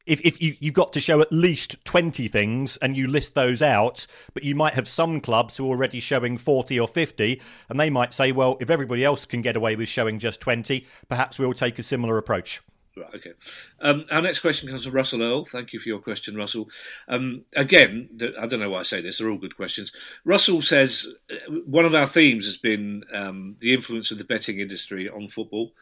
if, 0.09 0.21
if 0.23 0.41
you, 0.43 0.57
you've 0.59 0.75
got 0.75 0.93
to 0.95 1.01
show 1.01 1.21
at 1.21 1.31
least 1.31 1.85
20 1.85 2.29
things 2.29 2.77
and 2.79 2.97
you 2.97 3.07
list 3.07 3.35
those 3.35 3.63
out, 3.63 4.07
but 4.35 4.43
you 4.43 4.55
might 4.55 4.75
have 4.75 4.89
some 4.89 5.21
clubs 5.21 5.57
who 5.57 5.67
are 5.67 5.69
already 5.69 6.01
showing 6.01 6.39
40 6.39 6.81
or 6.81 6.89
50, 6.89 7.41
and 7.69 7.79
they 7.79 7.91
might 7.91 8.15
say, 8.15 8.33
well, 8.33 8.57
if 8.61 8.71
everybody 8.71 9.05
else 9.05 9.25
can 9.25 9.43
get 9.43 9.57
away 9.57 9.77
with 9.77 9.89
showing 9.89 10.19
just 10.19 10.41
20, 10.41 10.87
perhaps 11.09 11.39
we'll 11.39 11.53
take 11.53 11.79
a 11.79 11.83
similar 11.83 12.17
approach. 12.19 12.63
Right, 12.97 13.15
okay. 13.15 13.33
Um, 13.81 14.07
our 14.11 14.23
next 14.23 14.41
question 14.41 14.69
comes 14.69 14.85
from 14.85 14.95
Russell 14.95 15.23
Earl. 15.23 15.45
Thank 15.45 15.73
you 15.73 15.79
for 15.79 15.89
your 15.89 16.01
question, 16.01 16.37
Russell. 16.37 16.69
Um, 17.07 17.45
again, 17.55 18.09
I 18.41 18.47
don't 18.47 18.61
know 18.61 18.71
why 18.71 18.81
I 18.81 18.85
say 18.85 19.01
this, 19.01 19.19
they're 19.19 19.31
all 19.31 19.39
good 19.39 19.57
questions. 19.57 19.93
Russell 20.25 20.61
says 20.61 21.07
uh, 21.31 21.53
one 21.67 21.85
of 21.85 21.95
our 21.95 22.07
themes 22.07 22.47
has 22.47 22.57
been 22.57 23.05
um, 23.13 23.57
the 23.61 23.73
influence 23.73 24.11
of 24.11 24.19
the 24.19 24.25
betting 24.25 24.59
industry 24.59 25.09
on 25.09 25.29
football 25.29 25.73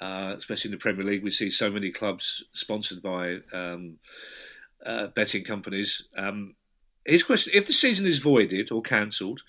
uh, 0.00 0.34
especially 0.36 0.68
in 0.68 0.72
the 0.72 0.82
Premier 0.82 1.04
League. 1.04 1.22
We 1.22 1.30
see 1.30 1.50
so 1.50 1.70
many 1.70 1.90
clubs 1.90 2.44
sponsored 2.52 3.02
by 3.02 3.38
um, 3.52 3.98
uh, 4.84 5.08
betting 5.08 5.44
companies. 5.44 6.06
Um, 6.16 6.54
his 7.04 7.22
question: 7.22 7.52
If 7.54 7.66
the 7.66 7.72
season 7.72 8.06
is 8.06 8.18
voided 8.18 8.70
or 8.70 8.82
cancelled, 8.82 9.42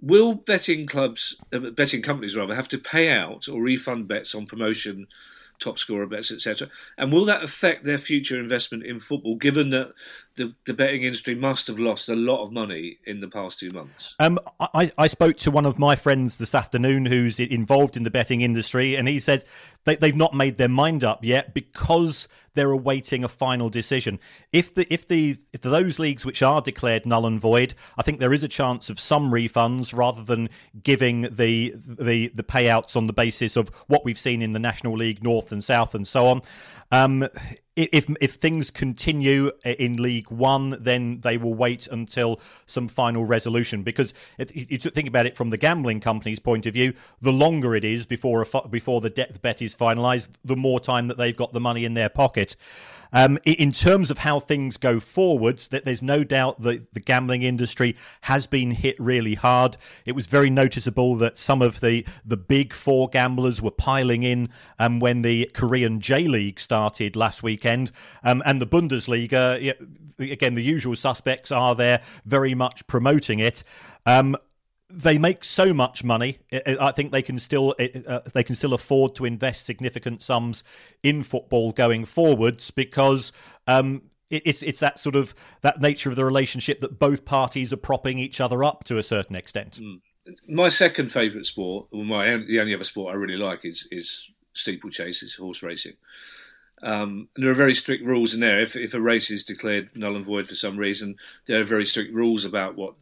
will 0.00 0.34
betting 0.34 0.86
clubs, 0.86 1.36
uh, 1.52 1.58
betting 1.58 2.02
companies 2.02 2.36
rather, 2.36 2.54
have 2.54 2.68
to 2.68 2.78
pay 2.78 3.10
out 3.10 3.48
or 3.48 3.62
refund 3.62 4.08
bets 4.08 4.34
on 4.34 4.46
promotion? 4.46 5.06
top 5.60 5.78
scorer 5.78 6.06
bets, 6.06 6.32
etc. 6.32 6.68
And 6.98 7.12
will 7.12 7.26
that 7.26 7.44
affect 7.44 7.84
their 7.84 7.98
future 7.98 8.40
investment 8.40 8.84
in 8.84 8.98
football, 8.98 9.36
given 9.36 9.70
that 9.70 9.92
the, 10.36 10.54
the 10.66 10.74
betting 10.74 11.02
industry 11.02 11.34
must 11.34 11.66
have 11.66 11.78
lost 11.78 12.08
a 12.08 12.14
lot 12.14 12.44
of 12.44 12.52
money 12.52 12.98
in 13.04 13.20
the 13.20 13.28
past 13.28 13.58
two 13.58 13.70
months. 13.70 14.14
Um, 14.18 14.38
I, 14.58 14.90
I 14.96 15.06
spoke 15.06 15.36
to 15.38 15.50
one 15.50 15.66
of 15.66 15.78
my 15.78 15.96
friends 15.96 16.36
this 16.36 16.54
afternoon 16.54 17.06
who's 17.06 17.38
involved 17.38 17.96
in 17.96 18.04
the 18.04 18.10
betting 18.10 18.40
industry, 18.40 18.94
and 18.94 19.08
he 19.08 19.18
says 19.18 19.44
they, 19.84 19.96
they've 19.96 20.16
not 20.16 20.32
made 20.34 20.56
their 20.56 20.68
mind 20.68 21.04
up 21.04 21.24
yet 21.24 21.52
because 21.52 22.28
they're 22.54 22.70
awaiting 22.70 23.24
a 23.24 23.28
final 23.28 23.68
decision. 23.68 24.18
If 24.52 24.74
the 24.74 24.92
if 24.92 25.06
the 25.08 25.36
if 25.52 25.62
those 25.62 25.98
leagues 25.98 26.24
which 26.24 26.42
are 26.42 26.60
declared 26.60 27.06
null 27.06 27.26
and 27.26 27.40
void, 27.40 27.74
I 27.98 28.02
think 28.02 28.18
there 28.18 28.32
is 28.32 28.42
a 28.42 28.48
chance 28.48 28.90
of 28.90 29.00
some 29.00 29.30
refunds 29.30 29.96
rather 29.96 30.22
than 30.22 30.48
giving 30.82 31.22
the 31.22 31.74
the 31.76 32.28
the 32.28 32.44
payouts 32.44 32.96
on 32.96 33.04
the 33.04 33.12
basis 33.12 33.56
of 33.56 33.70
what 33.88 34.04
we've 34.04 34.18
seen 34.18 34.42
in 34.42 34.52
the 34.52 34.58
National 34.58 34.96
League 34.96 35.22
North 35.22 35.52
and 35.52 35.62
South 35.62 35.94
and 35.94 36.06
so 36.06 36.26
on. 36.26 36.42
Um, 36.92 37.28
if 37.92 38.08
if 38.20 38.34
things 38.34 38.70
continue 38.70 39.52
in 39.64 39.96
League 39.96 40.30
One, 40.30 40.76
then 40.80 41.20
they 41.20 41.36
will 41.36 41.54
wait 41.54 41.86
until 41.86 42.40
some 42.66 42.88
final 42.88 43.24
resolution. 43.24 43.82
Because 43.82 44.14
you 44.52 44.78
think 44.78 45.08
about 45.08 45.26
it 45.26 45.36
from 45.36 45.50
the 45.50 45.58
gambling 45.58 46.00
company's 46.00 46.40
point 46.40 46.66
of 46.66 46.74
view, 46.74 46.94
the 47.20 47.32
longer 47.32 47.74
it 47.74 47.84
is 47.84 48.06
before 48.06 48.42
a, 48.42 48.68
before 48.68 49.00
the 49.00 49.10
debt 49.10 49.40
bet 49.42 49.62
is 49.62 49.74
finalised, 49.74 50.30
the 50.44 50.56
more 50.56 50.80
time 50.80 51.08
that 51.08 51.18
they've 51.18 51.36
got 51.36 51.52
the 51.52 51.60
money 51.60 51.84
in 51.84 51.94
their 51.94 52.08
pocket. 52.08 52.56
Um, 53.12 53.38
in 53.44 53.72
terms 53.72 54.10
of 54.10 54.18
how 54.18 54.40
things 54.40 54.76
go 54.76 55.00
forwards, 55.00 55.68
that 55.68 55.84
there's 55.84 56.02
no 56.02 56.24
doubt 56.24 56.62
that 56.62 56.94
the 56.94 57.00
gambling 57.00 57.42
industry 57.42 57.96
has 58.22 58.46
been 58.46 58.72
hit 58.72 58.98
really 58.98 59.34
hard. 59.34 59.76
It 60.04 60.12
was 60.12 60.26
very 60.26 60.50
noticeable 60.50 61.16
that 61.16 61.38
some 61.38 61.62
of 61.62 61.80
the 61.80 62.04
the 62.24 62.36
big 62.36 62.72
four 62.72 63.08
gamblers 63.08 63.60
were 63.60 63.70
piling 63.70 64.22
in 64.22 64.48
um, 64.78 65.00
when 65.00 65.22
the 65.22 65.50
Korean 65.54 66.00
J 66.00 66.26
League 66.28 66.60
started 66.60 67.16
last 67.16 67.42
weekend, 67.42 67.92
um, 68.22 68.42
and 68.46 68.60
the 68.60 68.66
Bundesliga. 68.66 69.74
Again, 70.18 70.54
the 70.54 70.62
usual 70.62 70.96
suspects 70.96 71.50
are 71.50 71.74
there, 71.74 72.02
very 72.26 72.54
much 72.54 72.86
promoting 72.86 73.38
it. 73.38 73.64
Um, 74.04 74.36
they 74.90 75.18
make 75.18 75.44
so 75.44 75.72
much 75.72 76.02
money. 76.04 76.38
I 76.52 76.92
think 76.92 77.12
they 77.12 77.22
can 77.22 77.38
still 77.38 77.74
uh, 77.78 78.20
they 78.34 78.42
can 78.42 78.54
still 78.54 78.74
afford 78.74 79.14
to 79.16 79.24
invest 79.24 79.64
significant 79.64 80.22
sums 80.22 80.64
in 81.02 81.22
football 81.22 81.72
going 81.72 82.04
forwards 82.04 82.70
because 82.70 83.32
um, 83.66 84.02
it's 84.30 84.62
it's 84.62 84.80
that 84.80 84.98
sort 84.98 85.16
of 85.16 85.34
that 85.62 85.80
nature 85.80 86.10
of 86.10 86.16
the 86.16 86.24
relationship 86.24 86.80
that 86.80 86.98
both 86.98 87.24
parties 87.24 87.72
are 87.72 87.78
propping 87.78 88.18
each 88.18 88.40
other 88.40 88.64
up 88.64 88.84
to 88.84 88.98
a 88.98 89.02
certain 89.02 89.36
extent. 89.36 89.80
Mm. 89.80 90.00
My 90.46 90.68
second 90.68 91.10
favourite 91.10 91.46
sport, 91.46 91.88
well, 91.92 92.04
my 92.04 92.36
the 92.36 92.60
only 92.60 92.74
other 92.74 92.84
sport 92.84 93.12
I 93.12 93.16
really 93.16 93.36
like 93.36 93.64
is 93.64 93.88
is 93.90 94.30
steeplechase, 94.52 95.36
horse 95.36 95.62
racing. 95.62 95.94
Um, 96.82 97.28
there 97.36 97.50
are 97.50 97.54
very 97.54 97.74
strict 97.74 98.04
rules 98.04 98.34
in 98.34 98.40
there. 98.40 98.60
If, 98.60 98.74
if 98.74 98.94
a 98.94 99.00
race 99.00 99.30
is 99.30 99.44
declared 99.44 99.96
null 99.96 100.16
and 100.16 100.24
void 100.24 100.46
for 100.46 100.54
some 100.54 100.76
reason, 100.78 101.16
there 101.46 101.60
are 101.60 101.64
very 101.64 101.84
strict 101.84 102.14
rules 102.14 102.44
about 102.44 102.76
what 102.76 102.94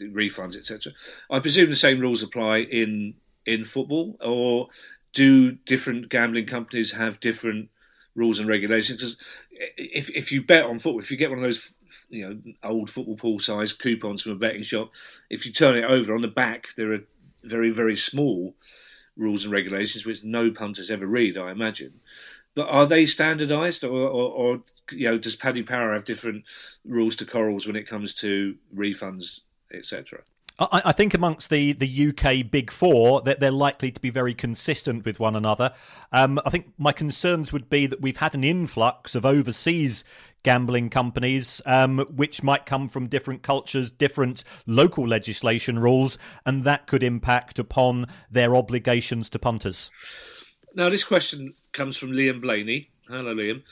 refunds, 0.00 0.56
etc. 0.56 0.92
I 1.30 1.40
presume 1.40 1.70
the 1.70 1.76
same 1.76 2.00
rules 2.00 2.22
apply 2.22 2.58
in 2.58 3.14
in 3.46 3.64
football, 3.64 4.16
or 4.20 4.68
do 5.12 5.52
different 5.52 6.08
gambling 6.08 6.46
companies 6.46 6.92
have 6.92 7.20
different 7.20 7.70
rules 8.14 8.38
and 8.38 8.48
regulations? 8.48 8.98
Because 8.98 9.16
if 9.76 10.10
if 10.10 10.30
you 10.30 10.42
bet 10.42 10.64
on 10.64 10.78
football, 10.78 11.00
if 11.00 11.10
you 11.10 11.16
get 11.16 11.30
one 11.30 11.38
of 11.38 11.44
those 11.44 11.74
you 12.08 12.28
know 12.28 12.54
old 12.62 12.90
football 12.90 13.16
pool 13.16 13.38
size 13.38 13.72
coupons 13.72 14.22
from 14.22 14.32
a 14.32 14.36
betting 14.36 14.62
shop, 14.62 14.90
if 15.28 15.44
you 15.44 15.52
turn 15.52 15.76
it 15.76 15.84
over 15.84 16.14
on 16.14 16.22
the 16.22 16.28
back, 16.28 16.74
there 16.76 16.92
are 16.92 17.00
very 17.42 17.70
very 17.70 17.96
small 17.96 18.54
rules 19.16 19.44
and 19.44 19.52
regulations 19.52 20.04
which 20.04 20.24
no 20.24 20.50
punters 20.50 20.90
ever 20.90 21.06
read, 21.06 21.38
I 21.38 21.50
imagine. 21.50 22.00
But 22.54 22.68
are 22.68 22.86
they 22.86 23.06
standardised, 23.06 23.84
or, 23.84 24.08
or, 24.08 24.30
or, 24.30 24.62
you 24.92 25.08
know, 25.08 25.18
does 25.18 25.36
Paddy 25.36 25.62
Power 25.62 25.92
have 25.94 26.04
different 26.04 26.44
rules 26.84 27.16
to 27.16 27.26
Corals 27.26 27.66
when 27.66 27.76
it 27.76 27.88
comes 27.88 28.14
to 28.16 28.56
refunds, 28.74 29.40
etc.? 29.72 30.22
I, 30.58 30.82
I 30.86 30.92
think 30.92 31.14
amongst 31.14 31.50
the, 31.50 31.72
the 31.72 32.08
UK 32.08 32.48
Big 32.48 32.70
Four 32.70 33.22
that 33.22 33.40
they're 33.40 33.50
likely 33.50 33.90
to 33.90 34.00
be 34.00 34.10
very 34.10 34.34
consistent 34.34 35.04
with 35.04 35.18
one 35.18 35.34
another. 35.34 35.72
Um, 36.12 36.38
I 36.46 36.50
think 36.50 36.72
my 36.78 36.92
concerns 36.92 37.52
would 37.52 37.68
be 37.68 37.86
that 37.86 38.00
we've 38.00 38.18
had 38.18 38.34
an 38.34 38.44
influx 38.44 39.14
of 39.14 39.26
overseas 39.26 40.04
gambling 40.44 40.90
companies, 40.90 41.60
um, 41.66 42.00
which 42.14 42.42
might 42.42 42.66
come 42.66 42.86
from 42.88 43.08
different 43.08 43.42
cultures, 43.42 43.90
different 43.90 44.44
local 44.66 45.08
legislation 45.08 45.78
rules, 45.78 46.18
and 46.46 46.62
that 46.62 46.86
could 46.86 47.02
impact 47.02 47.58
upon 47.58 48.06
their 48.30 48.54
obligations 48.54 49.28
to 49.30 49.38
punters. 49.38 49.90
Now, 50.74 50.88
this 50.88 51.04
question 51.04 51.54
comes 51.74 51.96
from 51.96 52.12
Liam 52.12 52.40
Blaney. 52.40 52.88
Hello, 53.08 53.34
Liam. 53.34 53.62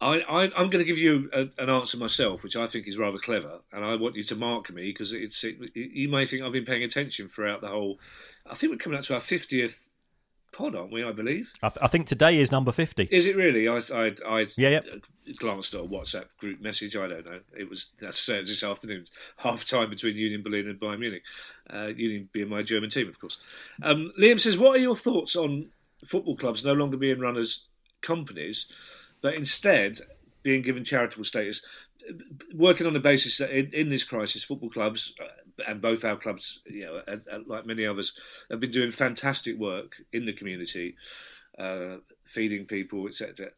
I, 0.00 0.20
I, 0.20 0.44
am 0.44 0.68
going 0.68 0.78
to 0.78 0.84
give 0.84 0.98
you 0.98 1.30
a, 1.32 1.46
an 1.62 1.70
answer 1.70 1.96
myself, 1.96 2.44
which 2.44 2.56
I 2.56 2.66
think 2.66 2.86
is 2.86 2.98
rather 2.98 3.18
clever, 3.18 3.60
and 3.72 3.84
I 3.84 3.96
want 3.96 4.16
you 4.16 4.22
to 4.24 4.36
mark 4.36 4.72
me 4.72 4.92
because 4.92 5.12
it's 5.12 5.42
it, 5.44 5.56
you 5.74 6.08
may 6.08 6.26
think 6.26 6.42
I've 6.42 6.52
been 6.52 6.64
paying 6.64 6.84
attention 6.84 7.28
throughout 7.28 7.62
the 7.62 7.68
whole. 7.68 7.98
I 8.46 8.54
think 8.54 8.72
we're 8.72 8.78
coming 8.78 8.98
up 8.98 9.04
to 9.06 9.14
our 9.14 9.20
50th 9.20 9.88
pod, 10.54 10.74
aren't 10.74 10.92
we? 10.92 11.04
I 11.04 11.12
believe. 11.12 11.52
I, 11.62 11.68
th- 11.68 11.78
I 11.82 11.88
think 11.88 12.06
today 12.06 12.38
is 12.38 12.50
number 12.50 12.72
fifty. 12.72 13.08
Is 13.10 13.26
it 13.26 13.36
really? 13.36 13.68
I 13.68 13.76
I, 13.92 14.12
I 14.26 14.46
yeah, 14.56 14.80
yeah. 14.80 14.80
glanced 15.36 15.74
at 15.74 15.80
a 15.80 15.84
WhatsApp 15.84 16.26
group 16.38 16.60
message. 16.60 16.96
I 16.96 17.06
don't 17.06 17.26
know. 17.26 17.40
It 17.56 17.68
was 17.68 17.90
that's 18.00 18.18
said 18.18 18.46
this 18.46 18.62
afternoon, 18.62 19.06
half 19.38 19.66
time 19.66 19.90
between 19.90 20.16
Union 20.16 20.42
Berlin 20.42 20.68
and 20.68 20.80
Bayern 20.80 21.00
Munich. 21.00 21.22
Uh, 21.68 21.86
Union 21.86 22.28
being 22.32 22.48
my 22.48 22.62
German 22.62 22.90
team, 22.90 23.08
of 23.08 23.18
course. 23.18 23.38
Um, 23.82 24.12
Liam 24.20 24.40
says, 24.40 24.58
"What 24.58 24.76
are 24.76 24.80
your 24.80 24.96
thoughts 24.96 25.36
on 25.36 25.70
football 26.06 26.36
clubs 26.36 26.64
no 26.64 26.72
longer 26.72 26.96
being 26.96 27.20
run 27.20 27.36
as 27.36 27.64
companies, 28.00 28.66
but 29.20 29.34
instead 29.34 29.98
being 30.42 30.62
given 30.62 30.84
charitable 30.84 31.24
status?" 31.24 31.64
Working 32.54 32.86
on 32.86 32.92
the 32.92 33.00
basis 33.00 33.38
that 33.38 33.50
in, 33.50 33.70
in 33.72 33.88
this 33.88 34.04
crisis, 34.04 34.44
football 34.44 34.70
clubs 34.70 35.14
uh, 35.20 35.28
and 35.66 35.80
both 35.80 36.04
our 36.04 36.16
clubs, 36.16 36.60
you 36.66 36.84
know, 36.84 37.02
like 37.46 37.66
many 37.66 37.86
others, 37.86 38.12
have 38.50 38.60
been 38.60 38.70
doing 38.70 38.90
fantastic 38.90 39.56
work 39.56 39.96
in 40.12 40.26
the 40.26 40.32
community, 40.32 40.96
uh, 41.58 41.96
feeding 42.26 42.66
people, 42.66 43.06
etc. 43.06 43.50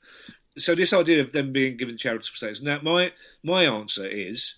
So 0.59 0.74
this 0.74 0.93
idea 0.93 1.20
of 1.20 1.32
them 1.32 1.53
being 1.53 1.76
given 1.76 1.97
charitable 1.97 2.37
status. 2.37 2.62
Now, 2.62 2.80
my 2.82 3.12
my 3.43 3.64
answer 3.64 4.07
is, 4.07 4.57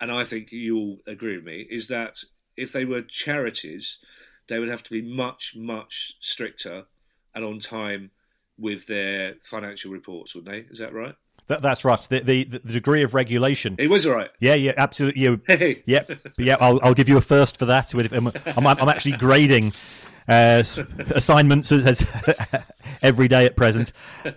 and 0.00 0.10
I 0.10 0.24
think 0.24 0.52
you'll 0.52 0.98
agree 1.06 1.36
with 1.36 1.44
me, 1.44 1.66
is 1.70 1.88
that 1.88 2.18
if 2.56 2.72
they 2.72 2.84
were 2.84 3.02
charities, 3.02 3.98
they 4.48 4.58
would 4.58 4.68
have 4.68 4.82
to 4.84 4.90
be 4.90 5.02
much 5.02 5.54
much 5.56 6.16
stricter 6.20 6.86
and 7.34 7.44
on 7.44 7.58
time 7.58 8.10
with 8.58 8.86
their 8.86 9.34
financial 9.42 9.92
reports, 9.92 10.34
wouldn't 10.34 10.52
they? 10.52 10.70
Is 10.70 10.78
that 10.78 10.92
right? 10.92 11.14
That, 11.48 11.62
that's 11.62 11.84
right. 11.84 12.00
The, 12.08 12.20
the, 12.20 12.44
the 12.44 12.58
degree 12.72 13.02
of 13.02 13.14
regulation. 13.14 13.74
It 13.78 13.90
was 13.90 14.06
right. 14.06 14.30
Yeah, 14.40 14.54
yeah, 14.54 14.74
absolutely. 14.76 15.22
Yeah, 15.22 15.36
hey. 15.46 15.82
yeah, 15.86 16.04
yeah. 16.38 16.56
I'll, 16.60 16.80
I'll 16.82 16.94
give 16.94 17.08
you 17.08 17.16
a 17.16 17.20
first 17.20 17.58
for 17.58 17.66
that. 17.66 17.92
I'm, 17.94 18.28
I'm, 18.56 18.66
I'm 18.66 18.88
actually 18.88 19.16
grading 19.16 19.72
uh, 20.28 20.62
assignments 21.10 21.72
as, 21.72 21.84
as 21.84 22.46
every 23.02 23.28
day 23.28 23.44
at 23.44 23.56
present. 23.56 23.92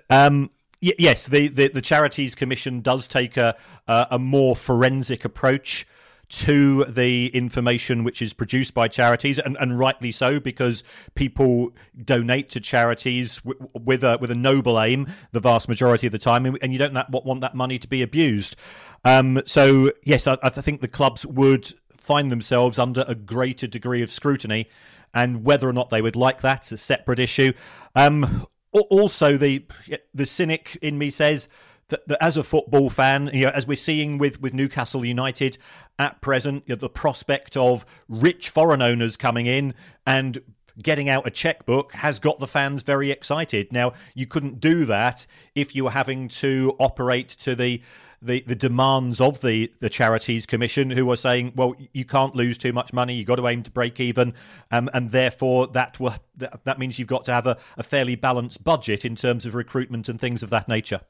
Um, 0.09 0.49
yes, 0.81 1.27
the, 1.27 1.47
the, 1.47 1.67
the 1.67 1.81
Charities 1.81 2.33
Commission 2.33 2.81
does 2.81 3.07
take 3.07 3.37
a, 3.37 3.55
a, 3.87 4.07
a 4.11 4.19
more 4.19 4.55
forensic 4.55 5.25
approach 5.25 5.85
to 6.29 6.83
the 6.85 7.27
information 7.27 8.03
which 8.03 8.21
is 8.21 8.33
produced 8.33 8.73
by 8.73 8.87
charities, 8.87 9.39
and, 9.39 9.57
and 9.59 9.77
rightly 9.79 10.11
so, 10.11 10.39
because 10.39 10.83
people 11.13 11.71
donate 12.03 12.49
to 12.49 12.59
charities 12.59 13.37
w- 13.41 13.69
with 13.73 14.03
a 14.03 14.17
with 14.19 14.31
a 14.31 14.35
noble 14.35 14.81
aim 14.81 15.07
the 15.31 15.39
vast 15.39 15.69
majority 15.69 16.07
of 16.07 16.11
the 16.11 16.19
time, 16.19 16.45
and 16.45 16.73
you 16.73 16.79
don't 16.79 16.93
that, 16.93 17.11
want 17.11 17.41
that 17.41 17.55
money 17.55 17.77
to 17.77 17.87
be 17.87 18.01
abused. 18.01 18.55
Um, 19.03 19.41
so 19.45 19.91
yes, 20.03 20.27
I, 20.27 20.37
I 20.41 20.49
think 20.49 20.81
the 20.81 20.87
clubs 20.87 21.25
would 21.25 21.73
find 21.89 22.31
themselves 22.31 22.77
under 22.79 23.03
a 23.07 23.15
greater 23.15 23.67
degree 23.67 24.01
of 24.01 24.11
scrutiny, 24.11 24.69
and 25.13 25.43
whether 25.43 25.67
or 25.67 25.73
not 25.73 25.89
they 25.89 26.01
would 26.01 26.15
like 26.15 26.41
that's 26.41 26.71
a 26.71 26.77
separate 26.77 27.19
issue. 27.19 27.53
Um, 27.95 28.47
also, 28.71 29.37
the 29.37 29.65
the 30.13 30.25
cynic 30.25 30.77
in 30.81 30.97
me 30.97 31.09
says 31.09 31.47
that, 31.89 32.07
that, 32.07 32.23
as 32.23 32.37
a 32.37 32.43
football 32.43 32.89
fan, 32.89 33.29
you 33.33 33.45
know, 33.45 33.51
as 33.51 33.67
we're 33.67 33.75
seeing 33.75 34.17
with, 34.17 34.41
with 34.41 34.53
Newcastle 34.53 35.05
United 35.05 35.57
at 35.97 36.21
present, 36.21 36.63
you 36.65 36.75
know, 36.75 36.79
the 36.79 36.89
prospect 36.89 37.55
of 37.55 37.85
rich 38.09 38.49
foreign 38.49 38.81
owners 38.81 39.17
coming 39.17 39.45
in 39.45 39.73
and 40.05 40.41
getting 40.81 41.07
out 41.07 41.25
a 41.25 41.31
checkbook 41.31 41.93
has 41.93 42.19
got 42.19 42.39
the 42.39 42.47
fans 42.47 42.83
very 42.83 43.11
excited. 43.11 43.71
Now, 43.71 43.93
you 44.13 44.25
couldn't 44.25 44.59
do 44.59 44.85
that 44.85 45.25
if 45.53 45.75
you 45.75 45.85
were 45.85 45.91
having 45.91 46.27
to 46.29 46.75
operate 46.79 47.29
to 47.29 47.55
the 47.55 47.81
the, 48.21 48.41
the 48.47 48.55
demands 48.55 49.21
of 49.21 49.41
the, 49.41 49.71
the 49.81 49.89
charities 49.89 50.47
commission 50.47 50.89
who 50.89 51.11
are 51.11 51.17
saying, 51.17 51.53
well, 51.55 51.75
you 51.93 52.05
can't 52.05 52.35
lose 52.35 52.57
too 52.57 52.73
much 52.73 52.91
money, 52.91 53.13
you've 53.13 53.27
got 53.27 53.35
to 53.35 53.47
aim 53.47 53.61
to 53.61 53.69
break 53.69 53.99
even, 53.99 54.33
um, 54.71 54.89
and 54.93 55.09
therefore 55.09 55.67
that 55.67 55.99
will, 55.99 56.15
that 56.37 56.79
means 56.79 56.97
you've 56.97 57.07
got 57.07 57.25
to 57.25 57.31
have 57.31 57.45
a, 57.45 57.57
a 57.77 57.83
fairly 57.83 58.15
balanced 58.15 58.63
budget 58.63 59.05
in 59.05 59.15
terms 59.15 59.45
of 59.45 59.53
recruitment 59.53 60.09
and 60.09 60.19
things 60.19 60.41
of 60.41 60.49
that 60.49 60.67
nature 60.67 61.01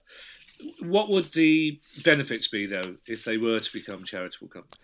what 0.80 1.10
would 1.10 1.26
the 1.34 1.80
benefits 2.04 2.48
be 2.48 2.66
though 2.66 2.96
if 3.08 3.24
they 3.24 3.38
were 3.38 3.60
to 3.60 3.74
become 3.74 4.04
charitable 4.04 4.48
companies? 4.48 4.80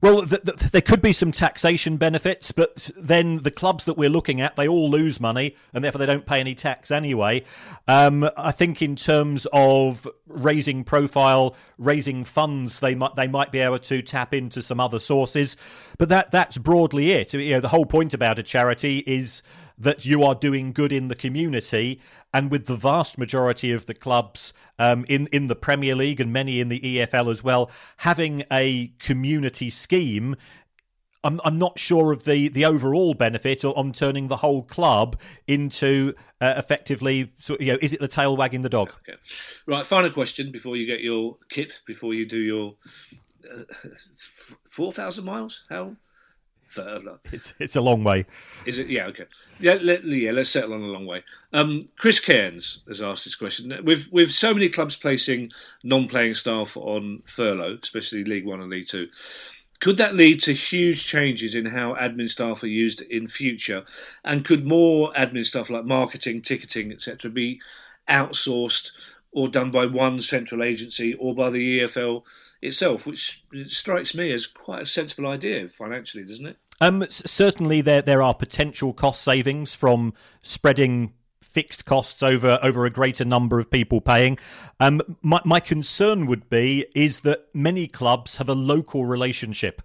Well, 0.00 0.24
th- 0.24 0.42
th- 0.42 0.70
there 0.70 0.80
could 0.80 1.02
be 1.02 1.12
some 1.12 1.32
taxation 1.32 1.96
benefits, 1.96 2.52
but 2.52 2.88
then 2.96 3.38
the 3.38 3.50
clubs 3.50 3.84
that 3.86 3.94
we're 3.94 4.08
looking 4.08 4.40
at, 4.40 4.54
they 4.54 4.68
all 4.68 4.88
lose 4.88 5.18
money, 5.18 5.56
and 5.74 5.82
therefore 5.82 5.98
they 5.98 6.06
don't 6.06 6.24
pay 6.24 6.38
any 6.38 6.54
tax 6.54 6.92
anyway. 6.92 7.42
Um, 7.88 8.28
I 8.36 8.52
think 8.52 8.80
in 8.80 8.94
terms 8.94 9.48
of 9.52 10.06
raising 10.28 10.84
profile, 10.84 11.56
raising 11.78 12.22
funds, 12.22 12.78
they 12.78 12.94
might 12.94 13.16
they 13.16 13.26
might 13.26 13.50
be 13.50 13.58
able 13.58 13.80
to 13.80 14.00
tap 14.00 14.32
into 14.32 14.62
some 14.62 14.78
other 14.78 15.00
sources, 15.00 15.56
but 15.98 16.08
that 16.10 16.30
that's 16.30 16.58
broadly 16.58 17.10
it. 17.10 17.34
You 17.34 17.54
know, 17.54 17.60
the 17.60 17.68
whole 17.68 17.86
point 17.86 18.14
about 18.14 18.38
a 18.38 18.44
charity 18.44 19.02
is 19.04 19.42
that 19.78 20.04
you 20.04 20.24
are 20.24 20.34
doing 20.34 20.72
good 20.72 20.92
in 20.92 21.08
the 21.08 21.14
community. 21.14 22.00
And 22.34 22.50
with 22.50 22.66
the 22.66 22.76
vast 22.76 23.16
majority 23.16 23.72
of 23.72 23.86
the 23.86 23.94
clubs 23.94 24.52
um, 24.78 25.06
in 25.08 25.28
in 25.32 25.46
the 25.46 25.56
Premier 25.56 25.94
League 25.94 26.20
and 26.20 26.32
many 26.32 26.60
in 26.60 26.68
the 26.68 26.80
EFL 26.80 27.30
as 27.30 27.42
well, 27.42 27.70
having 27.98 28.44
a 28.52 28.92
community 28.98 29.70
scheme 29.70 30.36
I'm, 31.24 31.40
I'm 31.44 31.58
not 31.58 31.78
sure 31.78 32.12
of 32.12 32.24
the, 32.24 32.48
the 32.48 32.64
overall 32.64 33.12
benefit 33.12 33.64
on 33.64 33.92
turning 33.92 34.28
the 34.28 34.36
whole 34.36 34.62
club 34.62 35.18
into 35.46 36.14
uh, 36.40 36.54
effectively, 36.56 37.32
you 37.60 37.72
know, 37.72 37.78
is 37.82 37.92
it 37.92 38.00
the 38.00 38.08
tail 38.08 38.36
wagging 38.36 38.62
the 38.62 38.68
dog? 38.68 38.94
Okay. 39.08 39.18
Right, 39.66 39.84
final 39.84 40.10
question 40.10 40.52
before 40.52 40.76
you 40.76 40.86
get 40.86 41.00
your 41.00 41.36
kit, 41.48 41.80
before 41.86 42.14
you 42.14 42.24
do 42.24 42.38
your 42.38 42.76
uh, 43.52 43.64
4,000 44.70 45.24
miles? 45.24 45.64
How 45.68 45.96
further. 46.68 47.18
It's 47.32 47.54
it's 47.58 47.76
a 47.76 47.80
long 47.80 48.04
way. 48.04 48.26
Is 48.66 48.78
it? 48.78 48.88
Yeah. 48.88 49.06
Okay. 49.06 49.26
Yeah. 49.58 49.78
Let, 49.80 50.04
yeah. 50.04 50.30
Let's 50.32 50.50
settle 50.50 50.74
on 50.74 50.82
a 50.82 50.86
long 50.86 51.06
way. 51.06 51.24
Um, 51.52 51.82
Chris 51.98 52.20
Cairns 52.20 52.82
has 52.86 53.02
asked 53.02 53.24
this 53.24 53.34
question. 53.34 53.74
With 53.84 54.12
with 54.12 54.30
so 54.30 54.54
many 54.54 54.68
clubs 54.68 54.96
placing 54.96 55.50
non-playing 55.82 56.34
staff 56.34 56.76
on 56.76 57.22
furlough, 57.24 57.78
especially 57.82 58.24
League 58.24 58.46
One 58.46 58.60
and 58.60 58.70
League 58.70 58.88
Two. 58.88 59.08
Could 59.80 59.96
that 59.98 60.16
lead 60.16 60.42
to 60.42 60.52
huge 60.52 61.06
changes 61.06 61.54
in 61.54 61.64
how 61.64 61.94
admin 61.94 62.28
staff 62.28 62.64
are 62.64 62.68
used 62.68 63.00
in 63.02 63.28
future? 63.28 63.84
And 64.24 64.44
could 64.44 64.66
more 64.66 65.12
admin 65.12 65.44
stuff 65.44 65.70
like 65.70 65.84
marketing, 65.84 66.42
ticketing, 66.42 66.90
etc., 66.90 67.30
be 67.30 67.60
outsourced 68.08 68.90
or 69.30 69.48
done 69.48 69.70
by 69.70 69.86
one 69.86 70.20
central 70.20 70.64
agency 70.64 71.14
or 71.14 71.34
by 71.34 71.50
the 71.50 71.80
EFL 71.80 72.22
itself, 72.62 73.06
which 73.06 73.44
strikes 73.66 74.14
me 74.14 74.32
as 74.32 74.46
quite 74.46 74.82
a 74.82 74.86
sensible 74.86 75.28
idea 75.28 75.68
financially, 75.68 76.24
doesn't 76.24 76.46
it? 76.46 76.56
Um, 76.80 77.04
certainly, 77.08 77.80
there 77.80 78.02
there 78.02 78.22
are 78.22 78.34
potential 78.34 78.92
cost 78.92 79.22
savings 79.22 79.74
from 79.74 80.14
spreading 80.42 81.12
fixed 81.42 81.84
costs 81.84 82.22
over 82.22 82.58
over 82.62 82.86
a 82.86 82.90
greater 82.90 83.24
number 83.24 83.58
of 83.58 83.70
people 83.70 84.00
paying. 84.00 84.38
Um, 84.78 85.00
my 85.22 85.40
my 85.44 85.60
concern 85.60 86.26
would 86.26 86.48
be 86.48 86.86
is 86.94 87.20
that 87.20 87.46
many 87.52 87.86
clubs 87.88 88.36
have 88.36 88.48
a 88.48 88.54
local 88.54 89.06
relationship, 89.06 89.82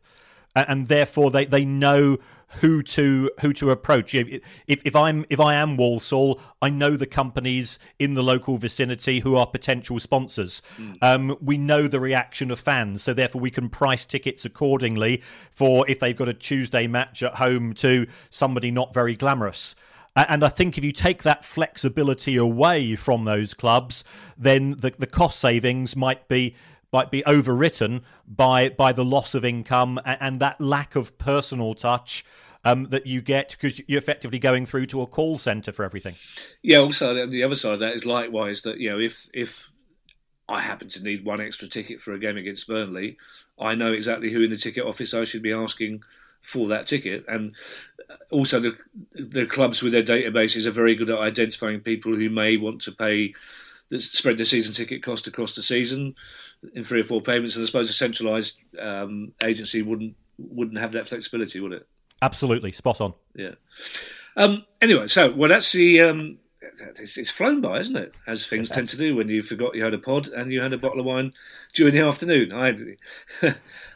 and 0.56 0.86
therefore 0.88 1.32
they, 1.32 1.46
they 1.46 1.66
know 1.66 2.18
who 2.60 2.84
to 2.84 3.32
who 3.42 3.54
to 3.54 3.72
approach. 3.72 4.14
If, 4.14 4.42
if 4.68 4.96
I'm 4.96 5.26
if 5.30 5.40
I 5.40 5.56
am 5.56 5.78
Walsall, 5.78 6.40
I 6.62 6.70
know 6.70 6.96
the 6.96 7.08
companies 7.08 7.80
in 7.98 8.14
the 8.14 8.24
local 8.24 8.58
vicinity 8.58 9.20
who 9.20 9.36
are 9.36 9.48
potential 9.48 10.00
sponsors. 10.00 10.62
Mm. 10.78 10.98
Um, 11.02 11.38
we 11.42 11.58
know 11.58 11.88
the 11.88 12.00
reaction 12.00 12.52
of 12.52 12.60
fans, 12.60 13.02
so 13.04 13.14
therefore 13.14 13.42
we 13.42 13.52
can 13.52 13.70
price 13.70 14.06
tickets 14.06 14.46
accordingly 14.46 15.22
for 15.52 15.90
if 15.90 16.00
they've 16.00 16.16
got 16.16 16.30
a 16.30 16.34
Tuesday 16.34 16.88
match 16.88 17.24
at 17.24 17.36
home 17.36 17.74
to 17.76 18.08
somebody 18.30 18.72
not 18.72 18.94
very 18.94 19.16
glamorous. 19.16 19.76
And 20.16 20.44
I 20.44 20.50
think 20.50 20.78
if 20.78 20.84
you 20.84 20.92
take 20.92 21.24
that 21.24 21.44
flexibility 21.44 22.38
away 22.38 22.96
from 22.96 23.26
those 23.26 23.56
clubs, 23.56 24.04
then 24.38 24.72
the, 24.72 24.92
the 24.92 25.08
cost 25.08 25.40
savings 25.40 25.96
might 25.96 26.28
be 26.28 26.54
might 26.94 27.12
be 27.12 27.24
overwritten 27.24 28.04
by 28.28 28.70
by 28.70 28.94
the 28.94 29.04
loss 29.04 29.34
of 29.34 29.44
income 29.44 30.00
and, 30.06 30.18
and 30.22 30.40
that 30.40 30.62
lack 30.62 30.96
of 30.96 31.18
personal 31.18 31.74
touch 31.74 32.24
um, 32.64 32.86
that 32.86 33.06
you 33.06 33.22
get 33.22 33.50
because 33.50 33.82
you're 33.88 33.98
effectively 33.98 34.40
going 34.40 34.66
through 34.66 34.86
to 34.86 35.02
a 35.02 35.08
call 35.08 35.38
center 35.38 35.74
for 35.74 35.84
everything. 35.84 36.16
Yeah. 36.62 36.78
Also, 36.78 37.28
the 37.28 37.44
other 37.44 37.56
side 37.56 37.74
of 37.74 37.80
that 37.80 37.94
is 37.94 38.06
likewise 38.06 38.62
that 38.62 38.80
you 38.80 38.90
know 38.90 39.00
if 39.00 39.30
if 39.34 39.72
I 40.48 40.62
happen 40.62 40.88
to 40.90 41.04
need 41.04 41.26
one 41.26 41.42
extra 41.42 41.68
ticket 41.68 42.02
for 42.02 42.14
a 42.14 42.20
game 42.20 42.38
against 42.38 42.68
Burnley, 42.68 43.18
I 43.60 43.76
know 43.76 43.92
exactly 43.92 44.32
who 44.32 44.42
in 44.42 44.52
the 44.52 44.56
ticket 44.56 44.86
office 44.86 45.14
I 45.14 45.24
should 45.24 45.42
be 45.42 45.54
asking 45.54 46.04
for 46.42 46.68
that 46.68 46.88
ticket. 46.88 47.26
And 47.28 47.56
also, 48.30 48.60
the 48.60 48.78
the 49.14 49.46
clubs 49.46 49.82
with 49.82 49.94
their 49.94 50.04
databases 50.04 50.66
are 50.66 50.72
very 50.72 50.96
good 50.96 51.10
at 51.10 51.18
identifying 51.18 51.82
people 51.82 52.16
who 52.16 52.30
may 52.30 52.58
want 52.58 52.82
to 52.84 52.92
pay 52.92 53.34
spread 54.00 54.38
the 54.38 54.46
season 54.46 54.74
ticket 54.74 55.04
cost 55.04 55.28
across 55.28 55.54
the 55.56 55.62
season 55.62 56.16
in 56.74 56.84
three 56.84 57.02
or 57.02 57.06
four 57.06 57.22
payments. 57.22 57.56
And 57.56 57.64
I 57.64 57.66
suppose 57.66 57.90
a 57.90 57.94
centralised 57.94 58.60
um, 58.80 59.34
agency 59.44 59.82
wouldn't 59.82 60.16
wouldn't 60.38 60.80
have 60.80 60.94
that 60.94 61.08
flexibility, 61.08 61.60
would 61.60 61.74
it? 61.74 61.88
Absolutely, 62.22 62.72
spot 62.72 63.02
on. 63.02 63.14
Yeah. 63.36 63.56
Um, 64.36 64.66
anyway, 64.82 65.08
so 65.08 65.32
well, 65.32 65.50
that's 65.50 65.72
the 65.72 66.02
um, 66.02 66.40
it's, 67.00 67.18
it's 67.18 67.30
flown 67.30 67.62
by, 67.62 67.80
isn't 67.80 67.96
it? 67.96 68.16
As 68.28 68.48
things 68.48 68.70
tend 68.70 68.88
to 68.90 68.98
do 68.98 69.16
when 69.16 69.30
you 69.30 69.44
forgot 69.44 69.76
you 69.76 69.84
had 69.84 69.94
a 69.94 70.00
pod 70.00 70.28
and 70.30 70.52
you 70.52 70.62
had 70.62 70.74
a 70.74 70.78
bottle 70.78 71.00
of 71.00 71.06
wine 71.06 71.34
during 71.74 71.94
the 71.94 72.02
afternoon. 72.02 72.54
I, 72.54 72.76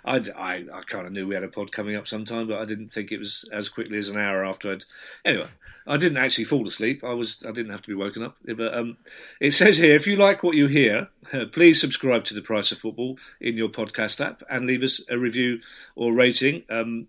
I, 0.05 0.19
I, 0.35 0.65
I 0.73 0.81
kind 0.85 1.07
of 1.07 1.13
knew 1.13 1.27
we 1.27 1.35
had 1.35 1.43
a 1.43 1.49
pod 1.49 1.71
coming 1.71 1.95
up 1.95 2.07
sometime, 2.07 2.47
but 2.47 2.59
I 2.59 2.65
didn't 2.65 2.91
think 2.91 3.11
it 3.11 3.19
was 3.19 3.49
as 3.51 3.69
quickly 3.69 3.97
as 3.97 4.09
an 4.09 4.19
hour 4.19 4.45
after 4.45 4.71
I'd. 4.71 4.85
Anyway, 5.25 5.47
I 5.87 5.97
didn't 5.97 6.17
actually 6.17 6.43
fall 6.43 6.67
asleep. 6.67 7.03
I 7.03 7.13
was, 7.13 7.43
I 7.47 7.51
didn't 7.51 7.71
have 7.71 7.81
to 7.83 7.87
be 7.87 7.95
woken 7.95 8.23
up. 8.23 8.35
But 8.45 8.73
um, 8.73 8.97
it 9.39 9.51
says 9.51 9.77
here, 9.77 9.95
if 9.95 10.05
you 10.05 10.17
like 10.17 10.43
what 10.43 10.55
you 10.55 10.67
hear, 10.67 11.07
please 11.51 11.79
subscribe 11.79 12.25
to 12.25 12.33
the 12.33 12.41
Price 12.41 12.71
of 12.71 12.79
Football 12.79 13.17
in 13.39 13.55
your 13.57 13.69
podcast 13.69 14.23
app 14.23 14.43
and 14.49 14.67
leave 14.67 14.83
us 14.83 15.01
a 15.09 15.17
review 15.17 15.59
or 15.95 16.13
rating. 16.13 16.63
Um, 16.69 17.07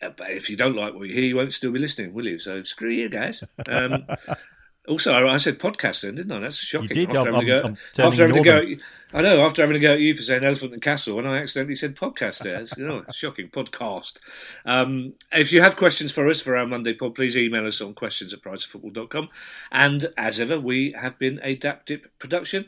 but 0.00 0.30
if 0.30 0.48
you 0.48 0.56
don't 0.56 0.76
like 0.76 0.94
what 0.94 1.08
you 1.08 1.14
hear, 1.14 1.24
you 1.24 1.36
won't 1.36 1.54
still 1.54 1.72
be 1.72 1.78
listening, 1.78 2.14
will 2.14 2.26
you? 2.26 2.38
So 2.38 2.62
screw 2.62 2.90
you, 2.90 3.08
guys. 3.08 3.44
Um, 3.66 4.06
also, 4.88 5.28
I 5.28 5.36
said 5.36 5.58
podcast 5.58 6.02
then, 6.02 6.14
didn't 6.14 6.32
I? 6.32 6.40
That's 6.40 6.56
shocking. 6.56 6.88
Did. 6.88 7.14
After 7.14 7.28
I'm, 7.28 7.34
having 7.34 7.50
a 7.50 7.60
go, 7.60 7.66
I'm, 7.66 7.76
after 7.98 8.26
having 8.26 8.38
a 8.38 8.42
go. 8.42 8.82
I 9.12 9.22
know. 9.22 9.44
After 9.44 9.62
having 9.62 9.74
to 9.74 9.80
go 9.80 9.92
at 9.92 10.00
you 10.00 10.14
for 10.14 10.22
saying 10.22 10.44
Elephant 10.44 10.72
and 10.72 10.82
Castle, 10.82 11.18
and 11.18 11.28
I 11.28 11.38
accidentally 11.38 11.74
said 11.74 11.94
podcast 11.96 12.42
there. 12.42 12.60
It's, 12.60 12.76
you 12.76 12.86
know, 12.86 13.04
it's 13.06 13.16
shocking. 13.16 13.48
Podcast. 13.48 14.18
Um, 14.64 15.14
if 15.32 15.52
you 15.52 15.62
have 15.62 15.76
questions 15.76 16.12
for 16.12 16.28
us 16.28 16.40
for 16.40 16.56
our 16.56 16.66
Monday 16.66 16.94
pod, 16.94 17.14
please 17.14 17.36
email 17.36 17.66
us 17.66 17.80
on 17.80 17.94
questions 17.94 18.32
at 18.32 18.42
priceoffootball.com. 18.42 19.28
And 19.70 20.12
as 20.16 20.40
ever, 20.40 20.58
we 20.58 20.92
have 20.92 21.18
been 21.18 21.40
a 21.42 21.54
DAP 21.54 21.86
Dip 21.86 22.18
production. 22.18 22.66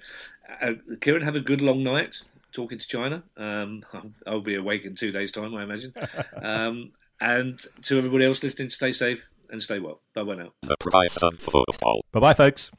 Uh, 0.61 0.73
Kieran, 1.01 1.23
have 1.23 1.37
a 1.37 1.41
good 1.41 1.63
long 1.63 1.83
night 1.83 2.23
talking 2.53 2.79
to 2.79 2.87
China. 2.87 3.23
Um, 3.37 3.85
I'll, 3.93 4.11
I'll 4.27 4.41
be 4.41 4.57
awake 4.57 4.85
in 4.85 4.95
two 4.95 5.13
days' 5.13 5.33
time, 5.33 5.55
I 5.55 5.63
imagine. 5.63 5.95
Um, 6.43 6.93
and 7.23 7.61
to 7.83 7.99
everybody 7.99 8.25
else 8.25 8.43
listening, 8.43 8.71
stay 8.71 8.93
safe 8.93 9.29
and 9.51 9.63
stay 9.63 9.79
well. 9.79 10.01
Bye 10.15 10.25
bye 10.25 10.35
now. 10.35 10.53
The 10.63 10.77
price 10.79 11.17
of 11.23 11.39
football. 11.39 12.03
Bye 12.13 12.21
bye, 12.21 12.35
folks. 12.35 12.71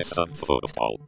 Of 0.00 0.30
football. 0.38 1.00